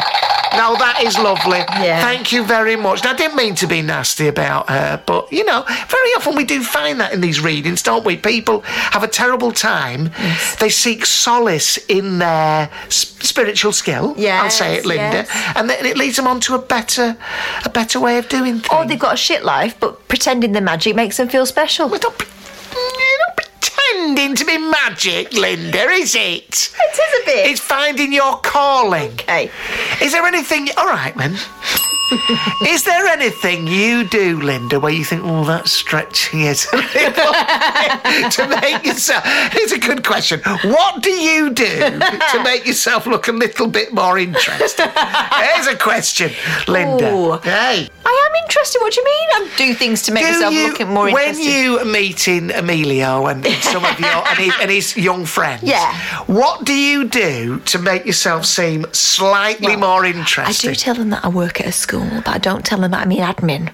No, 0.55 0.76
that 0.76 1.03
is 1.05 1.18
lovely. 1.18 1.59
Yeah. 1.59 2.01
Thank 2.01 2.32
you 2.32 2.43
very 2.43 2.74
much. 2.74 3.05
Now, 3.05 3.12
I 3.12 3.16
didn't 3.16 3.36
mean 3.36 3.55
to 3.57 3.66
be 3.66 3.82
nasty 3.82 4.28
about 4.28 4.70
her, 4.70 5.01
but 5.07 5.30
you 5.30 5.45
know, 5.45 5.62
very 5.89 6.11
often 6.16 6.36
we 6.36 6.45
do 6.45 6.62
find 6.62 6.99
that 7.01 7.12
in 7.12 7.20
these 7.20 7.39
readings, 7.41 7.82
don't 7.82 8.05
we? 8.05 8.16
People 8.16 8.62
have 8.62 9.03
a 9.03 9.09
terrible 9.09 9.53
time. 9.53 10.11
They 10.59 10.70
seek 10.70 11.05
solace 11.05 11.76
in 11.89 12.18
their 12.18 12.70
s- 12.86 13.14
spiritual 13.20 13.72
skill. 13.72 14.14
I'll 14.31 14.51
say 14.51 14.76
it, 14.76 14.87
Linda, 14.87 15.26
yes. 15.29 15.53
and 15.57 15.68
then 15.68 15.85
it 15.85 15.97
leads 15.97 16.16
them 16.16 16.26
on 16.26 16.41
to 16.41 16.55
a 16.55 16.59
better, 16.59 17.16
a 17.64 17.68
better 17.68 18.01
way 18.01 18.18
of 18.18 18.29
doing 18.29 18.55
oh, 18.55 18.59
things. 18.59 18.68
Or 18.72 18.87
they've 18.87 18.99
got 18.99 19.14
a 19.14 19.16
shit 19.16 19.45
life, 19.45 19.79
but 19.81 20.09
pretending 20.09 20.53
the 20.53 20.61
magic 20.61 20.95
makes 20.95 21.16
them 21.16 21.29
feel 21.29 21.47
special. 21.47 21.89
You're 21.89 21.99
not 22.01 22.16
pretending 23.37 24.35
to 24.37 24.45
be 24.45 24.59
magic, 24.59 25.33
Linda, 25.33 25.89
is 25.91 26.14
it? 26.14 26.74
It 26.74 26.93
is 26.93 27.22
a 27.22 27.24
bit. 27.26 27.51
It's 27.51 27.61
finding 27.61 28.12
your 28.12 28.39
calling. 28.39 29.12
Okay. 29.12 29.51
Is 30.03 30.12
there 30.12 30.24
anything? 30.24 30.68
All 30.76 30.87
right, 30.87 31.16
then. 31.16 31.37
Is 32.67 32.85
there 32.85 33.07
anything 33.07 33.67
you 33.67 34.05
do, 34.05 34.41
Linda, 34.41 34.81
where 34.81 34.93
you 34.93 35.05
think, 35.05 35.23
oh, 35.25 35.45
that's 35.45 35.73
stretching 35.73 36.41
it 36.43 36.57
to 38.33 38.61
make 38.63 38.85
yourself? 38.85 39.23
It's 39.27 39.73
a 39.73 39.79
good 39.79 40.05
question. 40.05 40.41
What 40.65 41.03
do 41.03 41.11
you 41.11 41.51
do 41.51 41.79
to 41.81 42.41
make 42.45 42.67
yourself 42.67 43.07
look 43.07 43.29
a 43.29 43.33
little 43.33 43.67
bit 43.69 43.93
more 43.93 44.19
interesting? 44.19 44.87
There's 45.39 45.67
a 45.67 45.77
question, 45.77 46.31
Linda. 46.67 47.11
Ooh. 47.13 47.39
Hey. 47.39 47.89
I 48.05 48.29
am 48.31 48.45
interested. 48.45 48.81
What 48.81 48.93
do 48.95 49.01
you 49.01 49.05
mean? 49.05 49.29
I 49.33 49.55
do 49.59 49.75
things 49.75 50.03
to 50.03 50.13
make 50.13 50.25
Do 50.25 50.33
myself 50.33 50.55
you, 50.55 50.69
look 50.73 50.89
more 50.89 51.05
when 51.13 51.29
interesting. 51.37 51.75
When 51.75 51.87
you 51.87 51.93
meeting 51.93 52.51
Emilio 52.53 53.27
and 53.27 53.47
some 53.63 53.85
of 53.85 53.99
your 54.01 54.09
and 54.09 54.39
his, 54.39 54.55
and 54.63 54.71
his 54.71 54.97
young 54.97 55.27
friends, 55.27 55.63
Yeah. 55.63 55.95
what 56.27 56.65
do 56.65 56.73
you 56.73 57.05
do 57.07 57.59
to 57.67 57.79
make 57.79 58.07
yourself 58.07 58.47
seem 58.47 58.87
slightly 58.93 59.77
more 59.77 60.05
interesting? 60.07 60.71
I 60.71 60.73
do 60.73 60.77
tell 60.79 60.95
them 60.95 61.11
that 61.11 61.25
I 61.25 61.29
work 61.29 61.61
at 61.61 61.67
a 61.67 61.73
school, 61.73 61.97
but 62.24 62.28
I 62.28 62.38
don't 62.38 62.64
tell 62.64 62.80
them 62.80 62.90
that 62.92 63.03
I'm 63.03 63.12
in 63.12 63.18
admin. 63.18 63.72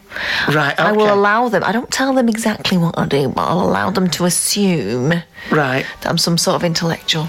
Right, 0.55 0.79
I 0.79 0.93
will 0.93 1.13
allow 1.13 1.49
them. 1.49 1.63
I 1.65 1.73
don't 1.73 1.91
tell 1.91 2.13
them 2.15 2.29
exactly 2.29 2.77
what 2.79 2.99
I 2.99 3.07
do, 3.07 3.29
but 3.29 3.43
I'll 3.43 3.61
allow 3.63 3.91
them 3.91 4.09
to 4.11 4.25
assume 4.25 5.23
Right. 5.51 5.85
that 6.01 6.09
I'm 6.09 6.19
some 6.19 6.39
sort 6.39 6.57
of 6.57 6.65
intellectual. 6.65 7.29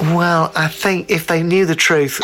Well, 0.00 0.50
I 0.54 0.68
think 0.68 1.10
if 1.10 1.26
they 1.26 1.42
knew 1.42 1.66
the 1.66 1.74
truth. 1.74 2.20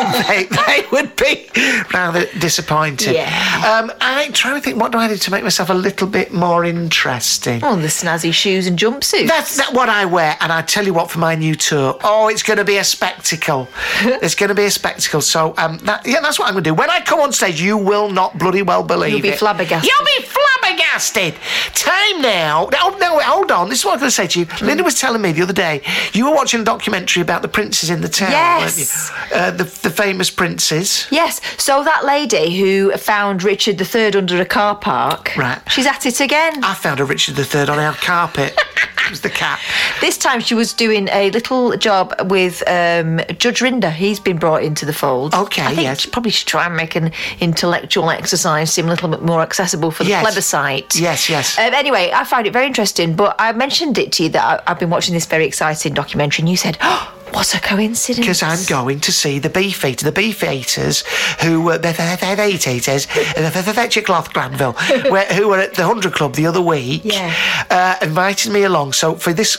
They, 0.30 0.44
they 0.44 0.84
would 0.92 1.16
be 1.16 1.48
rather 1.92 2.26
disappointed. 2.38 3.14
Yeah. 3.14 3.80
Um, 3.80 3.90
I 4.00 4.28
try 4.32 4.54
to 4.54 4.60
think, 4.60 4.80
what 4.80 4.92
do 4.92 4.98
I 4.98 5.08
do 5.08 5.16
to 5.16 5.30
make 5.30 5.42
myself 5.42 5.70
a 5.70 5.74
little 5.74 6.06
bit 6.06 6.32
more 6.32 6.64
interesting? 6.64 7.60
Oh, 7.64 7.76
the 7.76 7.88
snazzy 7.88 8.32
shoes 8.32 8.66
and 8.66 8.78
jumpsuits. 8.78 9.26
That's 9.28 9.56
that 9.56 9.72
what 9.72 9.88
I 9.88 10.04
wear, 10.04 10.36
and 10.40 10.52
I 10.52 10.62
tell 10.62 10.84
you 10.86 10.94
what, 10.94 11.10
for 11.10 11.18
my 11.18 11.34
new 11.34 11.54
tour, 11.54 11.98
oh, 12.04 12.28
it's 12.28 12.42
going 12.42 12.58
to 12.58 12.64
be 12.64 12.76
a 12.76 12.84
spectacle. 12.84 13.68
it's 14.02 14.34
going 14.34 14.48
to 14.48 14.54
be 14.54 14.64
a 14.64 14.70
spectacle. 14.70 15.20
So, 15.20 15.54
um, 15.58 15.78
that, 15.78 16.06
yeah, 16.06 16.20
that's 16.20 16.38
what 16.38 16.46
I'm 16.48 16.54
going 16.54 16.64
to 16.64 16.70
do. 16.70 16.74
When 16.74 16.90
I 16.90 17.00
come 17.00 17.20
on 17.20 17.32
stage, 17.32 17.60
you 17.60 17.76
will 17.76 18.10
not 18.10 18.38
bloody 18.38 18.62
well 18.62 18.82
believe 18.82 19.12
You'll 19.12 19.22
be 19.22 19.28
it. 19.30 19.38
flabbergasted. 19.38 19.90
You'll 19.90 20.06
be 20.20 20.24
flabbergasted. 20.26 20.49
Time 20.78 22.22
now. 22.22 22.68
Oh 22.80 22.96
no, 23.00 23.18
hold 23.20 23.50
on. 23.50 23.68
This 23.68 23.80
is 23.80 23.84
what 23.84 23.94
I'm 23.94 23.98
going 24.00 24.08
to 24.08 24.14
say 24.14 24.26
to 24.28 24.40
you. 24.40 24.46
Hmm. 24.46 24.66
Linda 24.66 24.84
was 24.84 24.98
telling 25.00 25.20
me 25.22 25.32
the 25.32 25.42
other 25.42 25.52
day 25.52 25.82
you 26.12 26.26
were 26.28 26.34
watching 26.34 26.60
a 26.60 26.64
documentary 26.64 27.22
about 27.22 27.42
the 27.42 27.48
princes 27.48 27.90
in 27.90 28.00
the 28.00 28.08
town, 28.08 28.30
Yes. 28.30 29.10
weren't 29.20 29.30
you? 29.32 29.36
Uh, 29.36 29.50
the 29.50 29.64
the 29.64 29.90
famous 29.90 30.30
princes. 30.30 31.06
Yes, 31.10 31.40
so 31.58 31.82
that 31.84 32.04
lady 32.04 32.58
who 32.58 32.92
found 32.96 33.42
Richard 33.42 33.80
III 33.80 34.14
under 34.14 34.40
a 34.40 34.44
car 34.46 34.74
park, 34.76 35.32
Right. 35.36 35.60
she's 35.70 35.86
at 35.86 36.06
it 36.06 36.20
again. 36.20 36.62
I 36.64 36.74
found 36.74 37.00
a 37.00 37.04
Richard 37.04 37.38
III 37.38 37.62
on 37.68 37.78
our 37.78 37.94
carpet. 37.94 38.58
it 39.10 39.14
was 39.14 39.20
the 39.22 39.30
cat. 39.30 39.58
This 40.00 40.16
time 40.16 40.40
she 40.40 40.54
was 40.54 40.72
doing 40.72 41.08
a 41.08 41.30
little 41.30 41.76
job 41.76 42.14
with 42.30 42.62
um, 42.68 43.20
Judge 43.38 43.58
Rinder. 43.60 43.90
He's 43.92 44.20
been 44.20 44.38
brought 44.38 44.62
into 44.62 44.86
the 44.86 44.92
fold. 44.92 45.34
Okay, 45.34 45.62
I 45.62 45.68
think 45.74 45.82
yes. 45.82 46.00
she 46.00 46.10
probably 46.10 46.30
should 46.30 46.46
try 46.46 46.66
and 46.66 46.76
make 46.76 46.94
an 46.94 47.10
intellectual 47.40 48.08
exercise 48.10 48.72
seem 48.72 48.86
a 48.86 48.88
little 48.88 49.08
bit 49.08 49.22
more 49.22 49.42
accessible 49.42 49.90
for 49.90 50.04
the 50.04 50.10
Yes. 50.10 50.22
plebiscite. 50.22 50.94
Yes, 50.96 51.28
yes. 51.28 51.58
Um, 51.58 51.74
anyway, 51.74 52.10
I 52.14 52.22
found 52.24 52.46
it 52.46 52.52
very 52.52 52.66
interesting, 52.66 53.14
but 53.16 53.34
I 53.38 53.52
mentioned 53.52 53.98
it 53.98 54.12
to 54.12 54.22
you 54.24 54.28
that 54.30 54.62
I, 54.66 54.70
I've 54.70 54.78
been 54.78 54.90
watching 54.90 55.14
this 55.14 55.26
very 55.26 55.44
exciting 55.44 55.92
documentary, 55.94 56.42
and 56.42 56.48
you 56.48 56.56
said, 56.56 56.78
oh, 56.82 57.12
what 57.32 57.54
a 57.54 57.60
coincidence. 57.60 58.18
Because 58.18 58.42
I'm 58.42 58.64
going 58.66 59.00
to 59.00 59.12
see 59.12 59.38
the 59.38 59.48
beef 59.50 59.84
eater, 59.84 60.04
the 60.04 60.12
beef 60.12 60.42
eaters, 60.44 61.04
who 61.42 61.62
were 61.62 61.78
the 61.78 61.92
the 61.92 62.34
meat 62.38 62.66
eaters, 62.66 63.06
the 63.06 63.72
Fetcher 63.74 64.02
Cloth 64.02 64.32
Glanville, 64.32 64.72
who 64.72 65.48
were 65.48 65.58
at 65.58 65.74
the 65.74 65.84
Hundred 65.84 66.12
Club 66.14 66.34
the 66.34 66.46
other 66.46 66.60
week, 66.62 67.02
Yeah. 67.04 67.34
uh, 67.70 67.96
invited 68.02 68.52
me 68.52 68.62
along. 68.64 68.92
So 68.92 69.14
for 69.14 69.32
this 69.32 69.56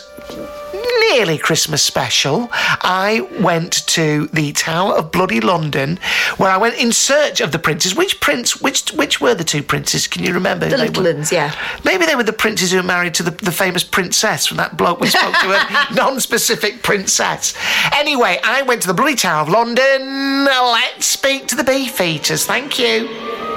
nearly 1.11 1.37
Christmas 1.37 1.81
special, 1.81 2.49
I 2.51 3.27
went 3.39 3.87
to 3.87 4.27
the 4.27 4.51
Tower 4.53 4.95
of 4.95 5.11
Bloody 5.11 5.41
London, 5.41 5.99
where 6.37 6.49
I 6.49 6.57
went 6.57 6.75
in 6.75 6.91
search 6.91 7.41
of 7.41 7.51
the 7.51 7.59
princes. 7.59 7.95
Which 7.95 8.19
prince? 8.19 8.61
Which 8.61 8.91
which 8.91 9.19
were 9.21 9.35
the 9.35 9.43
two 9.43 9.63
princes? 9.63 10.07
Can 10.07 10.23
you 10.23 10.33
remember? 10.33 10.67
The 10.69 10.77
little 10.77 11.03
ones, 11.03 11.31
yeah. 11.31 11.53
Maybe 11.83 12.05
they 12.05 12.15
were 12.15 12.23
the 12.23 12.33
princes 12.33 12.71
who 12.71 12.77
were 12.77 12.83
married 12.83 13.13
to 13.15 13.23
the, 13.23 13.31
the 13.31 13.51
famous 13.51 13.83
princess 13.83 14.47
from 14.47 14.57
that 14.57 14.77
bloke 14.77 14.99
we 14.99 15.07
spoke 15.09 15.35
to, 15.35 15.51
a 15.51 15.93
non-specific 15.93 16.83
princess. 16.83 17.53
Anyway, 17.93 18.39
I 18.43 18.61
went 18.63 18.81
to 18.83 18.87
the 18.87 18.93
Bloody 18.93 19.15
Tower 19.15 19.41
of 19.41 19.49
London. 19.49 20.45
Let's 20.45 21.05
speak 21.05 21.47
to 21.47 21.55
the 21.55 21.63
beef 21.63 21.99
eaters. 21.99 22.45
Thank 22.45 22.79
you. 22.79 23.50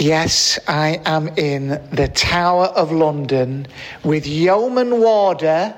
Yes, 0.00 0.58
I 0.66 0.98
am 1.04 1.28
in 1.36 1.78
the 1.92 2.08
Tower 2.08 2.68
of 2.68 2.90
London 2.90 3.66
with 4.02 4.26
Yeoman 4.26 4.98
Warder 4.98 5.74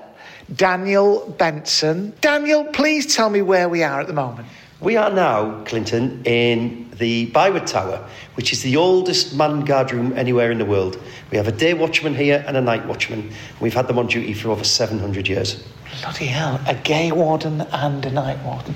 Daniel 0.55 1.29
Benson. 1.39 2.13
Daniel, 2.21 2.67
please 2.67 3.17
tell 3.17 3.31
me 3.31 3.43
where 3.43 3.69
we 3.69 3.83
are 3.83 4.01
at 4.01 4.07
the 4.07 4.13
moment. 4.13 4.47
We 4.83 4.97
are 4.97 5.11
now, 5.11 5.63
Clinton, 5.63 6.23
in 6.25 6.91
the 6.99 7.27
Byward 7.27 7.69
Tower, 7.69 8.05
which 8.35 8.53
is 8.53 8.63
the 8.63 8.77
oldest 8.77 9.33
manned 9.33 9.65
guard 9.65 9.93
room 9.93 10.13
anywhere 10.17 10.51
in 10.51 10.59
the 10.59 10.65
world. 10.65 11.01
We 11.31 11.37
have 11.37 11.47
a 11.47 11.53
day 11.53 11.73
watchman 11.73 12.17
here 12.17 12.43
and 12.49 12.57
a 12.57 12.61
night 12.61 12.85
watchman. 12.87 13.31
We've 13.61 13.75
had 13.75 13.87
them 13.87 13.97
on 14.01 14.09
duty 14.09 14.35
for 14.35 14.51
over 14.51 14.65
700 14.65 15.29
years. 15.29 15.63
Bloody 16.01 16.27
hell, 16.27 16.61
a 16.67 16.75
gay 16.75 17.13
warden 17.13 17.61
and 17.61 18.05
a 18.05 18.11
night 18.11 18.45
warden. 18.45 18.75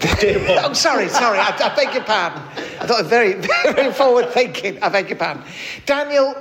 I'm 0.00 0.70
oh, 0.70 0.72
sorry, 0.74 1.08
sorry, 1.08 1.40
I, 1.40 1.48
I 1.48 1.74
beg 1.74 1.92
your 1.92 2.04
pardon. 2.04 2.40
I 2.80 2.86
thought 2.86 3.06
very, 3.06 3.32
very 3.64 3.92
forward 3.92 4.30
thinking. 4.30 4.80
I 4.80 4.90
beg 4.90 5.08
your 5.08 5.18
pardon. 5.18 5.42
Daniel, 5.86 6.36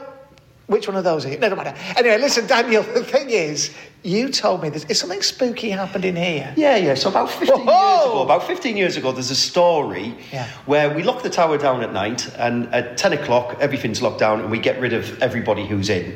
which 0.67 0.87
one 0.87 0.97
of 0.97 1.03
those 1.03 1.25
are 1.25 1.29
you? 1.29 1.37
No, 1.37 1.49
no 1.49 1.55
matter. 1.55 1.75
Anyway, 1.97 2.17
listen, 2.17 2.47
Daniel, 2.47 2.81
the 2.93 3.03
thing 3.03 3.29
is, 3.29 3.73
you 4.03 4.29
told 4.29 4.61
me 4.63 4.69
there's 4.69 4.85
is 4.85 4.99
something 4.99 5.21
spooky 5.21 5.69
happened 5.69 6.05
in 6.05 6.15
here. 6.15 6.53
Yeah, 6.57 6.75
yeah. 6.77 6.93
So 6.95 7.09
about 7.09 7.29
15 7.29 7.47
years 7.57 7.61
ago, 7.67 8.21
about 8.23 8.43
15 8.47 8.77
years 8.77 8.97
ago, 8.97 9.11
there's 9.11 9.31
a 9.31 9.35
story 9.35 10.15
Yeah. 10.31 10.47
where 10.65 10.93
we 10.95 11.03
lock 11.03 11.23
the 11.23 11.29
tower 11.29 11.57
down 11.57 11.81
at 11.83 11.93
night, 11.93 12.27
and 12.37 12.67
at 12.73 12.97
10 12.97 13.13
o'clock, 13.13 13.57
everything's 13.59 14.01
locked 14.01 14.19
down, 14.19 14.41
and 14.41 14.49
we 14.51 14.59
get 14.59 14.79
rid 14.79 14.93
of 14.93 15.21
everybody 15.21 15.65
who's 15.65 15.89
in. 15.89 16.15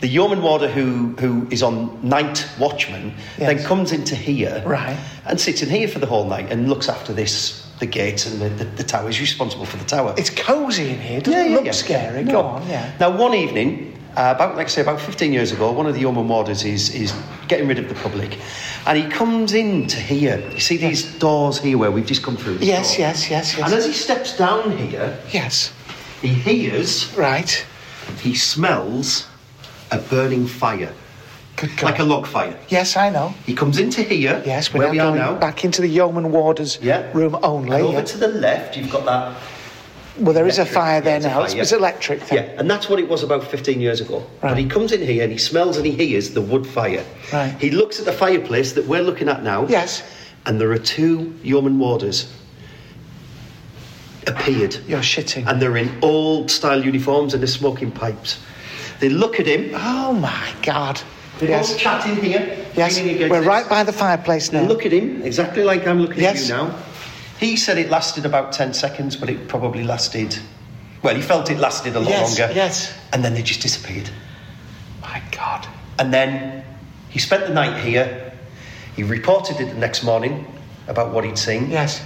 The 0.00 0.06
yeoman 0.06 0.42
warder 0.42 0.68
who, 0.68 1.08
who 1.18 1.48
is 1.50 1.60
on 1.60 1.98
night 2.08 2.46
watchman 2.60 3.12
then 3.36 3.60
comes 3.64 3.90
into 3.90 4.14
here 4.14 4.62
Right. 4.64 4.96
and 5.26 5.40
sits 5.40 5.60
in 5.60 5.68
here 5.68 5.88
for 5.88 5.98
the 5.98 6.06
whole 6.06 6.24
night 6.28 6.52
and 6.52 6.68
looks 6.68 6.88
after 6.88 7.12
this, 7.12 7.67
the 7.78 7.86
gates 7.86 8.26
and 8.26 8.40
the, 8.40 8.48
the, 8.50 8.64
the 8.76 8.84
tower. 8.84 9.06
He's 9.08 9.20
responsible 9.20 9.64
for 9.64 9.76
the 9.76 9.84
tower. 9.84 10.14
It's 10.18 10.30
cosy 10.30 10.90
in 10.90 11.00
here. 11.00 11.20
Doesn't 11.20 11.52
look 11.54 11.72
scary. 11.74 12.24
No. 12.24 12.32
Go 12.32 12.40
on, 12.42 12.68
yeah. 12.68 12.92
Now, 12.98 13.16
one 13.16 13.34
evening, 13.34 13.98
uh, 14.16 14.34
about 14.36 14.56
like 14.56 14.66
I 14.66 14.70
say, 14.70 14.82
about 14.82 15.00
15 15.00 15.32
years 15.32 15.52
ago, 15.52 15.70
one 15.72 15.86
of 15.86 15.94
the 15.94 16.00
yeoman 16.00 16.26
warders 16.28 16.64
is, 16.64 16.94
is 16.94 17.12
getting 17.46 17.68
rid 17.68 17.78
of 17.78 17.88
the 17.88 17.94
public, 17.96 18.38
and 18.86 18.98
he 18.98 19.08
comes 19.08 19.52
into 19.54 19.96
here. 19.98 20.38
You 20.52 20.60
see 20.60 20.76
these 20.76 21.18
doors 21.18 21.58
here 21.58 21.78
where 21.78 21.90
we've 21.90 22.06
just 22.06 22.22
come 22.22 22.36
through. 22.36 22.58
this 22.58 22.68
Yes, 22.68 22.90
door? 22.96 23.00
yes, 23.06 23.30
yes, 23.30 23.56
yes. 23.56 23.64
And 23.66 23.74
as 23.74 23.86
he 23.86 23.92
steps 23.92 24.36
down 24.36 24.76
here, 24.76 25.18
yes, 25.30 25.72
he 26.20 26.28
hears, 26.28 27.14
right, 27.16 27.64
he 28.20 28.34
smells 28.34 29.28
a 29.92 29.98
burning 29.98 30.46
fire, 30.48 30.92
like 31.82 31.98
a 31.98 32.04
log 32.04 32.26
fire. 32.26 32.56
Yes, 32.68 32.96
I 32.96 33.10
know. 33.10 33.34
He 33.46 33.54
comes 33.54 33.78
into 33.78 34.02
here, 34.02 34.42
Yes, 34.46 34.72
we're 34.72 34.80
where 34.80 34.88
now 34.88 34.92
we 34.92 34.98
are 35.00 35.06
going 35.16 35.18
now. 35.34 35.38
back 35.38 35.64
into 35.64 35.80
the 35.82 35.88
yeoman 35.88 36.30
warder's 36.32 36.78
room 37.14 37.36
only. 37.42 37.76
And 37.76 37.84
over 37.86 37.98
yeah. 37.98 38.04
to 38.04 38.18
the 38.18 38.28
left, 38.28 38.76
you've 38.76 38.90
got 38.90 39.04
that 39.06 39.36
Well, 40.18 40.34
there 40.34 40.46
is 40.46 40.58
a 40.58 40.66
fire 40.66 41.00
there 41.00 41.20
yeah, 41.20 41.28
now. 41.28 41.46
fire, 41.46 41.60
It's, 41.60 41.72
yeah. 41.72 41.78
electric. 41.78 42.22
Thing. 42.22 42.38
Yeah, 42.38 42.58
and 42.58 42.70
that's 42.70 42.88
what 42.88 42.98
it 42.98 43.08
was 43.08 43.22
about 43.22 43.44
15 43.44 43.80
years 43.80 44.00
ago. 44.00 44.24
But 44.40 44.58
he 44.58 44.66
comes 44.66 44.92
in 44.92 45.00
here 45.00 45.22
and 45.22 45.30
he 45.32 45.38
smells 45.38 45.76
and 45.76 45.86
he 45.86 45.92
hears 45.92 46.30
the 46.34 46.40
wood 46.42 46.66
fire. 46.66 47.04
Right. 47.32 47.54
He 47.60 47.70
looks 47.70 47.98
at 48.00 48.04
the 48.04 48.12
fireplace 48.12 48.72
that 48.72 48.86
we're 48.86 49.02
looking 49.02 49.28
at 49.28 49.42
now. 49.42 49.66
Yes. 49.68 50.02
And 50.46 50.60
there 50.60 50.70
are 50.72 50.78
two 50.78 51.34
yeoman 51.42 51.78
warders 51.78 52.32
appeared. 54.26 54.76
You're 54.86 55.00
shitting. 55.00 55.46
And 55.46 55.60
they're 55.60 55.76
in 55.76 55.90
old 56.02 56.50
style 56.50 56.84
uniforms 56.84 57.32
and 57.34 57.42
they're 57.42 57.48
smoking 57.48 57.90
pipes. 57.90 58.38
They 59.00 59.08
look 59.08 59.38
at 59.40 59.46
him. 59.46 59.70
Oh 59.74 60.12
my 60.12 60.52
God. 60.62 61.00
They're 61.38 61.50
Yes. 61.50 61.72
all 61.72 61.78
chatting 61.78 62.16
here. 62.16 62.56
Yes, 62.74 63.00
we're 63.00 63.42
right 63.42 63.68
by 63.68 63.84
the 63.84 63.92
fireplace 63.92 64.52
now. 64.52 64.62
Look 64.62 64.84
at 64.86 64.92
him 64.92 65.22
exactly 65.22 65.62
like 65.64 65.86
I'm 65.86 66.00
looking 66.00 66.20
Yes. 66.22 66.42
at 66.42 66.48
you 66.48 66.54
now. 66.54 66.74
He 67.38 67.56
said 67.56 67.78
it 67.78 67.90
lasted 67.90 68.26
about 68.26 68.52
10 68.52 68.74
seconds, 68.74 69.16
but 69.16 69.28
it 69.30 69.46
probably 69.48 69.84
lasted. 69.84 70.36
Well, 71.02 71.14
he 71.14 71.22
felt 71.22 71.50
it 71.50 71.58
lasted 71.58 71.94
a 71.94 72.00
lot 72.00 72.08
Yes, 72.10 72.38
longer. 72.38 72.52
yes. 72.54 72.92
And 73.12 73.24
then 73.24 73.34
they 73.34 73.42
just 73.42 73.60
disappeared. 73.60 74.10
My 75.00 75.22
God. 75.30 75.66
And 75.98 76.12
then 76.12 76.64
he 77.08 77.18
spent 77.20 77.46
the 77.46 77.54
night 77.54 77.76
here. 77.84 78.32
He 78.96 79.04
reported 79.04 79.60
it 79.60 79.68
the 79.70 79.78
next 79.78 80.02
morning 80.02 80.44
about 80.88 81.12
what 81.12 81.24
he'd 81.24 81.38
seen. 81.38 81.70
Yes. 81.70 82.00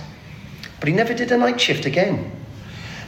But 0.79 0.89
he 0.89 0.95
never 0.95 1.15
did 1.15 1.33
a 1.33 1.39
night 1.39 1.59
shift 1.61 1.87
again. 1.87 2.31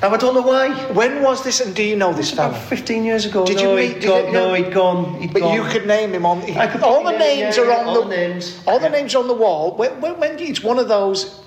Now, 0.04 0.10
I 0.10 0.18
don't 0.18 0.34
know 0.34 0.42
why. 0.42 0.68
When 0.92 1.22
was 1.22 1.42
this, 1.42 1.62
and 1.62 1.74
do 1.74 1.82
you 1.82 1.96
know 1.96 2.12
this 2.12 2.34
About 2.34 2.54
15 2.54 3.04
years 3.04 3.24
ago. 3.24 3.46
Did 3.46 3.56
no, 3.56 3.70
you 3.70 3.76
meet? 3.76 3.94
He'd 3.94 4.00
did 4.00 4.08
gone, 4.08 4.26
you 4.26 4.32
no, 4.32 4.52
he'd 4.52 4.70
gone. 4.70 5.18
He'd 5.18 5.32
But 5.32 5.40
gone. 5.40 5.54
you 5.54 5.64
could 5.64 5.86
name 5.86 6.12
him 6.12 6.26
on. 6.26 6.42
I 6.58 6.66
could 6.66 6.82
all 6.82 7.02
the 7.02 7.16
names 7.16 7.56
yeah, 7.56 7.62
are 7.62 7.72
on 7.72 7.86
all 7.86 7.94
the, 7.94 8.10
the 8.10 8.14
names. 8.14 8.62
All 8.66 8.78
the 8.78 8.90
names 8.90 9.14
on 9.14 9.28
the 9.28 9.32
wall. 9.32 9.74
When, 9.74 9.98
when, 10.02 10.20
when 10.20 10.38
it's 10.38 10.62
one 10.62 10.78
of 10.78 10.88
those. 10.88 11.40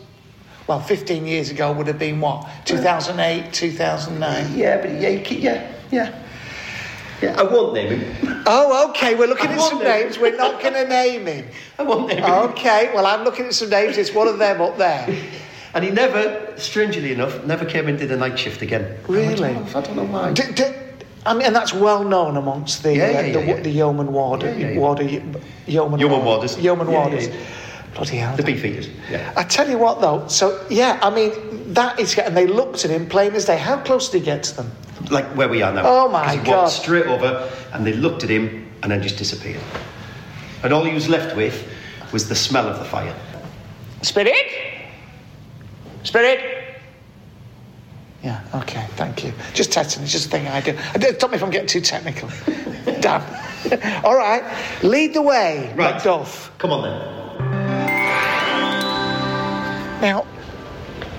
Well, 0.65 0.79
15 0.79 1.27
years 1.27 1.51
ago 1.51 1.71
would 1.71 1.85
have 1.85 1.99
been 1.99 2.19
what? 2.19 2.49
2008, 2.65 3.53
2009. 3.53 4.57
Yeah, 4.57 4.81
but 4.81 4.89
yeah, 4.99 5.09
yeah, 5.09 5.71
yeah. 5.91 6.23
Yeah, 7.21 7.39
I 7.39 7.43
won't 7.43 7.75
name 7.75 7.99
him. 7.99 8.43
Oh, 8.47 8.89
okay. 8.89 9.13
We're 9.13 9.27
looking 9.27 9.51
I 9.51 9.53
at 9.53 9.61
some 9.61 9.77
name 9.77 9.87
names. 9.87 10.17
We're 10.17 10.35
not 10.35 10.59
going 10.61 10.73
to 10.73 10.87
name 10.87 11.27
him. 11.27 11.45
I 11.77 11.83
won't 11.83 12.07
name 12.07 12.23
him. 12.23 12.31
Okay. 12.31 12.91
Well, 12.91 13.05
I'm 13.05 13.23
looking 13.23 13.45
at 13.45 13.53
some 13.53 13.69
names. 13.69 13.99
It's 13.99 14.15
one 14.15 14.27
of 14.27 14.39
them 14.39 14.61
up 14.61 14.79
there. 14.79 15.07
And 15.77 15.85
he 15.85 15.91
never, 15.91 16.53
strangely 16.57 17.11
enough, 17.11 17.45
never 17.45 17.63
came 17.63 17.87
and 17.87 17.99
did 17.99 18.11
a 18.11 18.17
night 18.17 18.39
shift 18.39 18.63
again. 18.63 18.97
Really? 19.07 19.49
I 19.49 19.53
don't 19.53 19.71
know, 19.73 19.77
I 19.77 19.81
don't 19.83 19.95
know 19.95 20.03
why. 20.05 20.33
D- 20.33 20.41
d- 20.55 20.63
I 21.23 21.35
mean, 21.35 21.43
and 21.45 21.55
that's 21.55 21.71
well 21.71 22.03
known 22.03 22.35
amongst 22.35 22.81
the 22.81 22.95
Yeah, 22.95 23.03
uh, 23.03 23.21
the, 23.21 23.29
yeah, 23.29 23.39
yeah. 23.41 23.59
the 23.61 23.69
yeoman 23.69 24.11
warder, 24.11 24.47
Yeah, 24.47 24.55
yeah, 24.57 24.69
yeah. 24.71 24.79
warder, 24.79 25.03
yeoman, 25.67 25.99
Yeoman 25.99 26.25
warders. 26.25 26.57
yeoman 26.57 26.87
Yeah, 26.87 26.93
yeah, 26.93 26.99
warders. 26.99 27.27
yeah. 27.27 27.35
Bloody 27.93 28.17
hell! 28.17 28.35
The 28.35 28.41
beefeaters. 28.41 28.89
Yeah. 29.11 29.31
I 29.37 29.43
tell 29.43 29.69
you 29.69 29.77
what, 29.77 30.01
though. 30.01 30.27
So 30.27 30.65
yeah, 30.71 30.97
I 31.03 31.11
mean, 31.13 31.31
that 31.75 31.99
is. 31.99 32.17
And 32.17 32.35
they 32.35 32.47
looked 32.47 32.83
at 32.83 32.89
him 32.89 33.05
plain 33.07 33.33
as 33.33 33.45
day. 33.45 33.57
How 33.57 33.77
close 33.77 34.09
did 34.09 34.19
he 34.21 34.25
get 34.25 34.41
to 34.45 34.55
them? 34.55 34.71
Like 35.11 35.25
where 35.35 35.47
we 35.47 35.61
are 35.61 35.71
now. 35.71 35.83
Oh, 35.85 36.09
my 36.09 36.25
'Cause 36.25 36.33
he 36.33 36.37
God. 36.43 36.47
walked 36.63 36.71
straight 36.73 37.05
over 37.05 37.47
and 37.73 37.85
they 37.85 37.93
looked 37.93 38.23
at 38.23 38.31
him 38.31 38.67
and 38.81 38.91
then 38.91 39.03
just 39.03 39.17
disappeared. 39.17 39.61
And 40.63 40.73
all 40.73 40.83
he 40.83 40.93
was 40.95 41.07
left 41.07 41.35
with 41.35 41.67
was 42.11 42.27
the 42.29 42.35
smell 42.35 42.67
of 42.67 42.79
the 42.79 42.85
fire. 42.85 43.13
Spirit, 44.01 44.33
spirit. 46.07 46.63
Yeah. 48.23 48.41
Okay. 48.55 48.85
Thank 48.95 49.23
you. 49.23 49.31
Just 49.53 49.71
testing. 49.71 50.03
It's 50.03 50.11
just 50.11 50.27
a 50.27 50.29
thing 50.29 50.47
I 50.47 50.61
do. 50.61 50.75
I 50.93 50.97
do 50.97 51.13
stop 51.13 51.31
me 51.31 51.37
from 51.37 51.49
getting 51.51 51.67
too 51.67 51.81
technical. 51.81 52.29
Damn. 52.99 53.21
All 54.05 54.15
right. 54.15 54.43
Lead 54.83 55.13
the 55.13 55.21
way, 55.21 55.73
Right. 55.75 55.95
Macduff. 55.95 56.49
Come 56.57 56.71
on 56.71 56.83
then. 56.83 56.97
Now, 60.01 60.25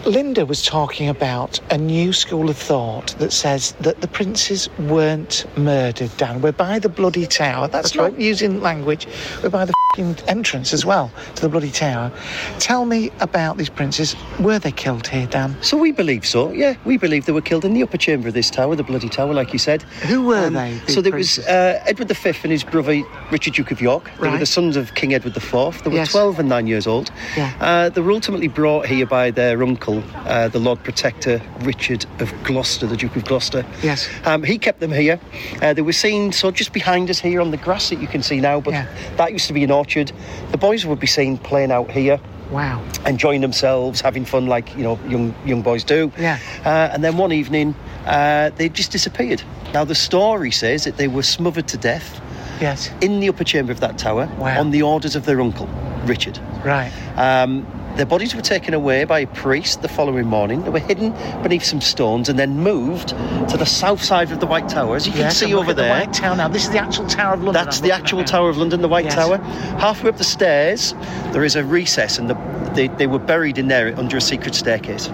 Linda 0.06 0.46
was 0.46 0.64
talking 0.64 1.08
about 1.08 1.60
a 1.70 1.76
new 1.76 2.12
school 2.12 2.48
of 2.48 2.56
thought 2.56 3.14
that 3.18 3.32
says 3.32 3.72
that 3.80 4.00
the 4.00 4.08
princes 4.08 4.68
weren't 4.78 5.44
murdered, 5.58 6.10
Dan. 6.16 6.40
We're 6.40 6.52
by 6.52 6.78
the 6.78 6.88
bloody 6.88 7.26
tower. 7.26 7.68
That's, 7.68 7.94
not 7.94 8.18
using 8.18 8.60
language. 8.60 9.06
We're 9.42 9.50
by 9.50 9.64
the 9.64 9.74
fing 9.96 10.16
entrance 10.28 10.72
as 10.72 10.84
well 10.86 11.10
to 11.34 11.42
the 11.42 11.48
bloody 11.48 11.70
tower. 11.70 12.12
Tell 12.58 12.84
me 12.86 13.10
about 13.20 13.56
these 13.56 13.68
princes. 13.68 14.14
Were 14.38 14.58
they 14.58 14.70
killed 14.72 15.06
here, 15.08 15.26
Dan? 15.26 15.56
So 15.62 15.76
we 15.76 15.90
believe 15.92 16.24
so, 16.26 16.52
yeah. 16.52 16.74
We 16.84 16.96
believe 16.96 17.26
they 17.26 17.32
were 17.32 17.40
killed 17.40 17.64
in 17.64 17.74
the 17.74 17.82
upper 17.82 17.96
chamber 17.98 18.28
of 18.28 18.34
this 18.34 18.50
tower, 18.50 18.76
the 18.76 18.84
bloody 18.84 19.08
tower, 19.08 19.34
like 19.34 19.52
you 19.52 19.58
said. 19.58 19.82
Who 20.06 20.22
were 20.26 20.46
Um, 20.46 20.54
they? 20.54 20.78
So 20.88 21.00
there 21.02 21.12
was 21.14 21.38
uh, 21.40 21.82
Edward 21.86 22.08
V 22.10 22.28
and 22.44 22.52
his 22.52 22.62
brother 22.64 23.02
Richard 23.30 23.54
Duke 23.54 23.70
of 23.72 23.80
York. 23.80 24.04
They 24.04 24.20
were 24.20 24.26
Right. 24.32 24.40
the 24.40 24.46
sons 24.46 24.76
of 24.76 24.94
King 24.94 25.12
Edward 25.14 25.36
IV. 25.36 25.82
They 25.82 25.90
were 25.90 25.96
Yes. 25.96 26.10
12 26.12 26.38
and 26.38 26.48
9 26.48 26.66
years 26.66 26.86
old. 26.86 27.10
Yeah. 27.36 27.52
Uh, 27.60 27.88
they 27.88 28.00
were 28.00 28.12
ultimately 28.12 28.48
brought 28.48 28.86
here 28.86 29.06
by 29.06 29.30
their 29.30 29.62
uncle, 29.62 29.87
uh, 29.98 30.48
the 30.48 30.58
Lord 30.58 30.82
Protector 30.84 31.40
Richard 31.60 32.04
of 32.20 32.32
Gloucester, 32.44 32.86
the 32.86 32.96
Duke 32.96 33.16
of 33.16 33.24
Gloucester. 33.24 33.64
Yes. 33.82 34.08
Um, 34.24 34.42
he 34.42 34.58
kept 34.58 34.80
them 34.80 34.92
here. 34.92 35.18
Uh, 35.62 35.72
they 35.72 35.82
were 35.82 35.92
seen 35.92 36.32
so 36.32 36.50
just 36.50 36.72
behind 36.72 37.10
us 37.10 37.18
here 37.18 37.40
on 37.40 37.50
the 37.50 37.56
grass 37.56 37.88
that 37.90 38.00
you 38.00 38.06
can 38.06 38.22
see 38.22 38.40
now, 38.40 38.60
but 38.60 38.72
Yeah. 38.74 38.86
that 39.16 39.32
used 39.32 39.46
to 39.48 39.52
be 39.52 39.64
an 39.64 39.70
orchard. 39.70 40.12
The 40.50 40.58
boys 40.58 40.84
would 40.86 41.00
be 41.00 41.06
seen 41.06 41.38
playing 41.38 41.72
out 41.72 41.90
here 41.90 42.20
Wow. 42.50 42.82
enjoying 43.06 43.40
themselves, 43.40 44.00
having 44.00 44.24
fun 44.24 44.46
like 44.46 44.74
you 44.76 44.82
know 44.82 44.98
young 45.08 45.34
young 45.44 45.62
boys 45.62 45.84
do. 45.84 46.12
Yeah. 46.18 46.38
Uh, 46.64 46.90
and 46.92 47.02
then 47.02 47.16
one 47.16 47.32
evening, 47.32 47.74
uh, 48.06 48.50
they 48.56 48.68
just 48.68 48.90
disappeared. 48.92 49.42
Now 49.74 49.84
the 49.84 49.94
story 49.94 50.50
says 50.50 50.84
that 50.84 50.96
they 50.96 51.08
were 51.08 51.22
smothered 51.22 51.68
to 51.68 51.76
death 51.76 52.20
Yes. 52.60 52.90
in 53.00 53.20
the 53.20 53.28
upper 53.28 53.44
chamber 53.44 53.72
of 53.72 53.80
that 53.80 53.98
tower 53.98 54.28
Wow. 54.38 54.60
on 54.60 54.70
the 54.70 54.82
orders 54.82 55.14
of 55.16 55.24
their 55.26 55.40
uncle, 55.40 55.68
Richard. 56.06 56.38
Right. 56.64 56.90
Um, 57.16 57.66
their 57.98 58.06
bodies 58.06 58.32
were 58.32 58.40
taken 58.40 58.74
away 58.74 59.04
by 59.04 59.18
a 59.18 59.26
priest 59.26 59.82
the 59.82 59.88
following 59.88 60.24
morning. 60.24 60.62
They 60.62 60.70
were 60.70 60.78
hidden 60.78 61.10
beneath 61.42 61.64
some 61.64 61.80
stones 61.80 62.28
and 62.28 62.38
then 62.38 62.60
moved 62.60 63.08
to 63.08 63.56
the 63.58 63.66
south 63.66 64.00
side 64.02 64.30
of 64.30 64.38
the 64.38 64.46
White 64.46 64.68
Tower, 64.68 64.94
as 64.94 65.04
you 65.04 65.12
can 65.12 65.22
Yes, 65.22 65.36
see 65.38 65.52
over 65.52 65.70
at 65.70 65.76
the 65.76 65.82
there. 65.82 65.90
White 66.06 66.12
Tower 66.12 66.36
now. 66.36 66.46
This 66.46 66.62
is 66.64 66.70
the 66.70 66.78
actual 66.78 67.06
Tower 67.08 67.34
of 67.34 67.42
London. 67.42 67.64
That's 67.64 67.78
I'm 67.80 67.88
the 67.88 67.92
actual. 67.92 68.22
Tower 68.24 68.48
of 68.50 68.56
London, 68.56 68.82
the 68.82 68.88
White 68.88 69.06
Yes. 69.06 69.14
Tower. 69.16 69.38
Halfway 69.80 70.10
up 70.10 70.16
the 70.16 70.22
stairs, 70.24 70.94
there 71.32 71.42
is 71.42 71.56
a 71.56 71.64
recess, 71.64 72.18
and 72.18 72.30
the, 72.30 72.34
they, 72.74 72.86
they 72.86 73.08
were 73.08 73.18
buried 73.18 73.58
in 73.58 73.66
there 73.66 73.92
under 73.98 74.16
a 74.16 74.20
secret 74.20 74.54
staircase. 74.54 75.08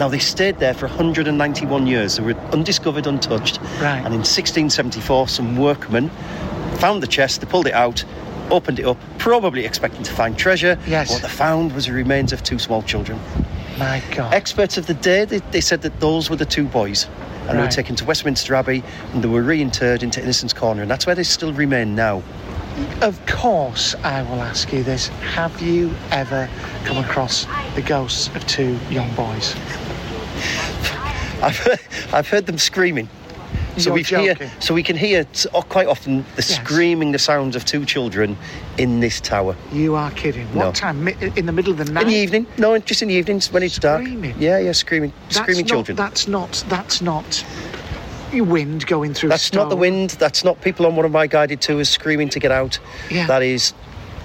Now, 0.00 0.08
they 0.08 0.18
stayed 0.18 0.58
there 0.58 0.72
for 0.72 0.86
191 0.86 1.86
years. 1.86 2.16
They 2.16 2.22
were 2.24 2.34
undiscovered, 2.52 3.06
untouched. 3.06 3.60
Right. 3.80 3.98
And 3.98 4.14
in 4.14 4.22
1674, 4.24 5.28
some 5.28 5.56
workmen 5.58 6.08
found 6.78 7.02
the 7.02 7.06
chest, 7.06 7.42
they 7.42 7.46
pulled 7.46 7.66
it 7.66 7.74
out, 7.74 8.04
opened 8.52 8.78
it 8.78 8.86
up, 8.86 8.98
probably 9.18 9.64
expecting 9.64 10.02
to 10.04 10.12
find 10.12 10.38
treasure. 10.38 10.78
Yes. 10.86 11.10
What 11.10 11.22
they 11.22 11.28
found 11.28 11.72
was 11.72 11.86
the 11.86 11.92
remains 11.92 12.32
of 12.32 12.42
two 12.42 12.58
small 12.58 12.82
children. 12.82 13.18
My 13.78 14.02
God. 14.14 14.32
Experts 14.32 14.76
of 14.76 14.86
the 14.86 14.94
day, 14.94 15.24
they, 15.24 15.38
they 15.38 15.60
said 15.60 15.82
that 15.82 15.98
those 15.98 16.30
were 16.30 16.36
the 16.36 16.44
two 16.44 16.66
boys. 16.66 17.08
And 17.48 17.58
they 17.58 17.62
were 17.62 17.68
taken 17.68 17.96
to 17.96 18.04
Westminster 18.04 18.54
Abbey 18.54 18.84
and 19.12 19.24
they 19.24 19.28
were 19.28 19.42
reinterred 19.42 20.04
into 20.04 20.22
Innocents 20.22 20.52
Corner, 20.52 20.82
and 20.82 20.90
that's 20.90 21.06
where 21.06 21.16
they 21.16 21.24
still 21.24 21.52
remain 21.52 21.96
now. 21.96 22.22
Of 23.00 23.20
course, 23.26 23.96
I 23.96 24.22
will 24.22 24.40
ask 24.40 24.72
you 24.72 24.84
this. 24.84 25.08
Have 25.08 25.60
you 25.60 25.92
ever 26.10 26.48
come 26.84 26.98
across 26.98 27.46
the 27.74 27.82
ghosts 27.82 28.28
of 28.36 28.46
two 28.46 28.78
young 28.90 29.12
boys? 29.14 29.54
I've 31.42 31.56
heard, 31.58 31.80
I've 32.12 32.28
heard 32.28 32.46
them 32.46 32.58
screaming. 32.58 33.08
So 33.78 33.88
You're 33.88 33.94
we 33.94 34.02
hear, 34.02 34.50
so 34.60 34.74
we 34.74 34.82
can 34.82 34.96
hear 34.96 35.24
quite 35.70 35.86
often 35.86 36.26
the 36.36 36.42
screaming, 36.42 37.12
the 37.12 37.18
sounds 37.18 37.56
of 37.56 37.64
two 37.64 37.86
children 37.86 38.36
in 38.76 39.00
this 39.00 39.18
tower. 39.20 39.56
You 39.72 39.94
are 39.94 40.10
kidding. 40.10 40.46
What 40.54 40.64
No. 40.64 40.72
time? 40.72 41.08
In 41.08 41.46
the 41.46 41.52
middle 41.52 41.72
of 41.72 41.78
the 41.78 41.90
night? 41.90 42.02
In 42.02 42.08
the 42.08 42.14
evening, 42.14 42.46
no, 42.58 42.78
just 42.78 43.00
in 43.00 43.08
the 43.08 43.14
evenings 43.14 43.50
when 43.50 43.62
it's 43.62 43.76
Screaming? 43.76 44.32
dark. 44.32 44.40
Yeah, 44.40 44.58
yeah, 44.58 44.72
screaming, 44.72 45.12
That's 45.24 45.36
screaming 45.36 45.64
not, 45.64 45.68
children. 45.70 45.96
That's 45.96 46.28
not. 46.28 46.64
That's 46.68 47.00
not. 47.00 47.44
Wind 48.34 48.86
going 48.86 49.12
through. 49.12 49.28
That's 49.28 49.52
not 49.52 49.68
the 49.68 49.76
wind. 49.76 50.10
That's 50.10 50.42
not 50.42 50.60
people 50.62 50.86
on 50.86 50.96
one 50.96 51.04
of 51.04 51.12
my 51.12 51.26
guided 51.26 51.60
tours 51.60 51.90
screaming 51.90 52.30
to 52.30 52.38
get 52.40 52.50
out. 52.50 52.78
Yeah. 53.10 53.26
That 53.26 53.42
is 53.42 53.74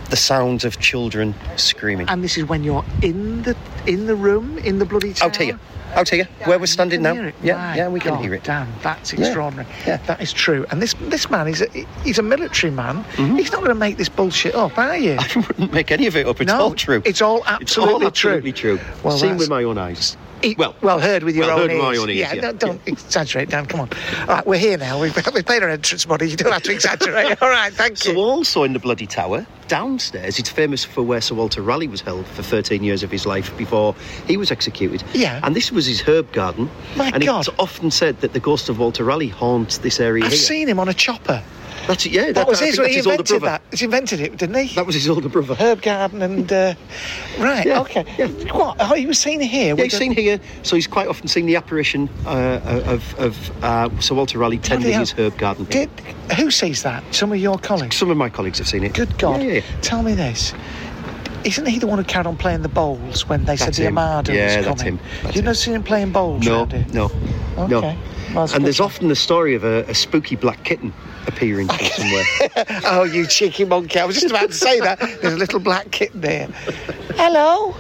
the 0.09 0.15
sounds 0.15 0.63
of 0.63 0.79
children 0.79 1.35
screaming. 1.57 2.07
And 2.07 2.23
this 2.23 2.37
is 2.37 2.45
when 2.45 2.63
you're 2.63 2.85
in 3.01 3.41
the 3.43 3.55
in 3.85 4.07
the 4.07 4.15
room 4.15 4.57
in 4.59 4.79
the 4.79 4.85
bloody 4.85 5.13
tower. 5.13 5.29
Out 5.29 5.35
here. 5.35 5.59
Out 5.95 6.11
you 6.11 6.25
where 6.45 6.59
we're 6.59 6.65
standing 6.65 7.01
now. 7.01 7.13
Yeah, 7.41 7.75
yeah, 7.75 7.87
we 7.87 7.99
can 7.99 8.15
God, 8.15 8.21
hear 8.23 8.33
it. 8.33 8.43
Dan, 8.43 8.67
that's 8.81 9.13
extraordinary. 9.13 9.67
yeah. 9.85 9.97
That 10.07 10.21
is 10.21 10.33
true. 10.33 10.65
And 10.71 10.81
this 10.81 10.93
this 11.01 11.29
man 11.29 11.47
is 11.47 11.61
a, 11.61 11.67
he's 12.03 12.19
a 12.19 12.23
military 12.23 12.71
man. 12.71 13.03
He's 13.15 13.51
not 13.51 13.59
going 13.59 13.69
to 13.69 13.75
make 13.75 13.97
this 13.97 14.09
bullshit 14.09 14.55
up, 14.55 14.77
are 14.77 14.97
you? 14.97 15.15
Mm-hmm. 15.15 15.39
I 15.39 15.47
wouldn't 15.47 15.73
make 15.73 15.91
any 15.91 16.07
of 16.07 16.15
it 16.15 16.27
up. 16.27 16.41
It's 16.41 16.47
no, 16.47 16.59
all 16.59 16.75
true. 16.75 17.01
It's 17.05 17.21
all 17.21 17.39
It's 17.39 17.47
absolutely, 17.47 17.93
all 17.95 18.07
absolutely 18.07 18.53
true. 18.53 18.79
Well, 19.03 19.17
Seen 19.17 19.37
with 19.37 19.49
my 19.49 19.63
own 19.63 19.77
eyes. 19.77 20.17
E- 20.43 20.55
well, 20.57 20.99
heard 20.99 21.23
with 21.23 21.35
your 21.35 21.47
well, 21.47 21.59
own 21.59 21.69
heard 21.69 21.77
with 21.77 21.85
ears. 21.93 21.99
own 21.99 22.09
ears, 22.09 22.19
Yeah, 22.19 22.33
yeah, 22.33 22.41
don't, 22.41 22.59
don't 22.59 22.81
exaggerate, 22.87 23.49
Dan. 23.49 23.65
Come 23.65 23.79
on. 23.81 23.89
All 24.21 24.27
right, 24.27 24.45
we're 24.45 24.57
here 24.59 24.77
now. 24.77 25.01
We've, 25.01 25.15
we've 25.33 25.45
paid 25.45 25.63
our 25.63 25.69
entrance 25.69 26.07
money. 26.07 26.27
You 26.27 26.35
don't 26.37 26.51
have 26.51 26.63
to 26.63 26.71
exaggerate. 26.71 27.41
All 27.41 27.49
right, 27.49 27.73
thank 27.73 28.05
you. 28.05 28.13
So 28.13 28.17
also 28.19 28.63
in 28.63 28.73
the 28.73 28.79
bloody 28.79 29.07
tower, 29.07 29.45
downstairs, 29.67 30.39
it's 30.39 30.49
famous 30.49 30.83
for 30.83 31.01
where 31.01 31.21
Sir 31.21 31.35
Walter 31.35 31.61
Raleigh 31.61 31.87
was 31.87 32.01
held 32.01 32.25
for 32.27 32.43
13 32.43 32.83
years 32.83 33.03
of 33.03 33.11
his 33.11 33.25
life 33.25 33.55
before 33.57 33.95
he 34.27 34.37
was 34.37 34.51
executed. 34.51 35.03
Yeah. 35.13 35.39
And 35.43 35.55
this 35.55 35.71
was 35.71 35.85
his 35.85 36.01
herb 36.01 36.31
garden. 36.33 36.69
My 36.95 37.09
and 37.09 37.23
God. 37.23 37.47
it's 37.47 37.49
often 37.59 37.89
said 37.91 38.21
that 38.21 38.33
the 38.33 38.39
ghost 38.39 38.69
of 38.69 38.79
Walter 38.79 39.03
Raleigh 39.03 39.27
haunts 39.29 39.79
this 39.79 39.99
area 39.99 40.25
I've 40.25 40.31
here. 40.31 40.39
seen 40.39 40.67
him 40.67 40.79
on 40.79 40.87
a 40.89 40.93
chopper. 40.93 41.43
That's 41.87 42.05
it, 42.05 42.11
yeah. 42.11 42.25
That, 42.25 42.35
that- 42.35 42.47
was 42.47 42.59
his. 42.59 42.77
He 42.77 42.93
his 42.93 43.07
older 43.07 43.21
invented 43.21 43.39
brother. 43.41 43.59
that. 43.69 43.77
He 43.79 43.85
invented 43.85 44.19
it, 44.19 44.37
didn't 44.37 44.55
he? 44.65 44.75
That 44.75 44.85
was 44.85 44.95
his 44.95 45.09
older 45.09 45.29
brother. 45.29 45.55
Herb 45.55 45.81
garden 45.81 46.21
and 46.21 46.51
uh, 46.51 46.73
right. 47.39 47.65
Yeah, 47.65 47.81
okay. 47.81 48.03
What? 48.51 48.77
Oh, 48.79 48.93
he 48.93 49.05
was 49.05 49.17
seen 49.17 49.39
here. 49.39 49.75
Yeah, 49.75 49.83
he's 49.83 49.93
the- 49.93 49.97
seen 49.97 50.11
here, 50.11 50.39
so 50.63 50.75
he's 50.75 50.87
quite 50.87 51.07
often 51.07 51.27
seen 51.27 51.45
the 51.45 51.55
apparition 51.55 52.09
uh, 52.25 52.59
of, 52.85 53.19
of 53.19 53.63
uh, 53.63 53.89
Sir 53.99 54.15
Walter 54.15 54.37
Raleigh 54.37 54.57
tending 54.59 54.93
his 54.99 55.11
herb 55.13 55.37
garden. 55.37 55.65
Did 55.65 55.89
who 56.37 56.51
sees 56.51 56.83
that? 56.83 57.03
Some 57.15 57.31
of 57.31 57.37
your 57.37 57.57
colleagues. 57.57 57.95
Some 57.95 58.09
of 58.11 58.17
my 58.17 58.29
colleagues 58.29 58.57
have 58.57 58.67
seen 58.67 58.83
it. 58.83 58.93
Good 58.93 59.17
God! 59.17 59.41
Yeah, 59.41 59.53
yeah, 59.53 59.61
Tell 59.81 60.03
me 60.03 60.13
this. 60.13 60.53
Isn't 61.47 61.65
he 61.65 61.79
the 61.79 61.87
one 61.87 61.97
who 61.97 62.03
carried 62.03 62.27
on 62.27 62.35
playing 62.35 62.61
the 62.61 62.67
bowls 62.69 63.27
when 63.29 63.45
they 63.45 63.55
said 63.55 63.67
That's 63.67 63.77
the 63.77 63.83
him. 63.85 63.97
Armada 63.97 64.33
Yeah, 64.33 64.57
was 64.57 64.65
that's 64.65 64.81
him. 64.81 64.99
That's 65.23 65.35
You've 65.35 65.45
never 65.45 65.55
seen 65.55 65.75
him 65.75 65.83
playing 65.83 66.11
bowls 66.11 66.45
No, 66.45 66.65
here? 66.65 66.85
no, 66.93 67.07
no. 67.67 67.97
Well, 68.35 68.49
and 68.53 68.65
there's 68.65 68.81
often 68.81 69.07
the 69.07 69.15
story 69.15 69.55
of 69.55 69.63
a, 69.63 69.83
a 69.85 69.95
spooky 69.95 70.35
black 70.35 70.65
kitten 70.65 70.93
appearing 71.25 71.69
from 71.69 71.85
somewhere. 71.95 72.23
oh, 72.85 73.03
you 73.03 73.25
cheeky 73.25 73.63
monkey! 73.63 73.97
I 73.99 74.05
was 74.05 74.15
just 74.15 74.29
about 74.29 74.49
to 74.49 74.53
say 74.53 74.81
that. 74.81 74.99
There's 74.99 75.33
a 75.35 75.37
little 75.37 75.59
black 75.61 75.91
kitten 75.91 76.19
there. 76.19 76.47
Hello. 77.15 77.73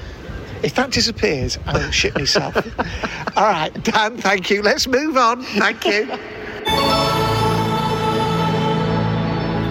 If 0.63 0.75
that 0.75 0.91
disappears, 0.91 1.59
I 1.65 1.73
will 1.73 1.91
shit 1.91 2.15
myself. 2.15 2.55
All 3.37 3.43
right, 3.43 3.71
Dan. 3.83 4.17
Thank 4.17 4.49
you. 4.49 4.61
Let's 4.63 4.87
move 4.87 5.17
on. 5.17 5.43
Thank 5.43 5.85
you. 5.85 6.07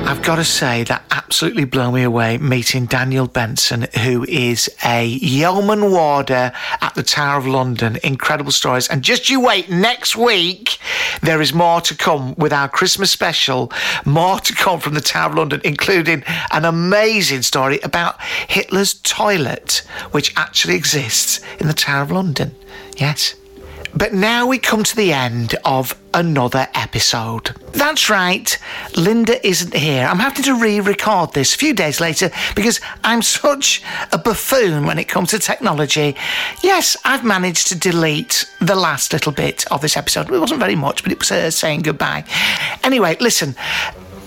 I've 0.09 0.23
got 0.23 0.37
to 0.37 0.45
say 0.45 0.85
that 0.85 1.03
absolutely 1.11 1.65
blew 1.65 1.91
me 1.91 2.05
away 2.05 2.39
meeting 2.39 2.87
Daniel 2.87 3.27
Benson, 3.27 3.89
who 4.05 4.25
is 4.29 4.71
a 4.85 5.05
yeoman 5.05 5.91
warder 5.91 6.53
at 6.81 6.95
the 6.95 7.03
Tower 7.03 7.39
of 7.39 7.47
London. 7.49 7.99
Incredible 8.05 8.53
stories. 8.53 8.87
And 8.87 9.03
just 9.03 9.29
you 9.29 9.41
wait, 9.41 9.69
next 9.69 10.15
week 10.15 10.79
there 11.23 11.41
is 11.43 11.53
more 11.53 11.81
to 11.81 11.97
come 11.97 12.37
with 12.37 12.53
our 12.53 12.69
Christmas 12.69 13.11
special. 13.11 13.73
More 14.05 14.39
to 14.39 14.55
come 14.55 14.79
from 14.79 14.95
the 14.95 15.01
Tower 15.01 15.31
of 15.31 15.39
London, 15.39 15.61
including 15.65 16.23
an 16.53 16.65
amazing 16.65 17.43
story 17.43 17.81
about 17.81 18.23
Hitler's 18.23 18.95
toilet, 18.95 19.83
which 20.13 20.33
actually 20.37 20.77
exists 20.77 21.41
in 21.59 21.67
the 21.67 21.75
Tower 21.75 22.03
of 22.03 22.13
London. 22.13 22.55
Yes. 22.97 23.35
But 23.95 24.12
now 24.12 24.47
we 24.47 24.59
come 24.59 24.84
to 24.84 24.97
the 24.97 25.12
end 25.12 25.55
of 25.64 25.99
another 26.12 26.68
episode. 26.74 27.55
That's 27.72 28.09
right, 28.09 28.59
Linda 28.97 29.47
isn't 29.47 29.74
here. 29.74 30.07
I'm 30.07 30.18
having 30.18 30.45
to 30.45 30.55
re 30.55 30.80
record 30.80 31.32
this 31.32 31.55
a 31.55 31.59
few 31.59 31.74
days 31.74 32.01
later 32.01 32.30
because 32.55 32.80
I'm 33.05 33.22
such 33.22 33.82
a 34.12 34.18
buffoon 34.18 34.87
when 34.87 34.99
it 34.99 35.09
comes 35.09 35.30
to 35.30 35.39
technology. 35.39 36.16
Yes, 36.62 36.97
I've 37.05 37.24
managed 37.24 37.68
to 37.68 37.78
delete 37.78 38.51
the 38.61 38.76
last 38.76 39.12
little 39.12 39.32
bit 39.32 39.70
of 39.70 39.80
this 39.82 39.97
episode. 39.97 40.30
It 40.30 40.39
wasn't 40.39 40.61
very 40.61 40.76
much, 40.76 41.03
but 41.03 41.12
it 41.12 41.18
was 41.18 41.28
her 41.28 41.51
saying 41.51 41.82
goodbye. 41.82 42.24
Anyway, 42.82 43.16
listen. 43.20 43.55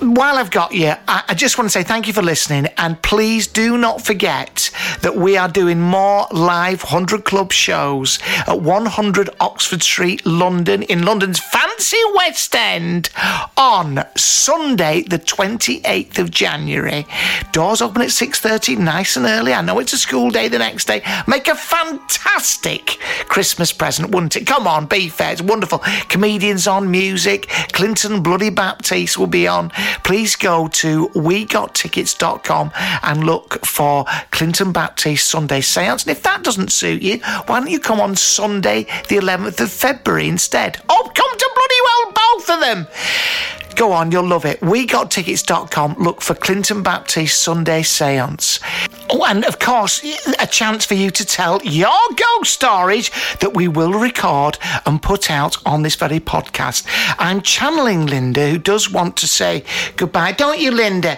While 0.02 0.38
I've 0.38 0.52
got 0.52 0.74
you, 0.74 0.94
I, 1.10 1.24
I 1.28 1.34
just 1.34 1.58
want 1.58 1.66
to 1.66 1.72
say 1.72 1.84
thank 1.84 2.08
you 2.08 2.14
for 2.14 2.22
listening, 2.22 2.68
and 2.78 3.02
please 3.02 3.48
do 3.48 3.78
not 3.78 4.02
forget 4.02 4.72
that 5.02 5.18
we 5.18 5.36
are 5.36 5.50
doing 5.50 5.82
more 5.82 6.26
live 6.32 6.84
100 6.84 7.26
Club 7.26 7.52
shows 7.52 8.18
at 8.48 8.62
100 8.62 9.30
Oxford 9.42 9.84
Street, 9.84 10.26
London, 10.26 10.84
in 10.84 11.04
London's 11.04 11.40
fancy 11.40 11.98
West 12.16 12.56
End 12.56 13.10
on 13.58 14.06
Sunday, 14.16 15.02
the 15.02 15.20
28th 15.20 16.18
of 16.18 16.32
January. 16.32 17.06
Doors 17.52 17.82
open 17.82 18.02
at 18.02 18.12
6:30, 18.12 18.78
nice 18.78 19.18
and 19.18 19.26
early. 19.26 19.54
I 19.54 19.62
know 19.62 19.80
it's 19.80 19.92
a 19.92 19.98
school 19.98 20.32
day 20.32 20.48
the 20.48 20.60
next 20.60 20.86
day. 20.86 21.04
Make 21.28 21.50
a 21.50 21.56
fantastic 21.56 22.98
Christmas 23.28 23.74
present, 23.74 24.12
wouldn't 24.12 24.38
it? 24.38 24.48
Come 24.48 24.66
on, 24.66 24.86
be 24.86 25.10
fair. 25.10 25.34
It's 25.34 25.42
wonderful. 25.42 25.80
Comedians 26.08 26.68
on, 26.68 26.90
music. 26.90 27.48
Clinton 27.74 28.24
Bloody 28.24 28.50
Baptiste 28.50 29.18
will 29.18 29.28
be 29.28 29.46
on. 29.46 29.72
Please 30.04 30.36
go 30.36 30.68
to 30.68 31.10
wegottickets.com 31.10 32.72
and 33.04 33.24
look 33.24 33.66
for 33.66 34.06
Clinton 34.32 34.72
Baptiste 34.72 35.28
Sunday 35.28 35.62
Seance. 35.62 36.04
And 36.04 36.12
if 36.12 36.24
that 36.24 36.44
doesn't 36.44 36.72
suit 36.72 37.02
you, 37.02 37.20
why 37.46 37.60
don't 37.60 37.70
you 37.70 37.80
come 37.80 38.00
on 38.00 38.16
Sunday, 38.16 38.84
the 39.08 39.18
11th 39.18 39.62
of 39.62 39.72
February 39.72 40.28
instead? 40.28 40.82
Oh, 40.90 41.12
come 41.14 41.38
to 41.38 41.52
bloody 41.56 41.76
well 41.84 42.14
both 42.14 42.50
of 42.50 42.60
them. 42.62 42.88
Go 43.76 43.94
on, 43.94 44.12
you'll 44.12 44.28
love 44.28 44.46
it. 44.46 44.60
WeGotTickets.com. 44.60 45.96
Look 46.00 46.22
for 46.22 46.34
Clinton 46.36 46.84
Baptiste 46.84 47.42
Sunday 47.42 47.82
Seance. 47.82 48.60
Oh, 49.12 49.26
and 49.26 49.44
of 49.46 49.58
course, 49.60 50.04
a 50.40 50.46
chance 50.46 50.86
for 50.86 50.94
you 50.94 51.10
to 51.12 51.26
tell 51.26 51.60
your 51.64 51.98
ghost 52.16 52.54
stories 52.54 53.10
that 53.40 53.54
we 53.56 53.68
will 53.68 53.94
record 53.94 54.58
and 54.86 55.02
put 55.02 55.32
out 55.32 55.58
on 55.66 55.82
this 55.82 55.96
very 55.96 56.20
podcast. 56.20 56.86
I'm 57.18 57.42
channeling 57.42 58.06
Linda, 58.06 58.50
who 58.52 58.60
does 58.60 58.90
want 58.92 59.18
to 59.18 59.28
say 59.28 59.64
goodbye. 59.96 60.34
Don't 60.34 60.60
you, 60.60 60.72
Linda? 60.72 61.18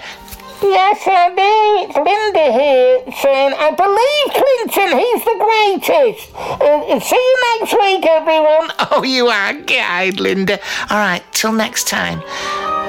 Yes, 0.61 1.01
I 1.07 1.29
do. 1.29 1.89
It's 1.89 1.95
Linda 1.97 2.51
here 2.53 3.01
saying, 3.19 3.53
I 3.57 3.71
believe 3.75 4.27
Clinton, 4.39 4.99
he's 4.99 5.23
the 5.25 5.37
greatest. 5.41 6.35
Uh, 6.35 6.99
see 6.99 7.15
you 7.15 7.59
next 7.59 7.73
week, 7.73 8.05
everyone. 8.05 8.69
Oh, 8.91 9.03
you 9.03 9.27
are 9.27 9.53
kind, 9.63 10.19
Linda. 10.19 10.59
All 10.89 10.97
right, 10.99 11.23
till 11.31 11.51
next 11.51 11.87
time. 11.87 12.21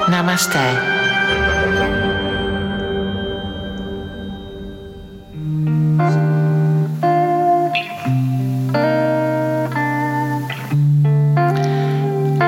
Namaste. 0.05 1.02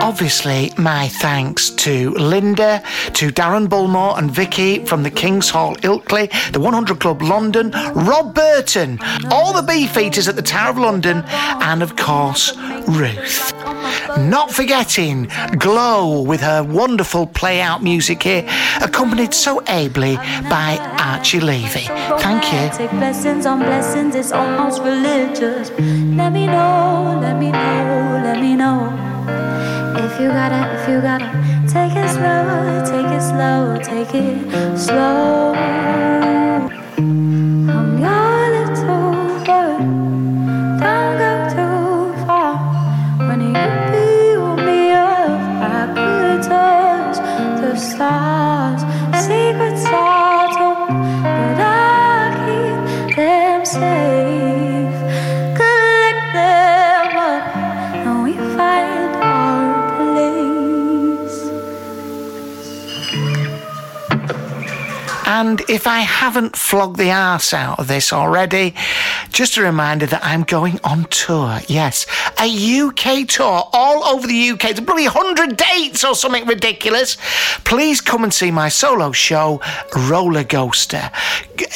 Obviously, 0.01 0.71
my 0.77 1.07
thanks 1.07 1.71
to 1.71 2.11
Linda, 2.11 2.81
to 3.13 3.31
Darren 3.31 3.67
Bulmore 3.67 4.17
and 4.17 4.31
Vicki 4.31 4.85
from 4.85 5.03
the 5.03 5.11
King's 5.11 5.49
Hall 5.49 5.75
Ilkley, 5.77 6.29
the 6.51 6.59
100 6.59 6.99
Club 6.99 7.21
London, 7.21 7.71
Rob 7.93 8.33
Burton, 8.33 8.99
all 9.29 9.51
the 9.51 9.61
Beefeaters 9.61 10.29
at 10.29 10.35
the 10.35 10.41
Tower 10.41 10.69
of 10.69 10.77
London, 10.77 11.23
and 11.27 11.83
of 11.83 11.95
course, 11.95 12.55
Ruth. 12.87 13.64
Not 14.17 14.51
forgetting 14.51 15.29
Glow 15.57 16.21
with 16.21 16.41
her 16.41 16.63
wonderful 16.63 17.27
play 17.27 17.61
out 17.61 17.83
music 17.83 18.23
here, 18.23 18.47
accompanied 18.81 19.33
so 19.33 19.61
ably 19.67 20.15
by 20.49 20.77
Archie 20.99 21.39
Levy. 21.39 21.85
Thank 22.19 22.43
you. 22.51 22.87
Blessings 22.97 23.45
on 23.45 23.59
blessings, 23.59 24.15
it's 24.15 24.31
almost 24.31 24.81
religious. 24.81 25.69
Let 25.79 26.31
me 26.31 26.47
know, 26.47 27.19
let 27.21 27.37
me 27.37 27.51
know, 27.51 28.21
let 28.23 28.39
me 28.39 28.55
know. 28.55 28.93
If 29.97 30.19
you 30.21 30.29
gotta, 30.29 30.81
if 30.81 30.89
you 30.89 31.01
gotta, 31.01 31.29
take 31.67 31.95
it 31.95 32.09
slow, 32.09 32.83
take 32.85 33.11
it 33.11 33.21
slow, 33.21 33.77
take 33.83 34.15
it 34.15 34.77
slow. 34.77 36.14
Stars. 47.95 48.81
Secrets 49.25 49.85
are 49.85 50.47
told, 50.57 50.89
but 51.23 51.59
I 51.59 53.07
keep 53.07 53.15
them 53.15 53.65
safe. 53.65 54.14
And 65.37 65.59
if 65.67 65.85
I 65.85 65.99
haven't 65.99 66.55
flogged 66.55 66.97
the 66.97 67.11
arse 67.11 67.53
out 67.53 67.77
of 67.77 67.89
this 67.89 68.13
already, 68.13 68.73
just 69.33 69.57
a 69.57 69.61
reminder 69.61 70.05
that 70.05 70.23
I'm 70.23 70.43
going 70.43 70.79
on 70.81 71.03
tour. 71.09 71.59
Yes, 71.67 72.05
a 72.39 72.47
UK 72.47 73.27
tour 73.27 73.67
all 73.73 74.05
over 74.05 74.25
the 74.27 74.51
UK. 74.51 74.63
It's 74.69 74.79
bloody 74.79 75.09
100 75.09 75.57
dates 75.57 76.05
or 76.05 76.15
something 76.15 76.45
ridiculous. 76.45 77.17
Please 77.65 77.99
come 77.99 78.23
and 78.23 78.33
see 78.33 78.49
my 78.49 78.69
solo 78.69 79.11
show, 79.11 79.59
Roller 80.07 80.45
Ghoster. 80.45 81.11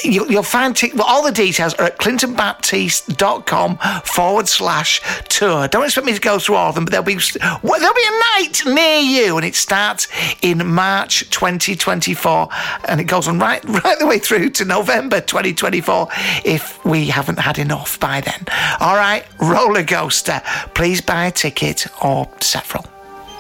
You, 0.06 0.24
will 0.24 0.42
find 0.42 0.74
t- 0.74 0.94
all 0.98 1.22
the 1.22 1.34
details 1.34 1.74
are 1.74 1.88
at 1.88 1.98
clintonbaptiste.com 1.98 3.78
forward 4.06 4.48
slash 4.48 5.02
tour. 5.28 5.68
Don't 5.68 5.84
expect 5.84 6.08
me 6.08 6.14
to 6.14 6.22
go 6.22 6.40
through 6.40 6.56
all 6.56 6.70
of 6.70 6.76
them, 6.76 6.86
but 6.86 6.92
there'll 6.92 7.06
be, 7.06 7.16
there'll 7.16 7.60
be 7.62 8.08
a 8.08 8.40
night 8.40 8.62
near 8.66 9.00
you, 9.00 9.36
and 9.36 9.46
it 9.46 9.56
starts 9.56 10.08
in 10.42 10.66
March 10.66 11.30
2024, 11.30 12.48
and 12.88 13.02
it 13.02 13.04
goes 13.06 13.28
on 13.28 13.38
right, 13.38 13.49
right 13.66 14.00
the 14.00 14.06
way 14.06 14.20
through 14.20 14.50
to 14.52 14.66
November 14.66 15.22
2024 15.22 16.08
if 16.46 16.84
we 16.86 17.08
haven't 17.08 17.40
had 17.40 17.58
enough 17.58 18.00
by 18.00 18.22
then. 18.22 18.46
All 18.80 18.96
right, 18.96 19.26
Roller 19.40 19.84
Ghoster. 19.84 20.42
please 20.74 21.02
buy 21.02 21.26
a 21.26 21.32
ticket 21.32 21.88
or 22.04 22.30
several. 22.42 22.86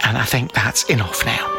And 0.03 0.17
I 0.17 0.25
think 0.25 0.53
that's 0.53 0.83
enough 0.89 1.25
now. 1.25 1.58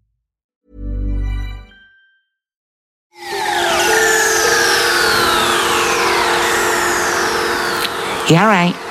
Yeah, 8.29 8.45
right. 8.45 8.90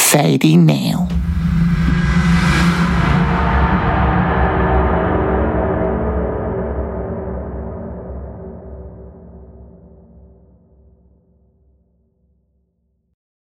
Sadie 0.01 0.57
Nail. 0.57 1.07